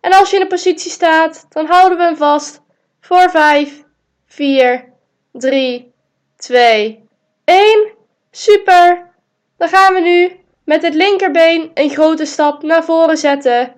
En 0.00 0.12
als 0.12 0.30
je 0.30 0.36
in 0.36 0.42
een 0.42 0.48
positie 0.48 0.90
staat, 0.90 1.46
dan 1.48 1.66
houden 1.66 1.98
we 1.98 2.04
hem 2.04 2.16
vast 2.16 2.60
voor 3.00 3.30
5, 3.30 3.82
4, 4.26 4.92
3, 5.32 5.92
2, 6.36 7.08
1. 7.44 7.92
Super! 8.30 9.12
Dan 9.56 9.68
gaan 9.68 9.94
we 9.94 10.00
nu 10.00 10.43
met 10.64 10.82
het 10.82 10.94
linkerbeen 10.94 11.70
een 11.74 11.90
grote 11.90 12.24
stap 12.24 12.62
naar 12.62 12.84
voren 12.84 13.16
zetten. 13.16 13.72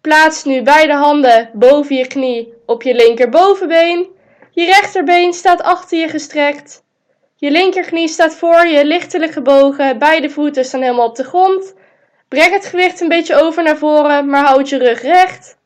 Plaats 0.00 0.44
nu 0.44 0.62
beide 0.62 0.92
handen 0.92 1.50
boven 1.52 1.96
je 1.96 2.06
knie 2.06 2.54
op 2.66 2.82
je 2.82 2.94
linkerbovenbeen. 2.94 4.06
Je 4.50 4.64
rechterbeen 4.64 5.32
staat 5.32 5.62
achter 5.62 5.98
je 5.98 6.08
gestrekt. 6.08 6.82
Je 7.36 7.50
linkerknie 7.50 8.08
staat 8.08 8.34
voor 8.34 8.66
je, 8.66 8.84
lichtelijk 8.84 9.32
gebogen. 9.32 9.98
Beide 9.98 10.30
voeten 10.30 10.64
staan 10.64 10.82
helemaal 10.82 11.08
op 11.08 11.16
de 11.16 11.24
grond. 11.24 11.74
Breng 12.28 12.52
het 12.52 12.66
gewicht 12.66 13.00
een 13.00 13.08
beetje 13.08 13.42
over 13.42 13.62
naar 13.62 13.76
voren, 13.76 14.26
maar 14.26 14.44
houd 14.44 14.68
je 14.68 14.78
rug 14.78 15.02
recht. 15.02 15.58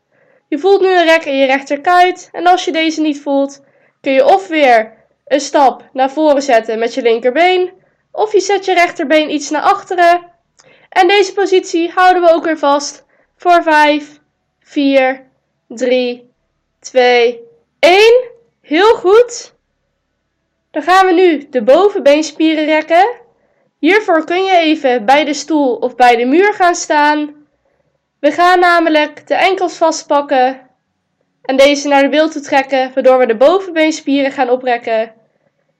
Je 0.49 0.59
voelt 0.59 0.81
nu 0.81 0.97
een 0.97 1.05
rek 1.05 1.25
in 1.25 1.37
je 1.37 1.47
rechterkuit. 1.47 2.29
En 2.33 2.47
als 2.47 2.65
je 2.65 2.73
deze 2.73 3.01
niet 3.01 3.21
voelt, 3.21 3.61
kun 4.01 4.13
je 4.13 4.25
of 4.25 4.49
weer 4.49 4.93
een 5.27 5.41
stap 5.41 5.89
naar 5.93 6.11
voren 6.11 6.43
zetten 6.43 6.79
met 6.79 6.95
je 6.95 7.03
linkerbeen. 7.03 7.73
Of 8.13 8.33
je 8.33 8.41
zet 8.41 8.65
je 8.65 8.75
rechterbeen 8.75 9.31
iets 9.31 9.51
naar 9.51 9.63
achteren. 9.63 10.35
En 10.97 11.09
deze 11.09 11.33
positie 11.33 11.91
houden 11.91 12.23
we 12.23 12.33
ook 12.33 12.45
weer 12.45 12.59
vast 12.59 13.05
voor 13.37 13.63
5, 13.63 14.21
4, 14.61 15.27
3, 15.69 16.31
2, 16.81 17.41
1. 17.79 18.31
Heel 18.61 18.95
goed. 18.95 19.55
Dan 20.71 20.83
gaan 20.83 21.07
we 21.07 21.13
nu 21.13 21.49
de 21.51 21.63
bovenbeenspieren 21.63 22.65
rekken. 22.65 23.07
Hiervoor 23.79 24.25
kun 24.25 24.45
je 24.45 24.57
even 24.57 25.05
bij 25.05 25.25
de 25.25 25.35
stoel 25.35 25.75
of 25.75 25.95
bij 25.95 26.17
de 26.17 26.25
muur 26.25 26.55
gaan 26.55 26.75
staan. 26.75 27.35
We 28.21 28.33
gaan 28.33 28.61
namelijk 28.61 29.27
de 29.27 29.35
enkels 29.35 29.77
vastpakken 29.77 30.61
en 31.43 31.57
deze 31.57 31.89
naar 31.89 32.03
de 32.03 32.09
beeld 32.09 32.33
toe 32.33 32.43
trekken, 32.43 32.91
waardoor 32.95 33.19
we 33.19 33.27
de 33.27 33.37
bovenbeenspieren 33.37 34.33
gaan 34.33 34.51
oprekken. 34.51 35.15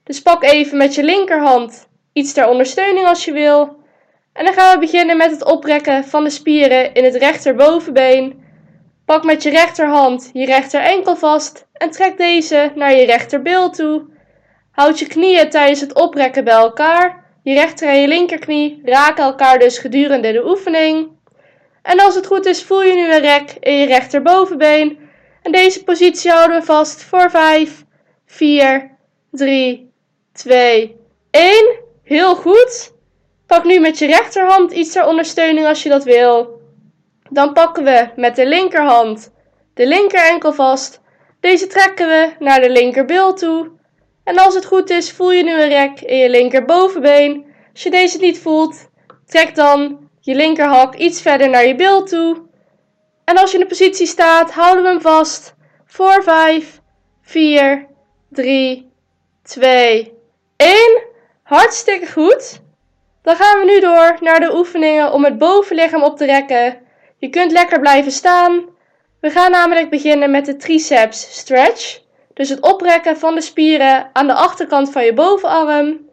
Dus 0.03 0.21
pak 0.21 0.43
even 0.43 0.77
met 0.77 0.95
je 0.95 1.03
linkerhand 1.03 1.87
iets 2.13 2.33
ter 2.33 2.47
ondersteuning 2.47 3.07
als 3.07 3.25
je 3.25 3.31
wil. 3.31 3.85
En 4.37 4.45
dan 4.45 4.53
gaan 4.53 4.73
we 4.73 4.85
beginnen 4.85 5.17
met 5.17 5.31
het 5.31 5.45
oprekken 5.45 6.03
van 6.03 6.23
de 6.23 6.29
spieren 6.29 6.93
in 6.93 7.03
het 7.03 7.15
rechterbovenbeen. 7.15 8.43
Pak 9.05 9.23
met 9.23 9.43
je 9.43 9.49
rechterhand 9.49 10.29
je 10.33 10.45
rechter 10.45 10.81
enkel 10.81 11.15
vast 11.15 11.67
en 11.73 11.91
trek 11.91 12.17
deze 12.17 12.71
naar 12.75 12.95
je 12.95 13.05
rechterbil 13.05 13.69
toe. 13.69 14.05
Houd 14.71 14.99
je 14.99 15.07
knieën 15.07 15.49
tijdens 15.49 15.81
het 15.81 15.93
oprekken 15.93 16.43
bij 16.43 16.53
elkaar. 16.53 17.25
Je 17.43 17.53
rechter 17.53 17.89
en 17.89 18.01
je 18.01 18.07
linkerknie 18.07 18.81
raken 18.83 19.23
elkaar 19.23 19.59
dus 19.59 19.77
gedurende 19.77 20.31
de 20.31 20.47
oefening. 20.47 21.09
En 21.81 21.99
als 21.99 22.15
het 22.15 22.27
goed 22.27 22.45
is, 22.45 22.63
voel 22.63 22.83
je 22.83 22.93
nu 22.93 23.13
een 23.13 23.21
rek 23.21 23.55
in 23.59 23.73
je 23.73 23.85
rechterbovenbeen. 23.85 24.99
En 25.41 25.51
deze 25.51 25.83
positie 25.83 26.31
houden 26.31 26.59
we 26.59 26.65
vast 26.65 27.03
voor 27.03 27.29
5, 27.29 27.83
4, 28.25 28.97
3, 29.31 29.91
2, 30.33 30.95
1. 31.31 31.79
Heel 32.03 32.35
goed. 32.35 32.95
Pak 33.47 33.63
nu 33.63 33.79
met 33.79 33.97
je 33.99 34.05
rechterhand 34.05 34.71
iets 34.71 34.91
ter 34.91 35.05
ondersteuning 35.05 35.67
als 35.67 35.83
je 35.83 35.89
dat 35.89 36.03
wil. 36.03 36.61
Dan 37.29 37.53
pakken 37.53 37.83
we 37.83 38.09
met 38.15 38.35
de 38.35 38.47
linkerhand 38.47 39.31
de 39.77 39.87
linker 39.87 40.25
enkel 40.25 40.53
vast. 40.53 41.01
Deze 41.39 41.67
trekken 41.67 42.07
we 42.07 42.31
naar 42.39 42.61
de 42.61 42.69
linkerbil 42.69 43.33
toe. 43.33 43.71
En 44.23 44.37
als 44.37 44.55
het 44.55 44.65
goed 44.65 44.89
is, 44.89 45.11
voel 45.11 45.31
je 45.31 45.43
nu 45.43 45.61
een 45.61 45.69
rek 45.69 46.01
in 46.01 46.17
je 46.17 46.29
linkerbovenbeen. 46.29 47.45
Als 47.73 47.83
je 47.83 47.89
deze 47.89 48.17
niet 48.17 48.39
voelt, 48.39 48.89
trek 49.25 49.55
dan 49.55 50.09
je 50.19 50.35
linkerhak 50.35 50.95
iets 50.95 51.21
verder 51.21 51.49
naar 51.49 51.65
je 51.65 51.75
bil 51.75 52.03
toe. 52.03 52.45
En 53.23 53.37
als 53.37 53.51
je 53.51 53.57
in 53.57 53.63
de 53.63 53.69
positie 53.69 54.07
staat, 54.07 54.51
houden 54.51 54.83
we 54.83 54.89
hem 54.89 55.01
vast. 55.01 55.55
Voor 55.85 56.23
5, 56.23 56.81
4, 57.21 57.87
3, 58.29 58.91
2, 59.43 60.13
1. 60.55 61.03
Hartstikke 61.43 62.11
goed. 62.11 62.61
Dan 63.27 63.35
gaan 63.35 63.59
we 63.59 63.65
nu 63.65 63.79
door 63.79 64.17
naar 64.19 64.39
de 64.39 64.55
oefeningen 64.55 65.13
om 65.13 65.23
het 65.23 65.37
bovenlichaam 65.37 66.03
op 66.03 66.17
te 66.17 66.25
rekken. 66.25 66.77
Je 67.17 67.29
kunt 67.29 67.51
lekker 67.51 67.79
blijven 67.79 68.11
staan. 68.11 68.65
We 69.21 69.29
gaan 69.29 69.51
namelijk 69.51 69.89
beginnen 69.89 70.31
met 70.31 70.45
de 70.45 70.55
triceps 70.55 71.37
stretch. 71.37 71.99
Dus 72.33 72.49
het 72.49 72.61
oprekken 72.61 73.17
van 73.17 73.35
de 73.35 73.41
spieren 73.41 74.09
aan 74.13 74.27
de 74.27 74.33
achterkant 74.33 74.91
van 74.91 75.05
je 75.05 75.13
bovenarm. 75.13 76.09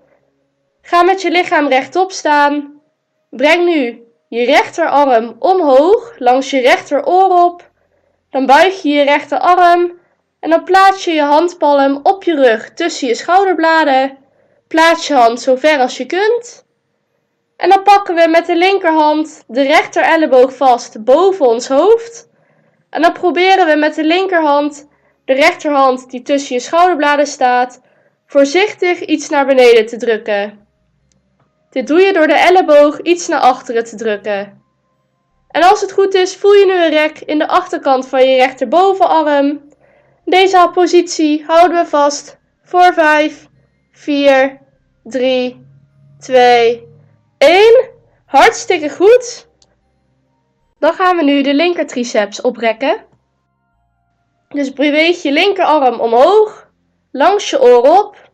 Ga 0.83 1.03
met 1.03 1.23
je 1.23 1.31
lichaam 1.31 1.69
rechtop 1.69 2.13
staan. 2.13 2.81
Breng 3.31 3.65
nu 3.65 4.03
je 4.29 4.45
rechterarm 4.45 5.37
omhoog 5.39 6.15
langs 6.19 6.51
je 6.51 6.61
rechteroor 6.61 7.45
op. 7.45 7.71
Dan 8.31 8.47
buig 8.47 8.83
je 8.83 8.89
je 8.89 9.03
rechterarm 9.03 9.93
en 10.41 10.51
dan 10.51 10.65
plaats 10.65 11.05
je 11.05 11.13
je 11.13 11.23
handpalm 11.23 12.01
op 12.03 12.25
je 12.25 12.35
rug 12.35 12.75
tussen 12.75 13.09
je 13.09 13.15
schouderbladen. 13.15 14.19
Plaats 14.69 15.07
je 15.07 15.15
hand 15.15 15.41
zo 15.41 15.57
ver 15.57 15.79
als 15.79 15.97
je 15.97 16.07
kunt. 16.07 16.64
En 17.57 17.69
dan 17.69 17.83
pakken 17.83 18.15
we 18.15 18.29
met 18.29 18.47
de 18.47 18.57
linkerhand 18.57 19.45
de 19.47 19.63
rechter 19.63 20.03
elleboog 20.03 20.57
vast 20.57 21.05
boven 21.05 21.47
ons 21.47 21.69
hoofd. 21.69 22.29
En 22.91 23.03
dan 23.03 23.13
proberen 23.13 23.67
we 23.67 23.77
met 23.77 23.95
de 23.95 24.05
linkerhand 24.05 24.89
de 25.25 25.33
rechterhand 25.33 26.11
die 26.11 26.23
tussen 26.23 26.55
je 26.55 26.61
schouderbladen 26.61 27.27
staat, 27.27 27.81
voorzichtig 28.27 29.01
iets 29.01 29.29
naar 29.29 29.47
beneden 29.47 29.87
te 29.87 29.97
drukken. 29.97 30.67
Dit 31.71 31.87
doe 31.87 32.01
je 32.01 32.13
door 32.13 32.27
de 32.27 32.35
elleboog 32.35 33.01
iets 33.01 33.29
naar 33.29 33.41
achteren 33.41 33.85
te 33.85 33.97
drukken. 33.97 34.63
En 35.49 35.63
als 35.63 35.81
het 35.81 35.93
goed 35.93 36.15
is, 36.15 36.37
voel 36.37 36.53
je 36.53 36.67
nu 36.67 36.73
een 36.73 36.91
rek 36.91 37.21
in 37.21 37.39
de 37.39 37.49
achterkant 37.49 38.09
van 38.09 38.27
je 38.29 38.37
rechterbovenarm. 38.37 39.61
Deze 40.25 40.71
positie 40.73 41.45
houden 41.47 41.83
we 41.83 41.87
vast 41.87 42.39
voor 42.63 42.93
5, 42.93 43.49
4, 43.93 44.61
3, 45.03 45.67
2, 46.19 46.94
1. 47.45 47.91
Hartstikke 48.27 48.91
goed. 48.91 49.49
Dan 50.79 50.93
gaan 50.93 51.17
we 51.17 51.23
nu 51.23 51.43
de 51.43 51.55
linker 51.55 51.87
triceps 51.87 52.41
oprekken. 52.41 53.05
Dus 54.49 54.73
beweeg 54.73 55.23
je 55.23 55.33
linkerarm 55.33 56.01
omhoog, 56.01 56.71
langs 57.13 57.51
je 57.51 57.63
oor 57.63 57.99
op, 57.99 58.31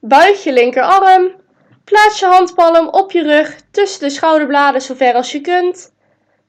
buig 0.00 0.44
je 0.44 0.52
linkerarm, 0.52 1.34
plaats 1.84 2.18
je 2.18 2.26
handpalm 2.26 2.88
op 2.88 3.12
je 3.12 3.22
rug 3.22 3.60
tussen 3.70 4.00
de 4.00 4.10
schouderbladen 4.10 4.82
zover 4.82 5.14
als 5.14 5.32
je 5.32 5.40
kunt. 5.40 5.94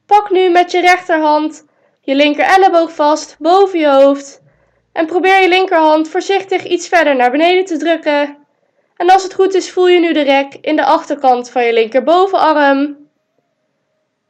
Pak 0.05 0.29
nu 0.29 0.49
met 0.49 0.71
je 0.71 0.81
rechterhand 0.81 1.65
je 2.01 2.15
linker 2.15 2.45
elleboog 2.45 2.91
vast 2.91 3.35
boven 3.39 3.79
je 3.79 3.89
hoofd 3.89 4.41
en 4.93 5.05
probeer 5.05 5.41
je 5.41 5.47
linkerhand 5.47 6.09
voorzichtig 6.09 6.63
iets 6.63 6.87
verder 6.87 7.15
naar 7.15 7.31
beneden 7.31 7.65
te 7.65 7.77
drukken. 7.77 8.44
En 8.95 9.09
als 9.09 9.23
het 9.23 9.33
goed 9.33 9.53
is, 9.53 9.71
voel 9.71 9.87
je 9.87 9.99
nu 9.99 10.13
de 10.13 10.21
rek 10.21 10.57
in 10.61 10.75
de 10.75 10.85
achterkant 10.85 11.49
van 11.49 11.65
je 11.65 11.73
linkerbovenarm. 11.73 12.97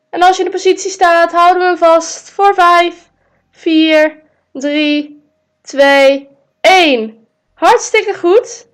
En 0.10 0.22
als 0.22 0.38
je 0.38 0.44
in 0.44 0.50
de 0.50 0.56
positie 0.56 0.92
staat, 0.92 1.32
houden 1.32 1.62
we 1.62 1.68
hem 1.68 1.78
vast 1.78 2.30
voor 2.30 2.54
5, 2.54 3.10
4, 3.52 4.22
3, 4.54 5.24
2, 5.62 6.30
1. 6.62 7.28
Hartstikke 7.54 8.14
goed. 8.14 8.68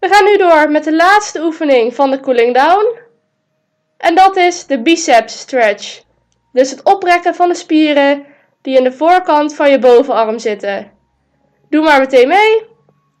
We 0.00 0.08
gaan 0.08 0.24
nu 0.24 0.36
door 0.36 0.70
met 0.70 0.84
de 0.84 0.94
laatste 0.94 1.40
oefening 1.40 1.94
van 1.94 2.10
de 2.10 2.20
cooling 2.20 2.54
down. 2.54 2.98
En 3.96 4.14
dat 4.14 4.36
is 4.36 4.66
de 4.66 4.82
biceps 4.82 5.38
stretch. 5.38 6.02
Dus 6.52 6.70
het 6.70 6.82
oprekken 6.82 7.34
van 7.34 7.48
de 7.48 7.54
spieren 7.54 8.26
die 8.62 8.76
in 8.76 8.84
de 8.84 8.92
voorkant 8.92 9.54
van 9.54 9.70
je 9.70 9.78
bovenarm 9.78 10.38
zitten. 10.38 10.92
Doe 11.68 11.84
maar 11.84 12.00
meteen 12.00 12.28
mee. 12.28 12.75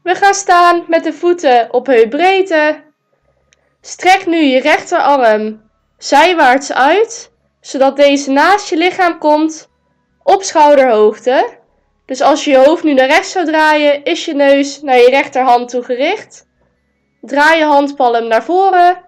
We 0.06 0.14
gaan 0.14 0.34
staan 0.34 0.84
met 0.88 1.04
de 1.04 1.12
voeten 1.12 1.72
op 1.72 1.86
heupbreedte. 1.86 2.82
Strek 3.80 4.26
nu 4.26 4.36
je 4.36 4.60
rechterarm 4.60 5.70
zijwaarts 5.98 6.72
uit, 6.72 7.32
zodat 7.60 7.96
deze 7.96 8.30
naast 8.30 8.68
je 8.68 8.76
lichaam 8.76 9.18
komt 9.18 9.68
op 10.22 10.42
schouderhoogte. 10.42 11.58
Dus 12.04 12.20
als 12.20 12.44
je 12.44 12.50
je 12.50 12.56
hoofd 12.56 12.82
nu 12.82 12.94
naar 12.94 13.06
rechts 13.06 13.32
zou 13.32 13.44
draaien, 13.46 14.04
is 14.04 14.24
je 14.24 14.34
neus 14.34 14.82
naar 14.82 14.96
je 14.96 15.10
rechterhand 15.10 15.68
toe 15.68 15.82
gericht. 15.82 16.46
Draai 17.20 17.58
je 17.58 17.64
handpalm 17.64 18.28
naar 18.28 18.44
voren. 18.44 19.04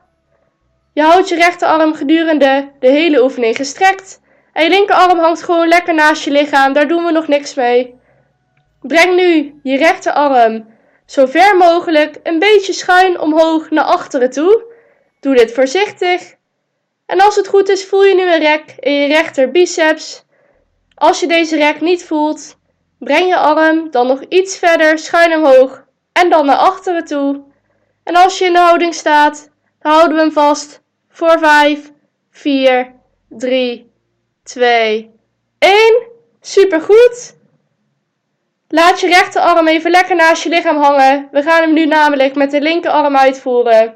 Je 0.94 1.03
houdt 1.03 1.28
je 1.28 1.34
rechterarm 1.34 1.94
gedurende 1.94 2.72
de 2.80 2.90
hele 2.90 3.22
oefening 3.22 3.57
gestrekt. 3.57 4.20
En 4.53 4.64
je 4.64 4.70
linkerarm 4.70 5.18
hangt 5.18 5.42
gewoon 5.42 5.68
lekker 5.68 5.94
naast 5.94 6.24
je 6.24 6.30
lichaam, 6.30 6.72
daar 6.72 6.88
doen 6.88 7.05
we 7.05 7.12
nog 7.12 7.28
niks 7.28 7.55
mee. 7.55 7.94
Breng 8.80 9.14
nu 9.14 9.61
je 9.62 9.76
rechterarm 9.76 10.76
zo 11.09 11.26
ver 11.26 11.56
mogelijk 11.56 12.20
een 12.22 12.38
beetje 12.38 12.72
schuin 12.72 13.20
omhoog 13.20 13.70
naar 13.70 13.84
achteren 13.84 14.30
toe. 14.30 14.64
Doe 15.20 15.34
dit 15.34 15.52
voorzichtig. 15.52 16.34
En 17.06 17.20
als 17.20 17.36
het 17.36 17.48
goed 17.48 17.68
is, 17.68 17.84
voel 17.84 18.04
je 18.04 18.14
nu 18.14 18.32
een 18.32 18.40
rek 18.40 18.74
in 18.78 18.92
je 18.92 19.06
rechter 19.06 19.50
biceps. 19.50 20.24
Als 20.94 21.20
je 21.20 21.26
deze 21.26 21.56
rek 21.56 21.80
niet 21.80 22.04
voelt, 22.04 22.59
Breng 22.98 23.28
je 23.28 23.36
arm 23.36 23.90
dan 23.90 24.06
nog 24.06 24.22
iets 24.28 24.59
verder 24.59 24.98
schuin 24.98 25.34
omhoog 25.34 25.84
en 26.12 26.30
dan 26.30 26.46
naar 26.46 26.56
achteren 26.56 27.04
toe. 27.04 27.42
En 28.04 28.16
als 28.16 28.38
je 28.38 28.44
in 28.44 28.52
de 28.52 28.59
houding 28.59 28.94
staat, 28.94 29.50
dan 29.78 29.92
houden 29.92 30.16
we 30.16 30.22
hem 30.22 30.32
vast 30.32 30.80
voor 31.09 31.38
5, 31.38 31.92
4, 32.30 32.94
3, 33.28 33.90
2, 34.42 35.11
1. 35.59 36.06
Supergoed. 36.40 37.36
Laat 38.70 39.00
je 39.00 39.06
rechterarm 39.06 39.68
even 39.68 39.90
lekker 39.90 40.16
naast 40.16 40.42
je 40.42 40.48
lichaam 40.48 40.76
hangen. 40.76 41.28
We 41.30 41.42
gaan 41.42 41.62
hem 41.62 41.72
nu 41.72 41.86
namelijk 41.86 42.34
met 42.34 42.50
de 42.50 42.60
linkerarm 42.60 43.16
uitvoeren. 43.16 43.94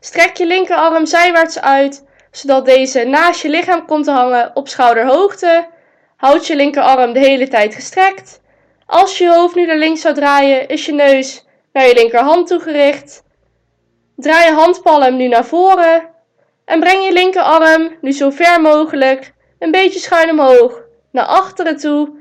Strek 0.00 0.36
je 0.36 0.46
linkerarm 0.46 1.06
zijwaarts 1.06 1.60
uit, 1.60 2.04
zodat 2.30 2.64
deze 2.64 3.04
naast 3.04 3.42
je 3.42 3.48
lichaam 3.48 3.86
komt 3.86 4.04
te 4.04 4.10
hangen 4.10 4.50
op 4.54 4.68
schouderhoogte. 4.68 5.66
Houd 6.16 6.46
je 6.46 6.56
linkerarm 6.56 7.12
de 7.12 7.18
hele 7.18 7.48
tijd 7.48 7.74
gestrekt. 7.74 8.40
Als 8.86 9.18
je 9.18 9.28
hoofd 9.28 9.54
nu 9.54 9.66
naar 9.66 9.76
links 9.76 10.00
zou 10.00 10.14
draaien, 10.14 10.68
is 10.68 10.86
je 10.86 10.92
neus 10.92 11.46
naar 11.72 11.86
je 11.86 11.94
linkerhand 11.94 12.46
toegericht. 12.46 13.22
Draai 14.16 14.46
je 14.46 14.52
handpalm 14.52 15.16
nu 15.16 15.28
naar 15.28 15.44
voren. 15.44 16.08
En 16.64 16.80
breng 16.80 17.04
je 17.04 17.12
linkerarm 17.12 17.96
nu 18.00 18.12
zo 18.12 18.30
ver 18.30 18.60
mogelijk 18.60 19.32
een 19.58 19.70
beetje 19.70 19.98
schuin 19.98 20.30
omhoog 20.30 20.82
naar 21.10 21.26
achteren 21.26 21.76
toe. 21.76 22.17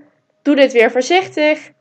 Doe 0.48 0.56
dit 0.56 0.74
weer 0.74 0.92
voorzichtig. 0.92 1.72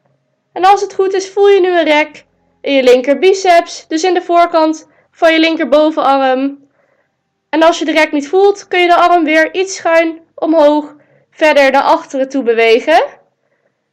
En 0.52 0.64
als 0.64 0.80
het 0.80 0.94
goed 0.94 1.14
is, 1.14 1.30
voel 1.30 1.48
je 1.48 1.60
nu 1.60 1.78
een 1.78 1.84
rek 1.84 2.24
in 2.60 2.72
je 2.72 2.82
linker 2.82 3.18
biceps, 3.18 3.88
dus 3.88 4.04
in 4.04 4.14
de 4.14 4.22
voorkant 4.22 4.88
van 5.10 5.32
je 5.32 5.38
linkerbovenarm. 5.38 6.68
En 7.50 7.62
als 7.62 7.78
je 7.78 7.84
de 7.84 7.92
rek 7.92 8.12
niet 8.12 8.28
voelt, 8.28 8.68
kun 8.68 8.80
je 8.80 8.86
de 8.86 8.94
arm 8.94 9.24
weer 9.24 9.54
iets 9.54 9.76
schuin 9.76 10.20
omhoog 10.34 10.94
verder 11.30 11.70
naar 11.70 11.82
achteren 11.82 12.28
toe 12.28 12.42
bewegen. 12.42 13.04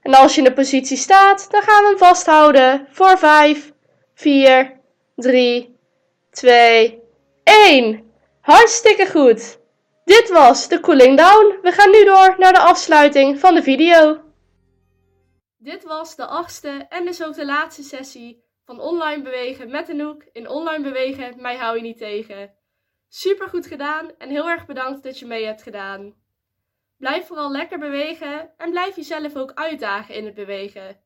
En 0.01 0.13
als 0.13 0.35
je 0.35 0.37
in 0.41 0.47
de 0.47 0.53
positie 0.53 0.97
staat, 0.97 1.47
dan 1.51 1.61
gaan 1.61 1.83
we 1.83 1.89
hem 1.89 1.97
vasthouden 1.97 2.87
voor 2.91 3.17
5, 3.17 3.71
4, 4.15 4.79
3, 5.15 5.75
2, 6.31 7.01
1. 7.43 8.11
Hartstikke 8.41 9.07
goed. 9.07 9.59
Dit 10.05 10.29
was 10.29 10.67
de 10.67 10.79
cooling 10.79 11.17
down. 11.17 11.55
We 11.61 11.71
gaan 11.71 11.91
nu 11.91 12.05
door 12.05 12.35
naar 12.37 12.53
de 12.53 12.59
afsluiting 12.59 13.39
van 13.39 13.55
de 13.55 13.63
video. 13.63 14.22
Dit 15.63 15.83
was 15.83 16.15
de 16.15 16.25
achtste 16.25 16.69
en 16.69 17.05
dus 17.05 17.23
ook 17.23 17.35
de 17.35 17.45
laatste 17.45 17.83
sessie 17.83 18.43
van 18.63 18.79
online 18.79 19.21
bewegen 19.21 19.71
met 19.71 19.89
Anouk 19.89 20.23
in 20.31 20.49
online 20.49 20.83
bewegen 20.83 21.41
Mij 21.41 21.57
hou 21.57 21.75
je 21.75 21.81
niet 21.81 21.97
tegen. 21.97 22.53
Super 23.07 23.49
goed 23.49 23.67
gedaan 23.67 24.17
en 24.17 24.29
heel 24.29 24.49
erg 24.49 24.65
bedankt 24.65 25.03
dat 25.03 25.19
je 25.19 25.25
mee 25.25 25.45
hebt 25.45 25.63
gedaan. 25.63 26.13
Blijf 26.97 27.27
vooral 27.27 27.51
lekker 27.51 27.79
bewegen 27.79 28.53
en 28.57 28.69
blijf 28.69 28.95
jezelf 28.95 29.35
ook 29.35 29.51
uitdagen 29.53 30.15
in 30.15 30.25
het 30.25 30.33
bewegen. 30.33 31.01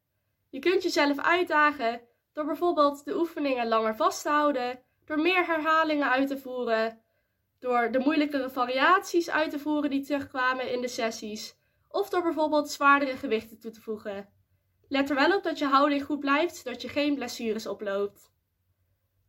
Je 0.50 0.60
kunt 0.60 0.84
jezelf 0.84 1.20
uitdagen 1.20 2.02
door 2.34 2.46
bijvoorbeeld 2.46 3.06
de 3.06 3.18
oefeningen 3.18 3.68
langer 3.68 3.96
vast 3.96 4.22
te 4.22 4.30
houden, 4.30 4.80
door 5.06 5.20
meer 5.20 5.46
herhalingen 5.46 6.10
uit 6.10 6.28
te 6.28 6.38
voeren, 6.38 7.02
door 7.60 7.92
de 7.92 8.00
moeilijkere 8.00 8.50
variaties 8.50 9.30
uit 9.30 9.52
te 9.52 9.60
voeren 9.60 9.90
die 9.90 10.06
terugkwamen 10.06 10.72
in 10.72 10.82
de 10.82 10.88
sessies, 10.88 11.58
of 11.88 12.10
door 12.10 12.22
bijvoorbeeld 12.22 12.70
zwaardere 12.70 13.18
gewichten 13.18 13.60
toe 13.60 13.72
te 13.72 13.82
voegen. 13.82 14.36
Let 14.88 15.10
er 15.10 15.16
wel 15.16 15.36
op 15.36 15.44
dat 15.44 15.60
je 15.60 15.66
houding 15.66 16.04
goed 16.04 16.20
blijft, 16.20 16.56
zodat 16.56 16.82
je 16.82 16.88
geen 16.88 17.16
blessures 17.16 17.68
oploopt. 17.68 18.32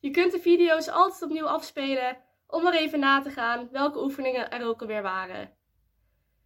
Je 0.01 0.11
kunt 0.11 0.33
de 0.33 0.41
video's 0.41 0.89
altijd 0.89 1.23
opnieuw 1.23 1.47
afspelen 1.47 2.19
om 2.47 2.67
er 2.67 2.75
even 2.75 3.01
na 3.01 3.21
te 3.21 3.31
gaan 3.31 3.69
welke 3.73 4.03
oefeningen 4.03 4.51
er 4.51 4.67
ook 4.67 4.81
alweer 4.81 5.03
waren. 5.03 5.57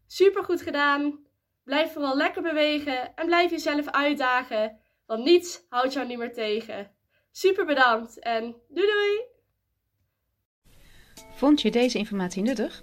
Super 0.07 0.45
goed 0.45 0.63
gedaan! 0.63 1.27
Blijf 1.65 1.93
vooral 1.93 2.17
lekker 2.17 2.43
bewegen 2.43 3.15
en 3.15 3.27
blijf 3.27 3.51
jezelf 3.51 3.87
uitdagen, 3.87 4.79
want 5.07 5.25
niets 5.25 5.67
houdt 5.69 5.93
jou 5.93 6.07
niet 6.07 6.19
meer 6.19 6.33
tegen. 6.33 6.91
Super 7.31 7.67
bedankt 7.67 8.19
en 8.19 8.43
doei 8.69 8.87
doei! 8.87 9.25
Vond 11.35 11.61
je 11.61 11.71
deze 11.71 11.99
informatie 11.99 12.43
nuttig? 12.43 12.83